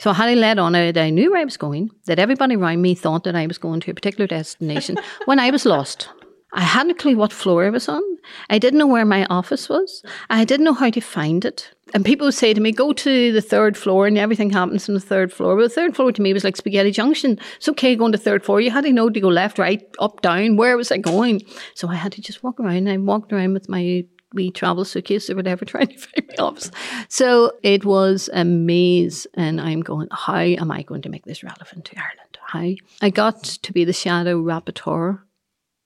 So 0.00 0.10
I 0.10 0.14
had 0.14 0.30
it 0.30 0.38
led 0.38 0.58
on 0.58 0.72
that 0.72 0.96
I 0.98 1.10
knew 1.10 1.32
where 1.32 1.40
I 1.40 1.44
was 1.44 1.56
going, 1.56 1.90
that 2.06 2.18
everybody 2.18 2.56
around 2.56 2.82
me 2.82 2.94
thought 2.94 3.24
that 3.24 3.34
I 3.34 3.46
was 3.46 3.58
going 3.58 3.80
to 3.80 3.90
a 3.90 3.94
particular 3.94 4.26
destination 4.26 4.98
when 5.24 5.38
I 5.38 5.50
was 5.50 5.64
lost. 5.64 6.08
I 6.52 6.62
hadn't 6.62 6.92
a 6.92 6.94
clue 6.94 7.16
what 7.16 7.32
floor 7.32 7.66
I 7.66 7.70
was 7.70 7.88
on. 7.88 8.02
I 8.48 8.58
didn't 8.58 8.78
know 8.78 8.86
where 8.86 9.04
my 9.04 9.26
office 9.26 9.68
was. 9.68 10.02
I 10.30 10.44
didn't 10.44 10.64
know 10.64 10.72
how 10.72 10.90
to 10.90 11.00
find 11.00 11.44
it. 11.44 11.70
And 11.94 12.04
people 12.04 12.26
would 12.26 12.34
say 12.34 12.54
to 12.54 12.60
me, 12.60 12.72
go 12.72 12.92
to 12.92 13.32
the 13.32 13.42
third 13.42 13.76
floor 13.76 14.06
and 14.06 14.16
everything 14.16 14.50
happens 14.50 14.88
on 14.88 14.94
the 14.94 15.00
third 15.00 15.32
floor. 15.32 15.56
But 15.56 15.64
the 15.64 15.68
third 15.68 15.94
floor 15.94 16.12
to 16.12 16.22
me 16.22 16.32
was 16.32 16.44
like 16.44 16.56
Spaghetti 16.56 16.90
Junction. 16.90 17.38
It's 17.56 17.68
okay 17.68 17.94
going 17.94 18.12
to 18.12 18.18
third 18.18 18.44
floor. 18.44 18.60
You 18.60 18.70
had 18.70 18.84
to 18.84 18.92
know 18.92 19.10
to 19.10 19.20
go 19.20 19.28
left, 19.28 19.58
right, 19.58 19.82
up, 19.98 20.22
down. 20.22 20.56
Where 20.56 20.76
was 20.76 20.90
I 20.90 20.96
going? 20.96 21.42
So 21.74 21.88
I 21.88 21.94
had 21.94 22.12
to 22.12 22.22
just 22.22 22.42
walk 22.42 22.58
around. 22.58 22.88
I 22.88 22.96
walked 22.96 23.32
around 23.32 23.52
with 23.52 23.68
my 23.68 24.04
wee 24.34 24.50
travel 24.50 24.84
suitcase 24.84 25.30
or 25.30 25.36
whatever, 25.36 25.64
trying 25.64 25.88
to 25.88 25.98
find 25.98 26.28
my 26.28 26.44
office. 26.44 26.70
So 27.08 27.52
it 27.62 27.84
was 27.84 28.28
a 28.32 28.44
maze. 28.44 29.26
And 29.34 29.60
I'm 29.60 29.80
going, 29.80 30.08
how 30.10 30.36
am 30.36 30.70
I 30.70 30.82
going 30.82 31.02
to 31.02 31.08
make 31.08 31.24
this 31.24 31.42
relevant 31.42 31.84
to 31.86 31.96
Ireland? 31.96 32.38
How? 32.46 33.04
I 33.04 33.10
got 33.10 33.42
to 33.42 33.72
be 33.72 33.84
the 33.84 33.92
shadow 33.92 34.40
rapporteur 34.40 35.20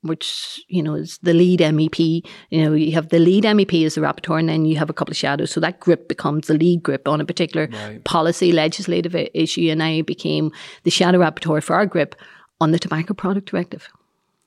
which 0.03 0.65
you 0.69 0.83
know 0.83 0.95
is 0.95 1.19
the 1.19 1.35
lead 1.35 1.61
MEP. 1.61 2.25
You 2.51 2.65
know, 2.65 2.75
you 2.75 2.93
have 2.93 3.11
the 3.11 3.19
lead 3.19 3.45
MEP 3.45 3.85
as 3.85 3.95
the 3.95 4.01
rapporteur, 4.01 4.39
and 4.39 4.49
then 4.49 4.65
you 4.65 4.77
have 4.77 4.91
a 4.91 4.95
couple 4.95 5.13
of 5.13 5.17
shadows. 5.17 5.51
So 5.51 5.61
that 5.61 5.81
grip 5.81 6.09
becomes 6.09 6.47
the 6.47 6.55
lead 6.55 6.83
grip 6.83 7.07
on 7.07 7.21
a 7.21 7.25
particular 7.25 7.69
policy, 8.05 8.53
legislative 8.53 9.15
issue. 9.35 9.69
And 9.71 9.83
I 9.83 10.03
became 10.03 10.53
the 10.85 10.91
shadow 10.91 11.19
rapporteur 11.19 11.63
for 11.63 11.77
our 11.77 11.87
grip 11.87 12.15
on 12.61 12.73
the 12.73 12.79
tobacco 12.79 13.15
product 13.15 13.51
directive. 13.51 13.89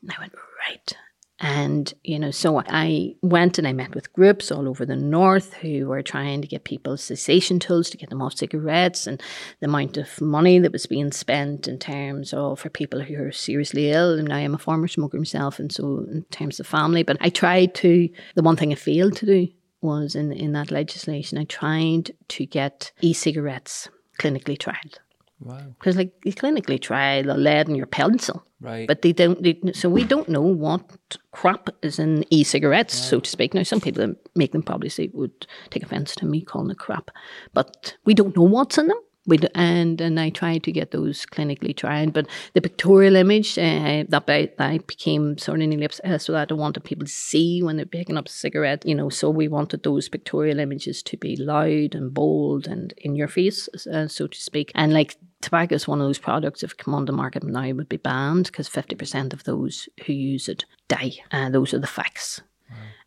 And 0.01 0.11
I 0.11 0.19
went 0.19 0.33
right. 0.67 0.97
And, 1.45 1.93
you 2.05 2.17
know, 2.19 2.31
so 2.31 2.63
I 2.69 3.15
went 3.21 3.57
and 3.57 3.67
I 3.67 3.73
met 3.73 3.93
with 3.93 4.13
groups 4.13 4.49
all 4.49 4.65
over 4.65 4.85
the 4.85 4.95
north 4.95 5.53
who 5.55 5.87
were 5.87 6.01
trying 6.01 6.41
to 6.41 6.47
get 6.47 6.63
people 6.63 6.95
cessation 6.95 7.59
tools 7.59 7.89
to 7.89 7.97
get 7.97 8.09
them 8.09 8.21
off 8.21 8.37
cigarettes 8.37 9.05
and 9.05 9.21
the 9.59 9.65
amount 9.65 9.97
of 9.97 10.21
money 10.21 10.57
that 10.59 10.71
was 10.71 10.85
being 10.85 11.11
spent 11.11 11.67
in 11.67 11.79
terms 11.79 12.31
of 12.31 12.61
for 12.61 12.69
people 12.69 13.01
who 13.01 13.21
are 13.21 13.33
seriously 13.33 13.91
ill. 13.91 14.17
And 14.17 14.31
I 14.31 14.39
am 14.39 14.55
a 14.55 14.57
former 14.57 14.87
smoker 14.87 15.17
myself, 15.17 15.59
and 15.59 15.69
so 15.69 16.05
in 16.09 16.23
terms 16.31 16.61
of 16.61 16.65
family. 16.65 17.03
But 17.03 17.17
I 17.19 17.27
tried 17.27 17.75
to, 17.75 18.07
the 18.35 18.41
one 18.41 18.55
thing 18.55 18.71
I 18.71 18.75
failed 18.75 19.17
to 19.17 19.25
do 19.25 19.49
was 19.81 20.15
in, 20.15 20.31
in 20.31 20.53
that 20.53 20.71
legislation, 20.71 21.37
I 21.37 21.43
tried 21.43 22.11
to 22.29 22.45
get 22.45 22.93
e 23.01 23.11
cigarettes 23.11 23.89
clinically 24.17 24.57
tried. 25.43 25.53
Wow. 25.65 25.75
Because, 25.79 25.97
like, 25.97 26.13
you 26.23 26.33
clinically 26.33 26.81
try 26.81 27.21
the 27.21 27.35
lead 27.35 27.69
in 27.69 27.75
your 27.75 27.85
pencil, 27.85 28.43
Right. 28.61 28.87
but 28.87 29.01
they 29.01 29.13
don't. 29.13 29.41
They, 29.43 29.59
so 29.73 29.89
we 29.89 30.03
don't 30.03 30.29
know 30.29 30.41
what 30.41 31.17
crap 31.31 31.69
is 31.81 31.99
in 31.99 32.25
e-cigarettes, 32.29 32.95
so 32.95 33.19
to 33.19 33.29
speak. 33.29 33.53
Now, 33.53 33.63
some 33.63 33.81
people 33.81 34.05
that 34.07 34.15
make 34.35 34.51
them 34.51 34.63
probably 34.63 34.89
say 34.89 35.09
would 35.13 35.47
take 35.69 35.83
offence 35.83 36.15
to 36.15 36.25
me 36.25 36.41
calling 36.41 36.71
it 36.71 36.77
crap, 36.77 37.11
but 37.53 37.95
we 38.05 38.13
don't 38.13 38.35
know 38.35 38.43
what's 38.43 38.77
in 38.77 38.87
them. 38.87 38.99
We 39.25 39.39
and 39.55 40.01
and 40.01 40.19
I 40.19 40.29
tried 40.29 40.63
to 40.63 40.71
get 40.71 40.91
those 40.91 41.25
clinically 41.25 41.75
tried, 41.75 42.11
but 42.11 42.27
the 42.53 42.61
pictorial 42.61 43.15
image 43.15 43.57
uh, 43.57 44.03
that 44.09 44.23
I, 44.27 44.49
I 44.59 44.79
became 44.79 45.37
sort 45.37 45.61
of 45.61 45.69
nearly 45.69 45.85
obsessed 45.85 46.27
with 46.27 46.35
that. 46.35 46.51
I 46.51 46.55
wanted 46.55 46.83
people 46.83 47.05
to 47.05 47.11
see 47.11 47.63
when 47.63 47.77
they're 47.77 47.85
picking 47.85 48.17
up 48.17 48.27
a 48.27 48.31
cigarette, 48.31 48.85
you 48.85 48.95
know. 48.95 49.09
So 49.09 49.29
we 49.29 49.47
wanted 49.47 49.83
those 49.83 50.09
pictorial 50.09 50.59
images 50.59 51.01
to 51.03 51.17
be 51.17 51.37
loud 51.37 51.95
and 51.95 52.13
bold 52.13 52.67
and 52.67 52.93
in 52.97 53.15
your 53.15 53.29
face, 53.29 53.69
uh, 53.87 54.07
so 54.07 54.27
to 54.27 54.37
speak. 54.37 54.71
And 54.75 54.93
like 54.93 55.17
tobacco 55.41 55.75
is 55.75 55.87
one 55.87 56.01
of 56.01 56.07
those 56.07 56.19
products 56.19 56.63
if 56.63 56.71
it 56.71 56.77
come 56.77 56.95
on 56.95 57.05
the 57.05 57.11
market 57.11 57.43
now 57.43 57.71
would 57.71 57.89
be 57.89 57.97
banned 57.97 58.45
because 58.47 58.69
50% 58.69 59.33
of 59.33 59.43
those 59.43 59.87
who 60.05 60.13
use 60.13 60.49
it 60.49 60.65
die. 60.87 61.13
And 61.31 61.53
those 61.53 61.73
are 61.73 61.79
the 61.79 61.87
facts. 61.87 62.41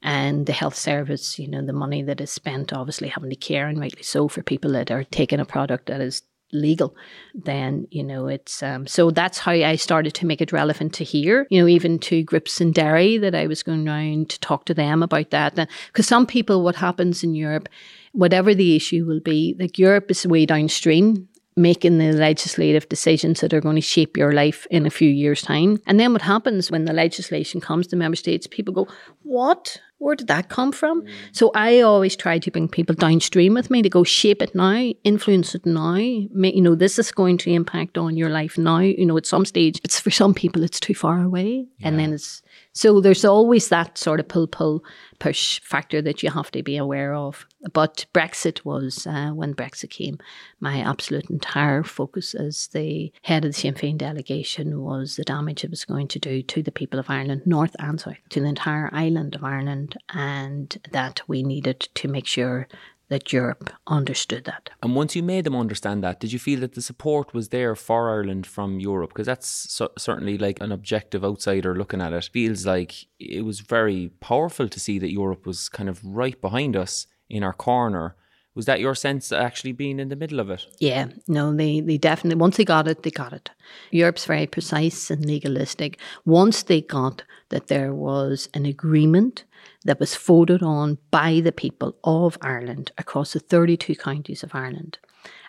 And 0.03 0.47
the 0.47 0.53
health 0.53 0.77
service, 0.77 1.39
you 1.39 1.49
know, 1.49 1.65
the 1.65 1.73
money 1.73 2.03
that 2.03 2.21
is 2.21 2.31
spent 2.31 2.73
obviously 2.73 3.09
having 3.09 3.31
to 3.31 3.37
care 3.37 3.67
and 3.67 3.81
rightly 3.81 4.03
so 4.03 4.29
for 4.29 4.43
people 4.43 4.73
that 4.73 4.91
are 4.91 5.05
taking 5.05 5.41
a 5.41 5.45
product 5.45 5.87
that 5.87 6.01
is 6.01 6.23
legal 6.53 6.95
then 7.35 7.89
you 7.91 8.05
know 8.05 8.29
it's 8.29 8.63
um 8.63 8.87
so 8.87 9.11
that's 9.11 9.39
how 9.39 9.51
i 9.51 9.75
started 9.75 10.15
to 10.15 10.25
make 10.25 10.41
it 10.41 10.53
relevant 10.53 10.95
to 10.95 11.03
here 11.03 11.47
you 11.51 11.61
know 11.61 11.67
even 11.67 11.99
to 11.99 12.23
grips 12.23 12.61
in 12.61 12.71
derry 12.71 13.19
that 13.19 13.35
i 13.35 13.49
was 13.49 13.65
going 13.65 13.87
around 13.89 14.31
to 14.31 14.39
talk 14.41 14.65
to 14.65 14.75
them 14.75 15.03
about 15.03 15.31
that. 15.31 15.69
Because 15.89 16.07
some 16.07 16.25
people 16.25 16.63
what 16.63 16.77
happens 16.77 17.25
in 17.25 17.35
europe 17.35 17.69
whatever 18.13 18.55
the 18.55 18.77
issue 18.77 19.05
will 19.05 19.21
be 19.21 19.57
like 19.59 19.77
europe 19.77 20.11
is 20.11 20.25
way 20.25 20.47
downstream 20.47 21.29
making 21.57 21.99
the 21.99 22.13
legislative 22.13 22.89
decisions 22.89 23.41
that 23.41 23.55
are 23.55 23.61
going 23.61 23.77
to 23.77 23.83
shape 23.83 24.17
your 24.17 24.33
life 24.33 24.67
in 24.71 24.85
a 24.87 24.91
few 24.91 25.09
years' 25.09 25.43
time. 25.43 25.81
And 25.87 25.99
then 25.99 26.13
what 26.13 26.23
happens 26.23 26.71
when 26.71 26.85
the 26.85 26.93
legislation 26.93 27.61
comes 27.61 27.87
to 27.89 27.97
member 27.97 28.17
states, 28.17 28.47
people 28.47 28.75
go, 28.75 28.89
What? 29.23 29.81
Where 29.99 30.15
did 30.15 30.29
that 30.29 30.51
come 30.51 30.73
from? 30.73 31.05
So 31.33 31.51
I 31.55 31.81
always 31.81 32.17
try 32.17 32.39
to 32.39 32.51
bring 32.51 32.69
people 32.69 32.95
downstream 32.95 33.55
with 33.55 33.71
me 33.71 33.81
to 33.83 33.89
go 33.89 34.05
shape 34.05 34.43
it 34.43 34.55
now, 34.55 34.93
influence 35.05 35.55
it 35.55 35.65
now. 35.65 35.95
Make, 35.95 36.55
you 36.55 36.61
know, 36.61 36.75
this 36.75 36.99
is 36.99 37.11
going 37.11 37.39
to 37.39 37.51
impact 37.51 37.97
on 37.97 38.17
your 38.17 38.29
life 38.29 38.59
now. 38.59 38.81
You 38.81 39.07
know, 39.07 39.17
at 39.17 39.27
some 39.27 39.47
stage, 39.47 39.81
it's 39.85 39.99
for 39.99 40.11
some 40.11 40.35
people, 40.35 40.63
it's 40.63 40.81
too 40.81 40.95
far 40.95 41.23
away. 41.23 41.67
And 41.81 41.99
then 41.99 42.13
it's, 42.13 42.43
so 42.73 43.01
there's 43.01 43.25
always 43.25 43.69
that 43.69 43.97
sort 43.97 44.21
of 44.21 44.29
pull 44.29 44.47
pull 44.47 44.85
push 45.19 45.61
factor 45.61 46.03
that 46.03 46.23
you 46.23 46.31
have 46.31 46.51
to 46.51 46.63
be 46.63 46.77
aware 46.77 47.15
of. 47.15 47.47
But 47.73 48.07
Brexit 48.13 48.65
was, 48.65 49.07
uh, 49.07 49.31
when 49.31 49.55
Brexit 49.55 49.91
came, 49.91 50.19
my 50.61 50.81
absolute 50.81 51.31
entire 51.31 51.83
focus 51.83 52.35
as 52.35 52.69
the 52.69 53.13
head 53.23 53.45
of 53.45 53.53
the 53.53 53.59
Sinn 53.59 53.75
Féin 53.75 53.97
delegation 53.97 54.83
was 54.83 55.17
the 55.17 55.25
damage 55.25 55.65
it 55.65 55.71
was 55.71 55.85
going 55.85 56.09
to 56.09 56.19
do 56.19 56.43
to 56.43 56.63
the 56.63 56.71
people 56.71 57.01
of 57.01 57.11
Ireland, 57.11 57.43
North 57.47 57.75
and 57.79 58.01
South, 58.01 58.17
to 58.31 58.41
the 58.41 58.47
entire 58.47 58.91
island 58.93 59.35
of 59.35 59.43
Ireland, 59.43 59.86
and 60.13 60.79
that 60.91 61.21
we 61.27 61.43
needed 61.43 61.81
to 61.95 62.09
make 62.09 62.27
sure 62.27 62.69
that 63.09 63.33
Europe 63.33 63.71
understood 63.87 64.45
that. 64.45 64.71
And 64.83 64.97
once 64.97 65.15
you 65.15 65.23
made 65.23 65.45
them 65.45 65.55
understand 65.55 66.03
that, 66.03 66.19
did 66.19 66.33
you 66.33 66.39
feel 66.39 66.61
that 66.61 66.75
the 66.75 66.83
support 66.83 67.33
was 67.33 67.51
there 67.51 67.77
for 67.77 68.11
Ireland 68.11 68.47
from 68.47 68.81
Europe? 68.81 69.11
Because 69.11 69.27
that's 69.27 69.47
so, 69.49 69.91
certainly 69.97 70.37
like 70.39 70.61
an 70.61 70.73
objective 70.73 71.25
outsider 71.25 71.75
looking 71.75 72.01
at 72.01 72.13
it. 72.13 72.29
Feels 72.33 72.67
like 72.67 73.07
it 73.21 73.45
was 73.45 73.61
very 73.61 74.11
powerful 74.21 74.69
to 74.69 74.81
see 74.81 74.99
that 74.99 75.13
Europe 75.13 75.47
was 75.47 75.69
kind 75.69 75.89
of 75.89 76.05
right 76.05 76.41
behind 76.41 76.77
us 76.77 77.07
in 77.31 77.45
our 77.45 77.53
corner. 77.53 78.17
Was 78.57 78.65
that 78.65 78.81
your 78.81 78.95
sense 78.95 79.31
uh, 79.31 79.37
actually 79.37 79.73
being 79.73 80.01
in 80.01 80.09
the 80.09 80.17
middle 80.17 80.41
of 80.41 80.49
it? 80.49 80.67
Yeah, 80.79 81.09
no, 81.29 81.55
they, 81.55 81.81
they 81.81 81.99
definitely, 81.99 82.41
once 82.41 82.57
they 82.57 82.65
got 82.65 82.89
it, 82.89 83.03
they 83.03 83.11
got 83.11 83.35
it. 83.35 83.51
Europe's 83.91 84.25
very 84.25 84.47
precise 84.47 85.11
and 85.11 85.25
legalistic. 85.27 86.01
Once 86.25 86.63
they 86.63 86.81
got 86.81 87.23
that 87.51 87.67
there 87.67 87.93
was 87.93 88.49
an 88.55 88.65
agreement 88.65 89.45
that 89.85 90.01
was 90.01 90.17
voted 90.17 90.63
on 90.63 90.97
by 91.11 91.41
the 91.41 91.53
people 91.53 91.97
of 92.03 92.39
Ireland 92.41 92.93
across 92.97 93.35
the 93.35 93.41
32 93.41 93.95
counties 93.95 94.43
of 94.43 94.55
Ireland, 94.55 94.99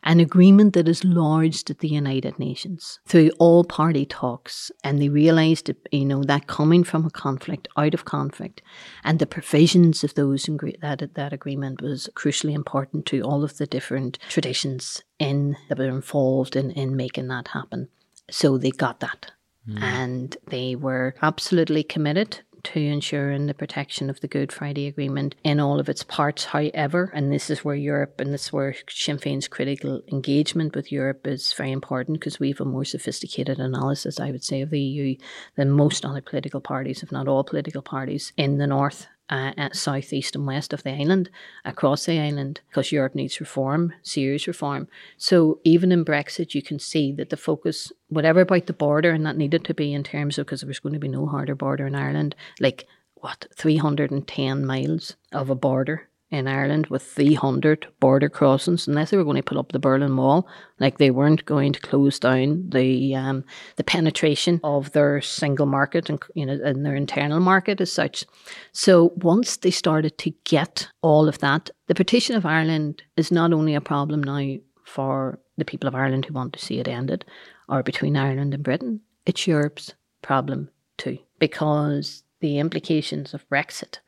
an 0.04 0.20
agreement 0.20 0.74
that 0.74 0.88
is 0.88 1.04
lodged 1.04 1.70
at 1.70 1.80
the 1.80 1.88
United 1.88 2.40
Nations 2.40 3.00
through 3.06 3.32
all 3.40 3.64
party 3.64 4.06
talks. 4.06 4.72
And 4.84 5.02
they 5.02 5.10
realised, 5.10 5.68
that, 5.68 5.78
you 5.92 6.06
know, 6.06 6.24
that 6.24 6.48
coming 6.48 6.84
from 6.84 7.06
a 7.06 7.10
conflict, 7.10 7.68
out 7.78 7.94
of 7.94 8.06
conflict, 8.06 8.62
and 9.04 9.20
the 9.20 9.28
provisions 9.28 10.04
of 10.04 10.14
those 10.16 10.50
that, 10.82 11.10
that 11.14 11.34
agreement 11.34 11.82
was 11.82 12.10
crucially 12.16 12.54
important 12.54 13.06
to 13.08 13.22
all 13.22 13.44
of 13.44 13.58
the 13.58 13.68
different 13.68 14.20
traditions 14.30 15.04
in 15.20 15.56
that 15.70 15.78
were 15.78 15.86
involved 15.86 16.56
in, 16.56 16.72
in 16.72 16.96
making 16.96 17.28
that 17.28 17.50
happen. 17.50 17.90
So 18.30 18.58
they 18.58 18.72
got 18.72 19.00
that. 19.00 19.32
Hmm. 19.66 19.84
And 19.84 20.38
they 20.48 20.76
were 20.76 21.16
absolutely 21.22 21.84
committed 21.84 22.42
to 22.64 22.80
ensuring 22.80 23.48
the 23.48 23.54
protection 23.54 24.10
of 24.10 24.22
the 24.22 24.28
Good 24.28 24.52
Friday 24.52 24.88
Agreement 24.88 25.36
in 25.44 25.60
all 25.60 25.80
of 25.80 25.90
its 25.90 26.04
parts. 26.04 26.46
However, 26.46 27.12
and 27.14 27.32
this 27.32 27.50
is 27.50 27.64
where 27.64 27.76
Europe 27.76 28.20
and 28.20 28.34
this 28.34 28.46
is 28.46 28.54
where 28.54 28.76
Sinn 28.90 29.18
Féin's 29.18 29.48
critical 29.48 30.02
engagement 30.12 30.76
with 30.76 30.92
Europe 30.92 31.28
is 31.28 31.54
very 31.54 31.72
important 31.72 32.20
because 32.20 32.40
we 32.40 32.50
have 32.50 32.62
a 32.62 32.66
more 32.66 32.86
sophisticated 32.86 33.60
analysis, 33.60 34.20
I 34.20 34.32
would 34.32 34.44
say, 34.44 34.62
of 34.62 34.70
the 34.70 34.80
EU 34.80 35.16
than 35.56 35.72
most 35.72 36.06
other 36.06 36.22
political 36.22 36.62
parties, 36.62 37.04
if 37.04 37.12
not 37.12 37.28
all 37.28 37.44
political 37.44 37.82
parties 37.82 38.34
in 38.38 38.58
the 38.58 38.68
north. 38.68 39.08
Uh, 39.30 39.52
uh, 39.58 39.70
south, 39.74 40.14
east, 40.14 40.38
and 40.38 40.48
west 40.48 40.72
of 40.72 40.84
the 40.84 40.92
island, 40.92 41.30
across 41.66 42.06
the 42.06 42.18
island, 42.18 42.62
because 42.70 42.94
Europe 42.94 43.14
needs 43.14 43.42
reform, 43.42 43.92
serious 44.02 44.48
reform. 44.48 44.88
So 45.18 45.60
even 45.66 45.92
in 45.92 46.06
Brexit, 46.06 46.56
you 46.56 46.62
can 46.62 46.80
see 46.80 47.12
that 47.12 47.30
the 47.30 47.36
focus, 47.36 47.92
whatever 48.08 48.40
about 48.40 48.68
the 48.68 48.74
border, 48.74 49.12
and 49.12 49.26
that 49.26 49.36
needed 49.36 49.66
to 49.66 49.74
be 49.74 49.94
in 49.94 50.06
terms 50.06 50.38
of 50.38 50.46
because 50.46 50.62
there 50.62 50.70
was 50.70 50.80
going 50.80 50.94
to 50.94 51.00
be 51.00 51.10
no 51.10 51.26
harder 51.26 51.56
border 51.56 51.86
in 51.86 51.94
Ireland, 51.94 52.36
like 52.62 52.88
what 53.16 53.48
310 53.54 54.66
miles 54.66 55.18
of 55.34 55.50
a 55.50 55.56
border 55.56 56.07
in 56.30 56.48
Ireland 56.48 56.88
with 56.88 57.04
300 57.04 57.88
border 58.00 58.28
crossings, 58.28 58.88
unless 58.88 59.12
they 59.12 59.18
were 59.18 59.24
going 59.24 59.38
to 59.38 59.44
put 59.44 59.58
up 59.58 59.72
the 59.72 59.80
Berlin 59.80 60.18
Wall, 60.18 60.48
like 60.80 60.98
they 60.98 61.10
weren't 61.10 61.46
going 61.46 61.72
to 61.72 61.80
close 61.80 62.20
down 62.20 62.70
the 62.70 63.16
um, 63.16 63.46
the 63.78 63.84
penetration 63.84 64.60
of 64.64 64.92
their 64.92 65.22
single 65.22 65.66
market 65.66 66.10
and 66.10 66.22
you 66.36 66.46
know 66.46 66.60
and 66.64 66.86
their 66.86 66.96
internal 66.96 67.40
market 67.40 67.80
as 67.80 67.92
such. 67.92 68.26
So 68.74 69.14
once 69.16 69.58
they 69.58 69.72
started 69.72 70.18
to 70.20 70.34
get 70.44 70.90
all 71.02 71.30
of 71.30 71.40
that, 71.40 71.70
the 71.88 71.96
partition 71.96 72.36
of 72.36 72.46
Ireland 72.46 73.04
is 73.16 73.32
not 73.32 73.54
only 73.54 73.74
a 73.74 73.82
problem 73.82 74.22
now 74.22 74.58
for 74.84 75.40
the 75.58 75.66
people 75.66 75.88
of 75.88 75.96
Ireland 75.96 76.26
who 76.26 76.34
want 76.34 76.54
to 76.54 76.64
see 76.64 76.80
it 76.80 76.88
ended, 76.88 77.26
or 77.70 77.84
between 77.84 78.18
Ireland 78.18 78.54
and 78.54 78.64
Britain, 78.64 79.00
it's 79.26 79.48
Europe's 79.48 79.94
problem 80.22 80.70
too, 80.98 81.20
because 81.40 82.24
the 82.42 82.60
implications 82.60 83.34
of 83.34 83.48
Brexit 83.50 84.00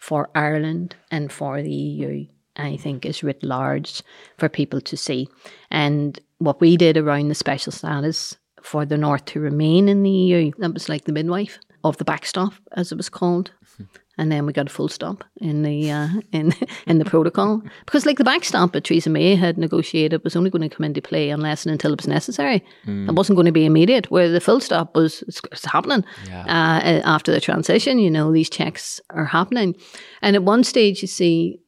for 0.00 0.30
Ireland 0.34 0.96
and 1.10 1.30
for 1.30 1.62
the 1.62 1.70
EU, 1.70 2.26
I 2.56 2.76
think, 2.78 3.04
is 3.04 3.22
writ 3.22 3.42
large 3.42 4.02
for 4.38 4.48
people 4.48 4.80
to 4.80 4.96
see. 4.96 5.28
And 5.70 6.18
what 6.38 6.60
we 6.60 6.76
did 6.76 6.96
around 6.96 7.28
the 7.28 7.34
special 7.34 7.70
status 7.70 8.36
for 8.62 8.84
the 8.86 8.96
North 8.96 9.26
to 9.26 9.40
remain 9.40 9.88
in 9.88 10.02
the 10.02 10.10
EU, 10.10 10.52
that 10.58 10.72
was 10.72 10.88
like 10.88 11.04
the 11.04 11.12
midwife 11.12 11.58
of 11.84 11.98
the 11.98 12.04
backstop, 12.04 12.54
as 12.72 12.90
it 12.90 12.96
was 12.96 13.10
called. 13.10 13.52
Hmm. 13.76 13.84
And 14.20 14.30
then 14.30 14.44
we 14.46 14.52
got 14.52 14.66
a 14.66 14.70
full 14.70 14.88
stop 14.88 15.24
in 15.40 15.62
the 15.62 15.90
uh, 15.90 16.08
in 16.32 16.52
in 16.86 16.98
the 16.98 17.04
protocol 17.04 17.62
because, 17.86 18.04
like 18.06 18.18
the 18.18 18.24
backstop 18.32 18.72
that 18.72 18.84
Theresa 18.84 19.10
May 19.10 19.34
had 19.34 19.56
negotiated, 19.56 20.22
was 20.24 20.36
only 20.36 20.50
going 20.50 20.68
to 20.68 20.76
come 20.76 20.84
into 20.84 21.00
play 21.00 21.30
unless 21.30 21.64
and 21.66 21.72
until 21.72 21.92
it 21.92 22.00
was 22.00 22.08
necessary. 22.08 22.62
It 22.86 23.14
wasn't 23.14 23.36
going 23.36 23.46
to 23.46 23.52
be 23.60 23.64
immediate. 23.64 24.10
Where 24.10 24.28
the 24.30 24.40
full 24.40 24.60
stop 24.60 24.94
was 24.94 25.22
it's, 25.28 25.40
it's 25.52 25.64
happening 25.64 26.04
Yeah. 26.28 26.44
uh, 26.44 27.00
after 27.16 27.32
the 27.32 27.40
transition. 27.40 27.98
You 27.98 28.10
know, 28.10 28.30
these 28.32 28.50
checks 28.50 29.00
are 29.10 29.24
happening, 29.24 29.74
and 30.22 30.36
at 30.36 30.42
one 30.44 30.64
stage, 30.64 31.00
you 31.02 31.08
see 31.08 31.60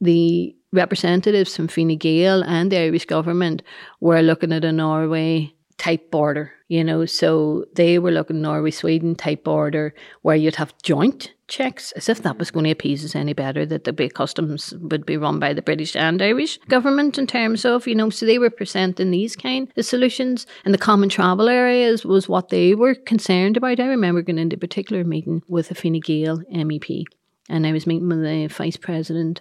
the 0.00 0.54
representatives 0.72 1.56
from 1.56 1.68
Fine 1.68 1.96
Gael 1.98 2.44
and 2.44 2.70
the 2.70 2.78
Irish 2.78 3.06
government 3.06 3.62
were 4.00 4.22
looking 4.22 4.52
at 4.52 4.64
a 4.64 4.72
Norway 4.72 5.52
type 5.78 6.10
border, 6.10 6.52
you 6.68 6.82
know. 6.82 7.04
So 7.06 7.66
they 7.74 7.98
were 7.98 8.10
looking 8.10 8.42
Norway, 8.42 8.70
Sweden 8.70 9.14
type 9.14 9.44
border 9.44 9.94
where 10.22 10.36
you'd 10.36 10.56
have 10.56 10.74
joint 10.82 11.32
checks, 11.48 11.92
as 11.92 12.08
if 12.08 12.22
that 12.22 12.30
mm-hmm. 12.30 12.38
was 12.38 12.50
going 12.50 12.64
to 12.64 12.70
appease 12.70 13.04
us 13.04 13.14
any 13.14 13.32
better, 13.32 13.64
that 13.66 13.84
the 13.84 13.92
big 13.92 14.14
customs 14.14 14.74
would 14.80 15.06
be 15.06 15.16
run 15.16 15.38
by 15.38 15.52
the 15.52 15.62
British 15.62 15.94
and 15.94 16.20
Irish 16.20 16.58
government 16.68 17.18
in 17.18 17.26
terms 17.26 17.64
of, 17.64 17.86
you 17.86 17.94
know, 17.94 18.10
so 18.10 18.26
they 18.26 18.38
were 18.38 18.50
presenting 18.50 19.10
these 19.10 19.36
kind 19.36 19.72
of 19.76 19.84
solutions. 19.84 20.46
And 20.64 20.74
the 20.74 20.78
common 20.78 21.08
travel 21.08 21.48
areas 21.48 22.04
was 22.04 22.28
what 22.28 22.48
they 22.48 22.74
were 22.74 22.94
concerned 22.94 23.56
about. 23.56 23.80
I 23.80 23.86
remember 23.86 24.22
going 24.22 24.38
into 24.38 24.56
a 24.56 24.60
particular 24.60 25.04
meeting 25.04 25.42
with 25.48 25.70
a 25.70 25.74
Fine 25.74 26.00
Gael 26.00 26.38
MEP 26.52 27.04
and 27.48 27.66
I 27.66 27.72
was 27.72 27.86
meeting 27.86 28.08
with 28.08 28.22
the 28.22 28.48
vice 28.48 28.76
president 28.76 29.40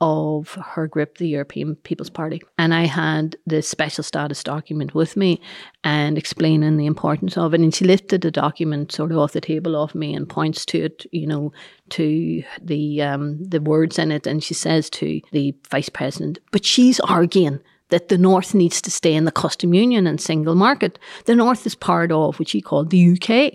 of 0.00 0.54
her 0.54 0.86
group, 0.86 1.18
the 1.18 1.28
European 1.28 1.76
People's 1.76 2.10
Party. 2.10 2.42
And 2.58 2.74
I 2.74 2.84
had 2.84 3.36
the 3.46 3.62
special 3.62 4.02
status 4.02 4.42
document 4.42 4.94
with 4.94 5.16
me 5.16 5.40
and 5.82 6.18
explaining 6.18 6.76
the 6.76 6.86
importance 6.86 7.36
of 7.36 7.54
it. 7.54 7.60
And 7.60 7.74
she 7.74 7.84
lifted 7.84 8.20
the 8.20 8.30
document 8.30 8.92
sort 8.92 9.12
of 9.12 9.18
off 9.18 9.32
the 9.32 9.40
table 9.40 9.76
off 9.76 9.94
me 9.94 10.14
and 10.14 10.28
points 10.28 10.66
to 10.66 10.84
it, 10.84 11.06
you 11.12 11.26
know, 11.26 11.52
to 11.90 12.42
the 12.60 13.02
um, 13.02 13.42
the 13.44 13.60
words 13.60 13.98
in 13.98 14.10
it. 14.10 14.26
And 14.26 14.42
she 14.42 14.54
says 14.54 14.90
to 14.90 15.20
the 15.32 15.54
vice 15.70 15.88
president, 15.88 16.38
but 16.50 16.64
she's 16.64 17.00
arguing 17.00 17.60
that 17.90 18.08
the 18.08 18.18
North 18.18 18.54
needs 18.54 18.82
to 18.82 18.90
stay 18.90 19.14
in 19.14 19.24
the 19.24 19.32
custom 19.32 19.74
union 19.74 20.06
and 20.06 20.20
single 20.20 20.54
market. 20.54 20.98
The 21.26 21.36
North 21.36 21.66
is 21.66 21.74
part 21.74 22.10
of 22.10 22.38
what 22.38 22.48
she 22.48 22.60
called 22.60 22.90
the 22.90 23.12
UK. 23.12 23.54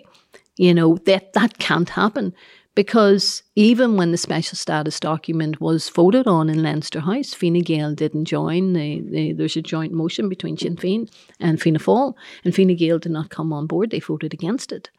You 0.58 0.74
know, 0.74 0.98
that 1.06 1.34
that 1.34 1.58
can't 1.58 1.90
happen 1.90 2.34
because 2.76 3.44
even 3.56 3.98
when 3.98 4.12
the 4.12 4.18
special 4.18 4.56
status 4.56 5.00
document 5.00 5.60
was 5.60 5.90
voted 5.90 6.28
on 6.28 6.50
in 6.50 6.64
Leinster 6.64 7.02
House, 7.02 7.34
Fine 7.34 7.62
Gael 7.62 7.94
didn't 7.94 8.26
join. 8.26 8.74
The, 8.74 9.02
the, 9.02 9.34
there's 9.34 9.58
a 9.58 9.62
joint 9.62 9.92
motion 9.92 10.30
between 10.30 10.58
Sinn 10.58 10.76
Féin 10.76 11.12
and 11.40 11.62
Fianna 11.62 11.80
Fáil, 11.80 12.14
and 12.44 12.56
Fine 12.56 12.76
Gael 12.76 13.00
did 13.00 13.12
not 13.12 13.30
come 13.30 13.52
on 13.52 13.68
board. 13.68 13.92
They 13.92 14.00
voted 14.00 14.34
against 14.34 14.72
it. 14.72 14.90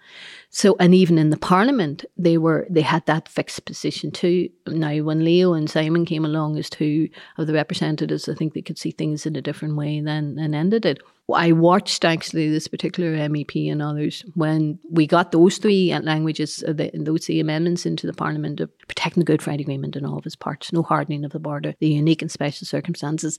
So, 0.53 0.75
and 0.81 0.93
even 0.97 1.17
in 1.17 1.31
the 1.31 1.37
Parliament, 1.37 2.05
they 2.17 2.37
were 2.37 2.67
they 2.69 2.81
had 2.81 3.07
that 3.07 3.29
fixed 3.29 3.65
position 3.65 4.11
too. 4.11 4.49
Now, 4.67 4.97
when 5.05 5.25
Leo 5.25 5.53
and 5.53 5.71
Simon 5.71 6.05
came 6.05 6.25
along 6.25 6.59
as 6.59 6.69
two 6.69 7.09
of 7.39 7.47
the 7.47 7.53
representatives, 7.53 8.29
I 8.29 8.35
think 8.35 8.55
they 8.55 8.61
could 8.61 8.77
see 8.77 8.91
things 8.91 9.27
in 9.27 9.37
a 9.37 9.43
different 9.43 9.77
way 9.77 10.01
than 10.01 10.39
and 10.41 10.55
ended 10.55 10.85
it. 10.85 10.99
I 11.33 11.53
watched 11.53 12.05
actually 12.05 12.51
this 12.51 12.67
particular 12.67 13.17
MEP 13.29 13.71
and 13.71 13.81
others 13.81 14.25
when 14.35 14.81
we 14.91 15.07
got 15.07 15.31
those 15.31 15.59
three 15.59 15.97
languages, 15.97 16.65
uh, 16.67 16.73
the, 16.73 16.91
those 16.95 17.27
three 17.27 17.39
amendments 17.39 17.87
into 17.87 18.09
the 18.09 18.13
Parliament 18.13 18.59
of 18.59 18.77
protecting 18.89 19.21
the 19.21 19.27
Good 19.27 19.43
Friday 19.43 19.63
Agreement 19.63 19.95
in 19.95 20.05
all 20.05 20.19
of 20.19 20.27
its 20.27 20.35
parts, 20.35 20.73
no 20.73 20.83
hardening 20.83 21.25
of 21.25 21.31
the 21.31 21.39
border, 21.39 21.75
the 21.79 21.91
unique 21.91 22.23
and 22.23 22.31
special 22.31 22.67
circumstances. 22.67 23.39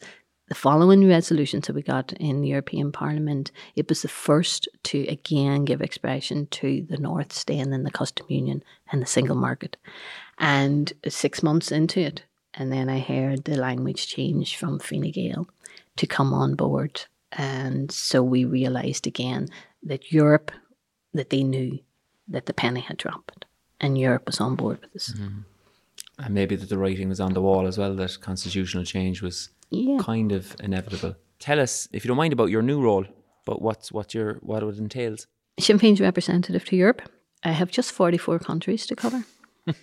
The 0.51 0.55
following 0.55 1.07
resolutions 1.07 1.67
that 1.67 1.77
we 1.77 1.81
got 1.81 2.11
in 2.11 2.41
the 2.41 2.49
European 2.49 2.91
Parliament, 2.91 3.53
it 3.77 3.87
was 3.87 4.01
the 4.01 4.09
first 4.09 4.67
to 4.83 5.07
again 5.07 5.63
give 5.63 5.79
expression 5.79 6.47
to 6.47 6.85
the 6.89 6.97
North 6.97 7.31
staying 7.31 7.71
in 7.71 7.83
the 7.83 7.89
custom 7.89 8.25
union 8.27 8.61
and 8.91 9.01
the 9.01 9.05
single 9.05 9.37
market. 9.37 9.77
And 10.37 10.91
six 11.07 11.41
months 11.41 11.71
into 11.71 12.01
it, 12.01 12.25
and 12.53 12.69
then 12.69 12.89
I 12.89 12.99
heard 12.99 13.45
the 13.45 13.55
language 13.55 14.07
change 14.07 14.57
from 14.57 14.79
Fine 14.79 15.11
Gael 15.11 15.47
to 15.95 16.05
come 16.05 16.33
on 16.33 16.55
board 16.55 17.05
and 17.31 17.89
so 17.89 18.21
we 18.21 18.43
realized 18.43 19.07
again 19.07 19.47
that 19.83 20.11
Europe, 20.11 20.51
that 21.13 21.29
they 21.29 21.43
knew 21.43 21.79
that 22.27 22.45
the 22.45 22.53
penny 22.53 22.81
had 22.81 22.97
dropped 22.97 23.45
and 23.79 23.97
Europe 23.97 24.23
was 24.25 24.41
on 24.41 24.57
board 24.57 24.81
with 24.81 24.91
this. 24.91 25.13
Mm-hmm. 25.13 25.39
And 26.19 26.35
maybe 26.35 26.57
that 26.57 26.67
the 26.67 26.77
writing 26.77 27.07
was 27.07 27.21
on 27.21 27.31
the 27.31 27.41
wall 27.41 27.67
as 27.67 27.77
well, 27.77 27.95
that 27.95 28.19
constitutional 28.19 28.83
change 28.83 29.21
was 29.21 29.47
yeah. 29.71 29.97
kind 29.99 30.31
of 30.31 30.55
inevitable. 30.59 31.15
Tell 31.39 31.59
us, 31.59 31.87
if 31.91 32.03
you 32.03 32.09
don't 32.09 32.17
mind, 32.17 32.33
about 32.33 32.49
your 32.49 32.61
new 32.61 32.81
role, 32.81 33.05
but 33.45 33.61
what's 33.61 33.91
what 33.91 34.13
your 34.13 34.35
what 34.41 34.63
it 34.63 34.77
entails. 34.77 35.27
Sinn 35.59 35.79
Féin's 35.79 36.01
representative 36.01 36.65
to 36.65 36.75
Europe. 36.75 37.01
I 37.43 37.51
have 37.51 37.71
just 37.71 37.91
44 37.91 38.39
countries 38.39 38.85
to 38.85 38.95
cover. 38.95 39.23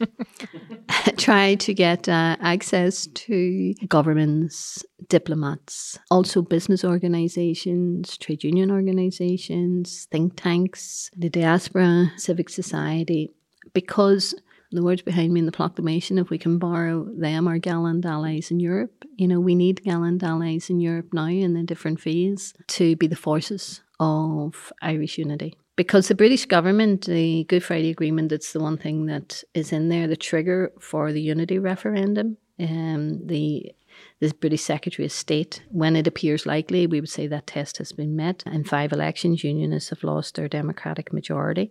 try 1.17 1.55
to 1.57 1.75
get 1.75 2.09
uh, 2.09 2.37
access 2.41 3.07
to 3.07 3.75
governments, 3.87 4.85
diplomats, 5.09 5.99
also 6.11 6.43
business 6.43 6.85
organizations, 6.85 8.17
trade 8.17 8.45
union 8.45 8.71
organizations, 8.71 10.07
think 10.11 10.35
tanks, 10.37 11.11
the 11.17 11.29
diaspora, 11.29 12.13
civic 12.17 12.49
society, 12.49 13.31
because 13.73 14.35
the 14.71 14.83
words 14.83 15.03
behind 15.03 15.33
me 15.33 15.41
in 15.41 15.47
the 15.47 15.53
proclamation, 15.53 16.19
if 16.19 16.31
we 16.31 16.39
can 16.39 16.59
borrow 16.59 17.05
them, 17.17 17.49
are 17.49 17.59
gallant 17.59 18.05
allies 18.05 18.51
in 18.51 18.61
Europe. 18.61 19.05
You 19.17 19.29
know, 19.29 19.41
we 19.41 19.55
need 19.55 19.83
gallant 19.85 20.23
allies 20.23 20.69
in 20.71 20.81
Europe 20.81 21.13
now 21.13 21.27
in 21.27 21.55
the 21.55 21.63
different 21.63 22.01
phase 22.01 22.55
to 22.69 22.97
be 22.97 23.07
the 23.07 23.17
forces 23.17 23.83
of 23.99 24.73
Irish 24.83 25.19
unity 25.19 25.55
because 25.79 26.09
the 26.09 26.15
British 26.17 26.45
government, 26.45 27.07
the 27.07 27.45
Good 27.45 27.63
Friday 27.63 27.91
Agreement, 27.91 28.31
that's 28.31 28.53
the 28.53 28.61
one 28.61 28.77
thing 28.77 29.07
that 29.07 29.45
is 29.55 29.73
in 29.73 29.89
there, 29.89 30.09
the 30.09 30.17
trigger 30.17 30.73
for 30.81 31.13
the 31.13 31.23
unity 31.23 31.61
referendum. 31.61 32.37
Um, 32.59 33.25
the 33.25 33.73
the 34.21 34.35
British 34.41 34.63
Secretary 34.63 35.07
of 35.07 35.13
State, 35.13 35.63
when 35.71 35.95
it 35.95 36.07
appears 36.07 36.45
likely, 36.45 36.87
we 36.87 37.01
would 37.01 37.09
say 37.09 37.29
that 37.29 37.47
test 37.47 37.79
has 37.79 37.93
been 37.93 38.17
met. 38.17 38.43
In 38.47 38.65
five 38.65 38.93
elections, 38.93 39.45
Unionists 39.45 39.91
have 39.91 40.03
lost 40.03 40.35
their 40.35 40.49
democratic 40.49 41.13
majority, 41.13 41.71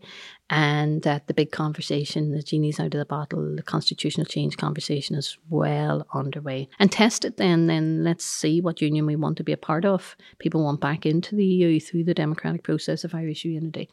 and 0.50 1.02
that 1.02 1.28
the 1.28 1.34
big 1.34 1.52
conversation, 1.52 2.32
the 2.32 2.42
genie's 2.42 2.80
out 2.80 2.94
of 2.94 3.00
the 3.00 3.06
bottle, 3.06 3.56
the 3.56 3.64
constitutional 3.64 4.26
change 4.26 4.56
conversation 4.56 5.18
is 5.18 5.38
well 5.50 6.08
underway. 6.14 6.70
And 6.80 6.90
test 6.90 7.26
it 7.26 7.36
then, 7.36 7.68
then 7.68 8.06
let's 8.06 8.24
see 8.24 8.62
what 8.62 8.82
union 8.82 9.06
we 9.06 9.18
want 9.18 9.36
to 9.38 9.44
be 9.44 9.52
a 9.52 9.58
part 9.58 9.84
of. 9.84 10.16
People 10.40 10.64
want 10.64 10.80
back 10.80 11.06
into 11.06 11.36
the 11.36 11.46
EU 11.46 11.82
through 11.82 12.06
the 12.06 12.14
democratic 12.14 12.64
process 12.64 13.04
of 13.04 13.14
Irish 13.14 13.44
unity. 13.44 13.90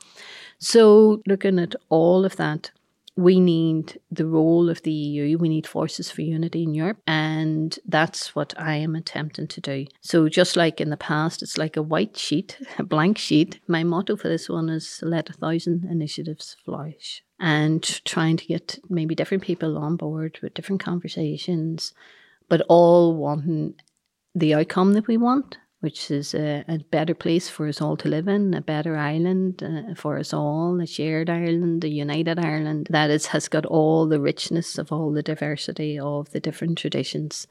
So, 0.59 1.23
looking 1.27 1.59
at 1.59 1.75
all 1.89 2.25
of 2.25 2.37
that, 2.37 2.71
we 3.17 3.39
need 3.39 4.01
the 4.11 4.27
role 4.27 4.69
of 4.69 4.83
the 4.83 4.93
EU, 4.93 5.39
we 5.39 5.49
need 5.49 5.67
forces 5.67 6.11
for 6.11 6.23
unity 6.23 6.65
in 6.65 6.75
Europe, 6.75 6.99
and 7.07 7.79
that's 7.87 8.35
what 8.35 8.55
I 8.57 8.75
am 8.77 8.97
attempting 8.97 9.47
to 9.49 9.61
do. 9.61 9.87
So, 10.01 10.29
just 10.29 10.57
like 10.57 10.81
in 10.81 10.91
the 10.91 10.97
past, 10.97 11.43
it's 11.43 11.57
like 11.57 11.77
a 11.77 11.83
white 11.83 12.17
sheet, 12.17 12.59
a 12.79 12.83
blank 12.83 13.19
sheet. 13.19 13.61
My 13.69 13.85
motto 13.85 14.17
for 14.17 14.29
this 14.29 14.49
one 14.49 14.69
is 14.69 15.01
let 15.03 15.31
a 15.31 15.35
thousand 15.35 15.85
initiatives 15.85 16.57
flourish. 16.65 17.23
And 17.41 17.83
trying 18.05 18.37
to 18.39 18.47
get 18.47 18.79
maybe 18.89 19.15
different 19.15 19.43
people 19.43 19.77
on 19.77 19.97
board 19.97 20.39
with 20.41 20.55
different 20.55 20.83
conversations, 20.83 21.93
but 22.49 22.63
all 22.69 23.15
wanting 23.17 23.75
the 24.35 24.55
outcome 24.55 24.95
that 24.95 25.07
we 25.07 25.17
want 25.17 25.59
which 25.85 26.11
is 26.11 26.35
a, 26.35 26.65
a, 26.67 26.79
better 26.91 27.15
place 27.15 27.51
for 27.51 27.69
us 27.69 27.83
all 27.83 27.95
to 27.95 28.09
live 28.09 28.27
in, 28.27 28.55
a 28.55 28.63
better 28.63 28.97
Ireland 28.97 29.63
uh, 29.63 29.95
for 29.95 30.19
us 30.19 30.33
all, 30.33 30.81
a 30.81 30.87
shared 30.87 31.29
Ireland, 31.29 31.85
a 31.85 31.89
united 31.89 32.39
Ireland 32.39 32.87
that 32.89 33.11
is, 33.11 33.27
has 33.27 33.49
got 33.49 33.67
all 33.67 34.07
the 34.07 34.19
richness 34.19 34.79
of 34.79 34.91
all 34.91 35.13
the 35.13 35.23
diversity 35.23 35.99
of 35.99 36.31
the 36.31 36.41
different 36.41 36.79
traditions 36.79 37.47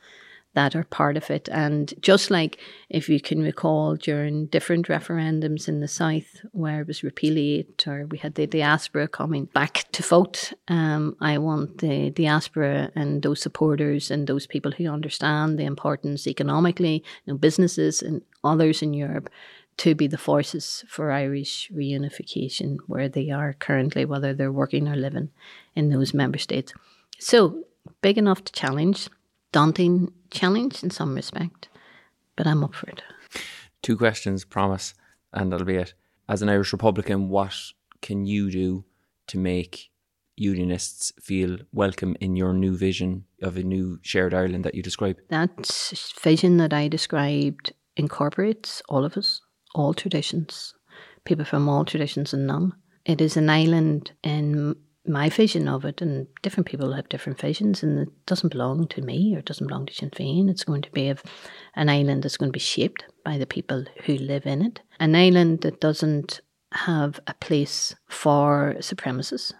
that 0.55 0.75
are 0.75 0.83
part 0.83 1.17
of 1.17 1.29
it. 1.29 1.49
And 1.51 1.93
just 2.01 2.29
like 2.29 2.59
if 2.89 3.09
you 3.09 3.19
can 3.19 3.41
recall 3.41 3.95
during 3.95 4.47
different 4.47 4.87
referendums 4.87 5.67
in 5.67 5.79
the 5.79 5.87
South 5.87 6.45
where 6.51 6.81
it 6.81 6.87
was 6.87 7.03
repealed 7.03 7.83
or 7.87 8.05
we 8.05 8.17
had 8.19 8.35
the 8.35 8.45
diaspora 8.45 9.07
coming 9.07 9.45
back 9.45 9.85
to 9.93 10.03
vote, 10.03 10.53
um, 10.67 11.15
I 11.19 11.37
want 11.39 11.79
the 11.79 12.11
diaspora 12.11 12.91
and 12.95 13.23
those 13.23 13.41
supporters 13.41 14.11
and 14.11 14.27
those 14.27 14.45
people 14.45 14.71
who 14.71 14.87
understand 14.87 15.57
the 15.57 15.65
importance 15.65 16.27
economically, 16.27 17.03
you 17.25 17.33
know, 17.33 17.37
businesses 17.37 18.01
and 18.01 18.21
others 18.43 18.81
in 18.81 18.93
Europe 18.93 19.29
to 19.77 19.95
be 19.95 20.05
the 20.05 20.17
forces 20.19 20.85
for 20.87 21.11
Irish 21.11 21.71
reunification 21.73 22.77
where 22.85 23.09
they 23.09 23.31
are 23.31 23.53
currently, 23.53 24.05
whether 24.05 24.33
they're 24.33 24.51
working 24.51 24.87
or 24.87 24.95
living 24.95 25.29
in 25.75 25.89
those 25.89 26.13
member 26.13 26.37
states. 26.37 26.73
So 27.19 27.63
big 28.01 28.19
enough 28.19 28.43
to 28.43 28.53
challenge 28.53 29.09
daunting 29.53 30.11
challenge 30.31 30.83
in 30.83 30.89
some 30.89 31.15
respect, 31.15 31.69
but 32.35 32.45
I'm 32.45 32.63
up 32.63 32.75
for 32.75 32.89
it. 32.89 33.01
Two 33.81 33.95
questions, 33.95 34.43
promise, 34.43 34.93
and 35.31 35.51
that'll 35.51 35.65
be 35.65 35.75
it. 35.75 35.93
As 36.27 36.41
an 36.41 36.49
Irish 36.49 36.73
Republican, 36.73 37.29
what 37.29 37.55
can 38.01 38.25
you 38.25 38.51
do 38.51 38.83
to 39.27 39.37
make 39.37 39.89
unionists 40.35 41.13
feel 41.21 41.59
welcome 41.71 42.17
in 42.19 42.35
your 42.35 42.53
new 42.53 42.75
vision 42.75 43.25
of 43.41 43.55
a 43.55 43.63
new 43.63 43.99
shared 44.01 44.33
Ireland 44.33 44.65
that 44.65 44.75
you 44.75 44.81
describe? 44.81 45.17
That 45.29 46.11
vision 46.19 46.57
that 46.57 46.73
I 46.73 46.87
described 46.87 47.71
incorporates 47.95 48.81
all 48.89 49.05
of 49.05 49.15
us, 49.15 49.41
all 49.75 49.93
traditions, 49.93 50.73
people 51.25 51.45
from 51.45 51.69
all 51.69 51.85
traditions 51.85 52.33
and 52.33 52.47
none. 52.47 52.73
It 53.05 53.21
is 53.21 53.37
an 53.37 53.49
island 53.49 54.13
in 54.23 54.75
my 55.05 55.29
vision 55.29 55.67
of 55.67 55.85
it, 55.85 56.01
and 56.01 56.27
different 56.41 56.67
people 56.67 56.93
have 56.93 57.09
different 57.09 57.39
visions, 57.39 57.83
and 57.83 57.99
it 57.99 58.25
doesn't 58.25 58.51
belong 58.51 58.87
to 58.87 59.01
me 59.01 59.35
or 59.35 59.39
it 59.39 59.45
doesn't 59.45 59.67
belong 59.67 59.85
to 59.85 59.93
Sinn 59.93 60.09
Féin. 60.09 60.49
It's 60.49 60.63
going 60.63 60.81
to 60.81 60.91
be 60.91 61.09
of 61.09 61.23
an 61.75 61.89
island 61.89 62.23
that's 62.23 62.37
going 62.37 62.49
to 62.49 62.57
be 62.57 62.59
shaped 62.59 63.05
by 63.23 63.37
the 63.37 63.45
people 63.45 63.85
who 64.05 64.15
live 64.15 64.45
in 64.45 64.61
it. 64.61 64.81
An 64.99 65.15
island 65.15 65.61
that 65.61 65.81
doesn't 65.81 66.41
have 66.71 67.19
a 67.27 67.33
place 67.35 67.95
for 68.07 68.75
supremacists, 68.79 69.53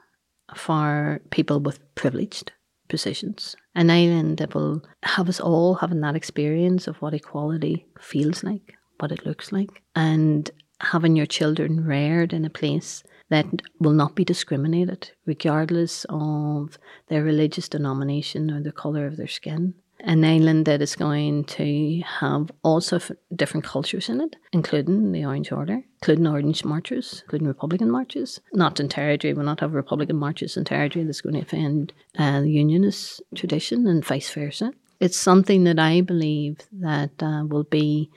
for 0.55 1.21
people 1.29 1.59
with 1.59 1.79
privileged 1.95 2.51
positions. 2.89 3.55
An 3.75 3.89
island 3.89 4.37
that 4.37 4.53
will 4.53 4.81
have 5.03 5.29
us 5.29 5.39
all 5.39 5.75
having 5.75 6.01
that 6.01 6.15
experience 6.15 6.87
of 6.87 6.97
what 7.01 7.13
equality 7.13 7.85
feels 7.99 8.43
like, 8.43 8.75
what 8.99 9.11
it 9.11 9.25
looks 9.25 9.51
like, 9.51 9.81
and 9.95 10.49
having 10.84 11.15
your 11.15 11.25
children 11.25 11.86
reared 11.86 12.34
in 12.34 12.45
a 12.45 12.49
place 12.49 13.03
that 13.29 13.45
will 13.79 13.93
not 13.93 14.15
be 14.15 14.25
discriminated, 14.25 15.11
regardless 15.25 16.05
of 16.09 16.77
their 17.07 17.23
religious 17.23 17.69
denomination 17.69 18.51
or 18.51 18.61
the 18.61 18.71
colour 18.71 19.07
of 19.07 19.17
their 19.17 19.27
skin. 19.27 19.73
An 20.01 20.25
island 20.25 20.65
that 20.65 20.81
is 20.81 20.97
going 20.97 21.45
to 21.45 22.01
have 22.01 22.51
also 22.61 22.99
different 23.34 23.65
cultures 23.65 24.09
in 24.09 24.19
it, 24.19 24.36
including 24.51 25.13
the 25.13 25.23
Orange 25.23 25.51
Order, 25.53 25.81
including 26.01 26.27
Orange 26.27 26.65
marches, 26.65 27.21
including 27.23 27.47
Republican 27.47 27.89
marches. 27.89 28.41
Not 28.51 28.81
in 28.81 28.89
Territory, 28.89 29.34
we'll 29.34 29.45
not 29.45 29.61
have 29.61 29.73
Republican 29.73 30.17
marches 30.17 30.57
in 30.57 30.65
Territory 30.65 31.05
that's 31.05 31.21
going 31.21 31.36
to 31.36 31.41
offend 31.41 31.93
uh, 32.19 32.41
the 32.41 32.51
Unionist 32.51 33.21
tradition 33.34 33.88
and 33.88 34.03
vice 34.03 34.29
versa. 34.29 34.73
It's 34.99 35.17
something 35.17 35.63
that 35.63 35.79
I 35.79 36.01
believe 36.01 36.57
that 36.73 37.11
uh, 37.23 37.45
will 37.47 37.63
be 37.63 38.11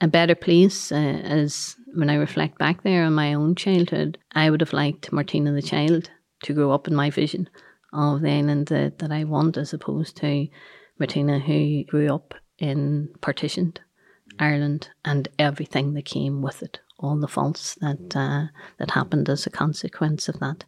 a 0.00 0.08
better 0.08 0.34
place 0.34 0.92
uh, 0.92 0.96
as 0.96 1.76
when 1.94 2.10
I 2.10 2.16
reflect 2.16 2.58
back 2.58 2.82
there 2.82 3.04
on 3.04 3.14
my 3.14 3.34
own 3.34 3.54
childhood, 3.54 4.18
I 4.32 4.50
would 4.50 4.60
have 4.60 4.72
liked 4.72 5.12
Martina 5.12 5.52
the 5.52 5.62
child 5.62 6.10
to 6.42 6.52
grow 6.52 6.70
up 6.70 6.86
in 6.86 6.94
my 6.94 7.10
vision 7.10 7.48
of 7.92 8.20
the 8.20 8.30
island 8.30 8.66
that, 8.66 8.98
that 8.98 9.10
I 9.10 9.24
want, 9.24 9.56
as 9.56 9.72
opposed 9.72 10.16
to 10.18 10.48
Martina 10.98 11.38
who 11.38 11.84
grew 11.84 12.14
up 12.14 12.34
in 12.58 13.08
partitioned 13.20 13.80
Ireland 14.38 14.90
and 15.04 15.28
everything 15.38 15.94
that 15.94 16.04
came 16.04 16.42
with 16.42 16.62
it, 16.62 16.80
all 16.98 17.16
the 17.16 17.28
faults 17.28 17.76
that 17.76 18.14
uh, 18.14 18.52
that 18.78 18.90
happened 18.90 19.28
as 19.28 19.46
a 19.46 19.50
consequence 19.50 20.28
of 20.28 20.38
that. 20.40 20.64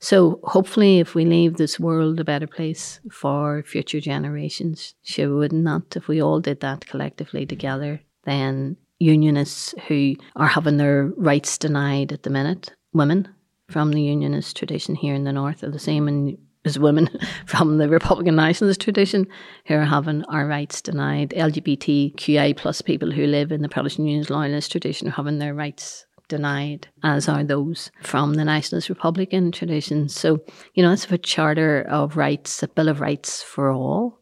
So 0.00 0.40
hopefully, 0.42 0.98
if 0.98 1.14
we 1.14 1.24
leave 1.24 1.56
this 1.56 1.78
world 1.78 2.18
a 2.18 2.24
better 2.24 2.48
place 2.48 2.98
for 3.12 3.62
future 3.62 4.00
generations, 4.00 4.94
sure 5.02 5.36
would 5.36 5.52
not. 5.52 5.96
If 5.96 6.08
we 6.08 6.20
all 6.20 6.40
did 6.40 6.60
that 6.60 6.86
collectively 6.86 7.46
together, 7.46 8.00
then 8.24 8.76
unionists 8.98 9.74
who 9.88 10.14
are 10.36 10.46
having 10.46 10.76
their 10.76 11.06
rights 11.16 11.58
denied 11.58 12.12
at 12.12 12.22
the 12.22 12.30
minute, 12.30 12.72
women 12.92 13.28
from 13.68 13.90
the 13.90 14.02
unionist 14.02 14.56
tradition 14.56 14.94
here 14.94 15.14
in 15.14 15.24
the 15.24 15.32
north 15.32 15.64
are 15.64 15.70
the 15.70 15.78
same 15.78 16.36
as 16.64 16.78
women 16.78 17.08
from 17.46 17.78
the 17.78 17.88
Republican 17.88 18.36
nationalist 18.36 18.80
tradition 18.80 19.26
who 19.66 19.74
are 19.74 19.84
having 19.84 20.24
our 20.26 20.46
rights 20.46 20.80
denied. 20.80 21.30
LGBTQI 21.30 22.56
plus 22.56 22.80
people 22.80 23.10
who 23.10 23.26
live 23.26 23.50
in 23.50 23.62
the 23.62 23.68
Protestant 23.68 24.06
Unionist 24.06 24.30
loyalist 24.30 24.70
tradition 24.70 25.08
are 25.08 25.12
having 25.12 25.38
their 25.38 25.54
rights 25.54 26.06
denied, 26.28 26.88
as 27.02 27.28
are 27.28 27.44
those 27.44 27.90
from 28.00 28.34
the 28.34 28.44
nationalist 28.44 28.88
Republican 28.88 29.52
tradition. 29.52 30.08
So, 30.08 30.40
you 30.74 30.82
know, 30.82 30.92
it's 30.92 31.10
a 31.10 31.18
charter 31.18 31.82
of 31.82 32.16
rights, 32.16 32.62
a 32.62 32.68
bill 32.68 32.88
of 32.88 33.00
rights 33.00 33.42
for 33.42 33.70
all, 33.70 34.18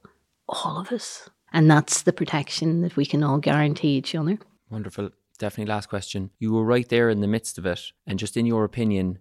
all 0.48 0.80
of 0.80 0.90
us. 0.90 1.28
And 1.52 1.70
that's 1.70 2.02
the 2.02 2.12
protection 2.12 2.82
that 2.82 2.96
we 2.96 3.04
can 3.04 3.22
all 3.22 3.38
guarantee 3.38 3.96
each 3.96 4.14
other. 4.14 4.38
Wonderful. 4.70 5.10
Definitely 5.38 5.72
last 5.72 5.88
question. 5.88 6.30
You 6.38 6.52
were 6.52 6.64
right 6.64 6.88
there 6.88 7.08
in 7.08 7.20
the 7.20 7.26
midst 7.26 7.58
of 7.58 7.66
it. 7.66 7.80
And 8.06 8.18
just 8.18 8.36
in 8.36 8.46
your 8.46 8.64
opinion, 8.64 9.18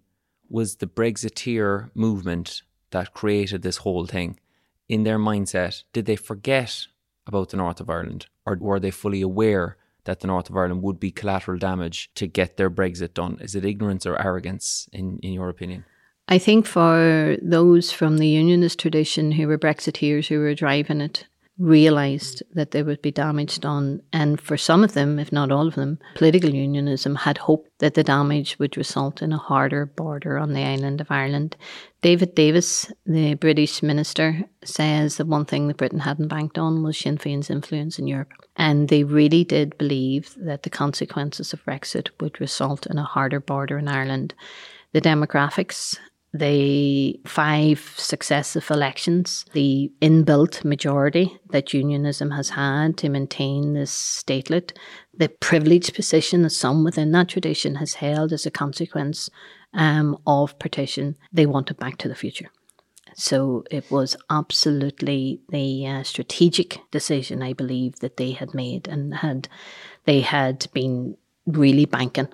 was 0.50 0.76
the 0.76 0.88
Brexiteer 0.88 1.90
movement 1.94 2.62
that 2.92 3.14
created 3.14 3.62
this 3.62 3.78
whole 3.78 4.06
thing 4.06 4.40
in 4.90 5.04
their 5.04 5.20
mindset, 5.20 5.84
did 5.94 6.06
they 6.08 6.16
forget 6.16 6.88
about 7.28 7.50
the 7.50 7.58
North 7.58 7.80
of 7.80 7.90
Ireland 7.90 8.26
or 8.46 8.58
were 8.60 8.80
they 8.80 8.92
fully 8.92 9.22
aware 9.22 9.78
that 10.06 10.22
the 10.22 10.28
North 10.28 10.50
of 10.50 10.58
Ireland 10.58 10.82
would 10.82 11.00
be 11.00 11.12
collateral 11.12 11.60
damage 11.60 12.10
to 12.16 12.26
get 12.26 12.58
their 12.58 12.72
Brexit 12.72 13.14
done? 13.14 13.38
Is 13.40 13.54
it 13.54 13.64
ignorance 13.64 14.06
or 14.08 14.20
arrogance, 14.20 14.90
in, 14.92 15.20
in 15.20 15.34
your 15.34 15.50
opinion? 15.50 15.86
I 16.28 16.40
think 16.40 16.66
for 16.66 17.38
those 17.42 17.92
from 17.92 18.18
the 18.18 18.28
unionist 18.28 18.80
tradition 18.80 19.32
who 19.32 19.48
were 19.48 19.58
Brexiteers 19.58 20.28
who 20.28 20.40
were 20.40 20.56
driving 20.56 21.02
it, 21.02 21.28
realised 21.60 22.42
that 22.54 22.72
there 22.72 22.86
would 22.86 23.02
be 23.02 23.12
damage 23.12 23.60
done. 23.60 24.02
And 24.14 24.40
for 24.40 24.58
some 24.58 24.84
of 24.84 24.94
them, 24.94 25.20
if 25.20 25.32
not 25.32 25.52
all 25.52 25.68
of 25.68 25.76
them, 25.76 26.00
political 26.16 26.50
unionism 26.50 27.16
had 27.16 27.38
hoped 27.38 27.70
that 27.80 27.94
the 27.94 28.04
damage 28.04 28.58
would 28.58 28.78
result 28.78 29.22
in 29.22 29.34
a 29.34 29.38
harder 29.38 29.86
border 29.86 30.38
on 30.40 30.54
the 30.54 30.64
island 30.64 31.02
of 31.02 31.12
Ireland. 31.12 31.58
David 32.02 32.34
Davis, 32.34 32.92
the 33.06 33.34
British 33.34 33.84
minister, 33.84 34.46
says 34.64 35.18
that 35.18 35.28
one 35.28 35.46
thing 35.46 35.68
that 35.68 35.78
Britain 35.78 36.00
hadn't 36.00 36.30
banked 36.30 36.58
on 36.58 36.82
was 36.82 36.98
Sinn 36.98 37.18
Féin's 37.18 37.50
influence 37.50 38.00
in 38.00 38.08
Europe. 38.08 38.32
And 38.56 38.88
they 38.88 39.04
really 39.04 39.44
did 39.44 39.78
believe 39.78 40.34
that 40.38 40.64
the 40.64 40.70
consequences 40.70 41.52
of 41.52 41.64
Brexit 41.66 42.10
would 42.22 42.40
result 42.40 42.88
in 42.88 42.98
a 42.98 43.04
harder 43.04 43.42
border 43.42 43.78
in 43.78 43.90
Ireland. 43.90 44.34
The 44.94 45.02
demographics 45.02 45.98
the 46.34 47.20
five 47.26 47.94
successive 47.98 48.70
elections, 48.70 49.46
the 49.54 49.92
inbuilt 50.02 50.64
majority 50.64 51.40
that 51.50 51.74
unionism 51.74 52.32
has 52.32 52.50
had 52.50 52.98
to 52.98 53.10
maintain 53.10 53.74
this 53.74 53.92
statelet, 53.92 54.72
the 55.18 55.30
privileged 55.30 55.96
position 55.96 56.44
that 56.44 56.52
some 56.52 56.84
within 56.84 57.12
that 57.12 57.30
tradition 57.30 57.76
has 57.76 57.96
held 57.96 58.32
as 58.32 58.46
a 58.46 58.52
consequence 58.52 59.30
um, 59.74 60.18
of 60.28 60.58
partition, 60.60 61.16
they 61.32 61.46
wanted 61.46 61.78
back 61.78 61.98
to 61.98 62.08
the 62.08 62.16
future. 62.16 62.50
So 63.16 63.64
it 63.72 63.90
was 63.90 64.16
absolutely 64.30 65.42
the 65.50 65.88
uh, 65.88 66.04
strategic 66.04 66.80
decision, 66.92 67.42
I 67.42 67.54
believe, 67.54 68.00
that 68.00 68.18
they 68.18 68.32
had 68.32 68.54
made 68.54 68.88
and 68.88 69.16
had 69.16 69.50
they 70.06 70.22
had 70.22 70.68
been 70.74 71.18
really 71.46 71.86
banking 71.86 72.30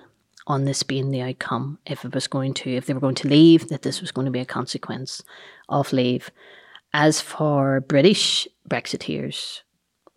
on 0.46 0.64
this 0.64 0.82
being 0.82 1.10
the 1.10 1.22
outcome 1.22 1.78
if 1.86 2.04
it 2.04 2.14
was 2.14 2.26
going 2.26 2.54
to 2.54 2.70
if 2.70 2.86
they 2.86 2.94
were 2.94 3.00
going 3.00 3.14
to 3.16 3.28
leave 3.28 3.68
that 3.68 3.82
this 3.82 4.00
was 4.00 4.12
going 4.12 4.24
to 4.24 4.30
be 4.30 4.40
a 4.40 4.44
consequence 4.44 5.22
of 5.68 5.92
leave. 5.92 6.30
As 6.92 7.20
for 7.20 7.80
british 7.80 8.48
brexiteers 8.68 9.60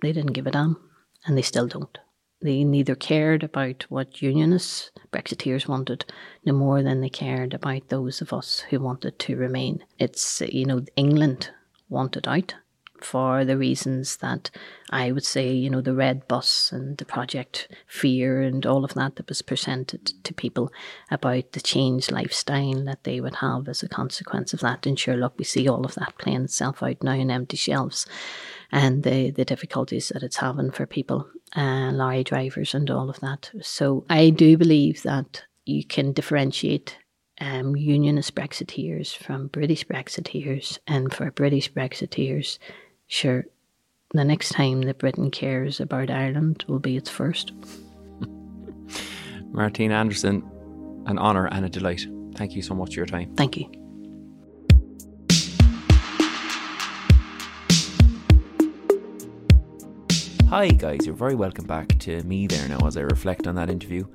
they 0.02 0.12
didn't 0.12 0.34
give 0.34 0.48
a 0.48 0.52
damn 0.52 0.78
and 1.26 1.38
they 1.38 1.42
still 1.42 1.68
don't. 1.68 1.98
They 2.42 2.64
neither 2.64 2.96
cared 2.96 3.44
about 3.44 3.86
what 3.90 4.22
unionists 4.22 4.92
brexiteers 5.12 5.68
wanted 5.68 6.06
no 6.46 6.54
more 6.54 6.82
than 6.82 7.02
they 7.02 7.10
cared 7.10 7.54
about 7.54 7.90
those 7.90 8.22
of 8.22 8.32
us 8.32 8.62
who 8.70 8.80
wanted 8.80 9.20
to 9.20 9.36
remain. 9.36 9.84
It's 9.98 10.42
you 10.42 10.66
know 10.66 10.86
england 10.96 11.52
wanted 11.90 12.28
out 12.28 12.56
for 13.04 13.46
the 13.46 13.58
reasons 13.58 14.18
that 14.18 14.50
I 14.90 15.12
would 15.12 15.26
say, 15.26 15.52
you 15.52 15.70
know, 15.70 15.82
the 15.82 15.94
red 15.94 16.28
bus 16.28 16.72
and 16.72 16.98
the 16.98 17.06
project 17.06 17.68
fear 17.88 18.42
and 18.42 18.66
all 18.66 18.84
of 18.84 18.94
that 18.96 19.16
that 19.16 19.30
was 19.30 19.42
presented 19.42 20.12
to 20.24 20.34
people 20.34 20.72
about 21.12 21.52
the 21.52 21.62
changed 21.62 22.12
lifestyle 22.12 22.84
that 22.86 23.04
they 23.04 23.22
would 23.22 23.36
have 23.36 23.68
as 23.68 23.84
a 23.84 23.90
consequence 23.90 24.54
of 24.54 24.62
that. 24.62 24.86
And 24.86 24.98
sure, 24.98 25.16
look, 25.16 25.36
we 25.38 25.46
see 25.46 25.68
all 25.68 25.86
of 25.86 25.96
that 25.96 26.18
playing 26.18 26.44
itself 26.44 26.82
out 26.82 27.04
now 27.04 27.14
in 27.14 27.32
empty 27.32 27.58
shelves 27.58 28.06
and 28.72 29.04
the, 29.04 29.32
the 29.32 29.46
difficulties 29.46 30.10
that 30.10 30.24
it's 30.24 30.38
having 30.38 30.72
for 30.72 30.86
people, 30.86 31.28
uh, 31.56 31.92
lorry 31.92 32.24
drivers 32.24 32.74
and 32.74 32.90
all 32.90 33.10
of 33.10 33.20
that. 33.20 33.52
So 33.62 34.06
I 34.10 34.30
do 34.30 34.58
believe 34.58 35.04
that 35.04 35.44
you 35.66 35.86
can 35.86 36.14
differentiate 36.14 36.98
um, 37.42 37.76
unionist 37.76 38.36
Brexiteers 38.36 39.16
from 39.16 39.48
British 39.48 39.86
Brexiteers, 39.86 40.78
and 40.88 41.14
for 41.14 41.32
British 41.32 41.72
Brexiteers, 41.72 42.58
Sure, 43.12 43.44
the 44.14 44.24
next 44.24 44.50
time 44.50 44.84
that 44.84 45.00
Britain 45.00 45.32
cares 45.32 45.80
about 45.80 46.12
Ireland 46.12 46.64
will 46.68 46.78
be 46.78 46.96
its 46.96 47.10
first. 47.10 47.54
Martina 49.52 49.96
Anderson, 49.96 50.48
an 51.08 51.18
honour 51.18 51.48
and 51.48 51.66
a 51.66 51.70
delight. 51.70 52.06
Thank 52.36 52.54
you 52.54 52.62
so 52.62 52.76
much 52.76 52.94
for 52.94 53.00
your 53.00 53.08
time. 53.08 53.34
Thank 53.36 53.58
you. 53.58 53.66
Hi, 60.50 60.68
guys, 60.68 61.00
you're 61.04 61.16
very 61.16 61.34
welcome 61.34 61.66
back 61.66 61.98
to 62.00 62.22
me 62.24 62.46
there 62.46 62.68
now 62.68 62.86
as 62.86 62.96
I 62.96 63.02
reflect 63.02 63.48
on 63.48 63.56
that 63.56 63.72
interview. 63.72 64.06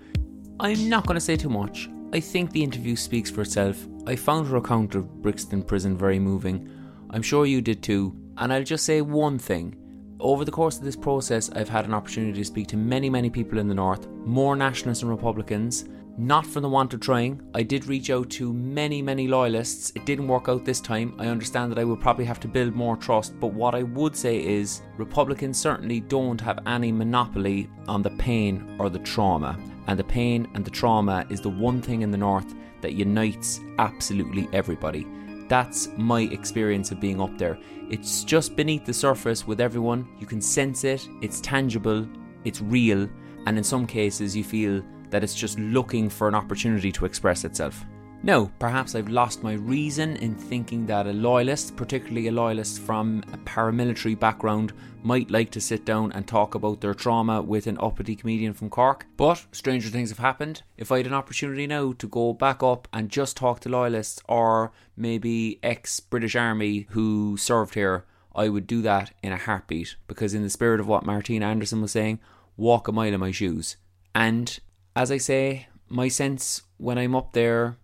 I'm 0.61 0.89
not 0.89 1.05
going 1.05 1.17
to 1.17 1.21
say 1.21 1.35
too 1.35 1.51
much. 1.51 1.91
I 2.13 2.21
think 2.21 2.53
the 2.53 2.63
interview 2.63 2.95
speaks 2.95 3.29
for 3.29 3.41
itself. 3.41 3.77
I 4.07 4.15
found 4.15 4.47
her 4.47 4.57
account 4.57 4.95
of 4.95 5.21
Brixton 5.21 5.65
Prison 5.65 5.99
very 5.99 6.21
moving. 6.21 6.71
I'm 7.11 7.23
sure 7.23 7.45
you 7.45 7.61
did 7.61 7.83
too, 7.83 8.17
and 8.39 8.53
I'll 8.53 8.65
just 8.65 8.85
say 8.85 9.01
one 9.01 9.39
thing. 9.39 9.77
Over 10.21 10.45
the 10.45 10.51
course 10.53 10.79
of 10.79 10.85
this 10.85 10.97
process, 10.97 11.51
I've 11.51 11.69
had 11.69 11.85
an 11.85 11.95
opportunity 11.95 12.39
to 12.39 12.45
speak 12.45 12.69
to 12.69 12.77
many, 12.77 13.11
many 13.11 13.29
people 13.29 13.59
in 13.59 13.69
the 13.69 13.75
North, 13.75 14.09
more 14.09 14.57
nationalists 14.57 15.03
and 15.03 15.11
Republicans. 15.11 15.85
Not 16.17 16.47
from 16.47 16.63
the 16.63 16.69
want 16.69 16.95
of 16.95 17.01
trying. 17.01 17.43
I 17.55 17.65
did 17.65 17.87
reach 17.87 18.09
out 18.09 18.31
to 18.31 18.53
many, 18.53 19.03
many 19.03 19.27
loyalists. 19.27 19.91
It 19.97 20.07
didn't 20.07 20.29
work 20.29 20.49
out 20.49 20.65
this 20.65 20.81
time. 20.81 21.17
I 21.19 21.27
understand 21.27 21.73
that 21.73 21.79
I 21.79 21.85
will 21.85 21.97
probably 21.97 22.25
have 22.25 22.39
to 22.41 22.49
build 22.49 22.73
more 22.73 22.97
trust, 22.97 23.39
but 23.41 23.53
what 23.53 23.75
I 23.75 23.83
would 23.83 24.15
say 24.15 24.39
is 24.41 24.83
Republicans 24.97 25.59
certainly 25.59 25.99
don't 25.99 26.41
have 26.41 26.61
any 26.69 26.93
monopoly 26.93 27.69
on 27.89 28.01
the 28.01 28.11
pain 28.11 28.77
or 28.79 28.91
the 28.91 29.01
trauma. 29.01 29.59
And 29.89 29.99
the 29.99 30.05
pain 30.05 30.49
and 30.55 30.65
the 30.65 30.71
trauma 30.71 31.27
is 31.31 31.41
the 31.41 31.51
one 31.51 31.83
thing 31.83 32.03
in 32.03 32.13
the 32.13 32.17
North 32.17 32.55
that 32.81 32.93
unites 32.93 33.61
absolutely 33.79 34.49
everybody. 34.53 35.07
That's 35.49 35.89
my 35.97 36.23
experience 36.23 36.91
of 36.91 37.01
being 37.01 37.21
up 37.21 37.37
there. 37.37 37.59
It's 37.91 38.25
just 38.25 38.57
beneath 38.57 38.85
the 38.85 38.95
surface 38.95 39.47
with 39.47 39.61
everyone. 39.61 40.09
You 40.19 40.27
can 40.27 40.41
sense 40.41 40.85
it, 40.85 41.07
it's 41.21 41.41
tangible, 41.41 42.09
it's 42.45 42.61
real, 42.61 43.09
and 43.47 43.59
in 43.59 43.65
some 43.65 43.87
cases, 43.87 44.35
you 44.35 44.43
feel 44.45 44.83
that 45.11 45.23
it's 45.23 45.35
just 45.35 45.59
looking 45.59 46.09
for 46.09 46.29
an 46.29 46.35
opportunity 46.35 46.91
to 46.93 47.05
express 47.05 47.45
itself. 47.45 47.85
Now, 48.25 48.51
perhaps 48.59 48.95
I've 48.95 49.11
lost 49.11 49.43
my 49.43 49.53
reason 49.53 50.17
in 50.17 50.35
thinking 50.35 50.87
that 50.87 51.07
a 51.07 51.13
loyalist, 51.13 51.77
particularly 51.77 52.29
a 52.29 52.33
loyalist 52.33 52.81
from 52.81 53.23
a 53.35 53.37
paramilitary 53.37 54.19
background, 54.19 54.73
might 55.03 55.31
like 55.31 55.51
to 55.51 55.61
sit 55.61 55.85
down 55.85 56.11
and 56.13 56.27
talk 56.27 56.55
about 56.55 56.81
their 56.81 56.95
trauma 56.95 57.43
with 57.43 57.67
an 57.67 57.77
uppity 57.83 58.17
comedian 58.17 58.55
from 58.55 58.71
Cork. 58.71 59.05
But 59.19 59.45
stranger 59.53 59.91
things 59.91 60.09
have 60.09 60.21
happened. 60.21 60.63
If 60.79 60.91
I 60.91 60.97
had 60.97 61.07
an 61.07 61.13
opportunity 61.13 61.67
now 61.67 61.93
to 61.93 62.09
go 62.09 62.33
back 62.33 62.63
up 62.63 62.89
and 62.95 63.11
just 63.11 63.37
talk 63.37 63.61
to 63.61 63.69
loyalists 63.69 64.23
or 64.27 64.73
maybe 64.97 65.59
ex 65.63 66.01
British 66.01 66.35
Army 66.35 66.87
who 66.93 67.37
served 67.37 67.75
here, 67.75 68.07
I 68.35 68.49
would 68.49 68.67
do 68.67 68.81
that 68.81 69.13
in 69.23 69.33
a 69.33 69.37
heartbeat 69.37 69.97
because, 70.09 70.33
in 70.33 70.43
the 70.43 70.49
spirit 70.49 70.81
of 70.81 70.89
what 70.89 71.05
Martina 71.05 71.45
Anderson 71.45 71.83
was 71.83 71.93
saying, 71.93 72.21
walk 72.57 72.89
a 72.89 72.93
mile 72.93 73.13
in 73.13 73.21
my 73.21 73.33
shoes. 73.33 73.77
And 74.15 74.59
as 74.97 75.13
I 75.13 75.19
say, 75.19 75.69
my 75.91 76.09
sense 76.09 76.63
when 76.79 76.97
I'm 76.97 77.15
up 77.15 77.35
there, 77.35 77.77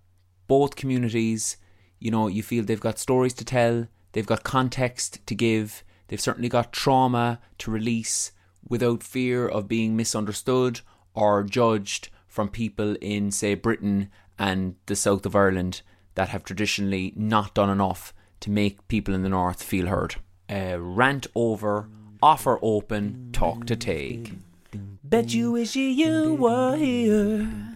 both 0.51 0.75
communities, 0.75 1.59
you 2.01 2.11
know, 2.11 2.27
you 2.27 2.43
feel 2.43 2.65
they've 2.65 2.81
got 2.81 2.99
stories 2.99 3.33
to 3.35 3.45
tell, 3.45 3.87
they've 4.11 4.27
got 4.27 4.43
context 4.43 5.25
to 5.25 5.33
give, 5.37 5.85
they've 6.09 6.21
certainly 6.21 6.49
got 6.49 6.73
trauma 6.73 7.39
to 7.59 7.71
release 7.71 8.33
without 8.69 9.05
fear 9.05 9.47
of 9.47 9.69
being 9.69 9.97
misunderstood 9.97 10.81
or 11.15 11.45
judged 11.45 12.09
from 12.27 12.49
people 12.49 12.97
in, 13.01 13.31
say, 13.31 13.55
Britain 13.55 14.11
and 14.41 14.75
the 14.87 14.97
south 14.97 15.25
of 15.25 15.37
Ireland 15.37 15.83
that 16.17 16.31
have 16.31 16.43
traditionally 16.43 17.13
not 17.15 17.55
done 17.55 17.71
enough 17.71 18.13
to 18.41 18.51
make 18.51 18.89
people 18.89 19.15
in 19.15 19.23
the 19.23 19.29
north 19.29 19.63
feel 19.63 19.87
heard. 19.87 20.17
Uh, 20.51 20.81
rant 20.81 21.29
over, 21.37 21.89
offer 22.21 22.59
open, 22.61 23.31
talk 23.33 23.67
to 23.67 23.77
take. 23.77 24.33
Bet 25.05 25.33
you 25.33 25.53
wish 25.53 25.77
you 25.77 26.35
were 26.35 26.75
here. 26.75 27.70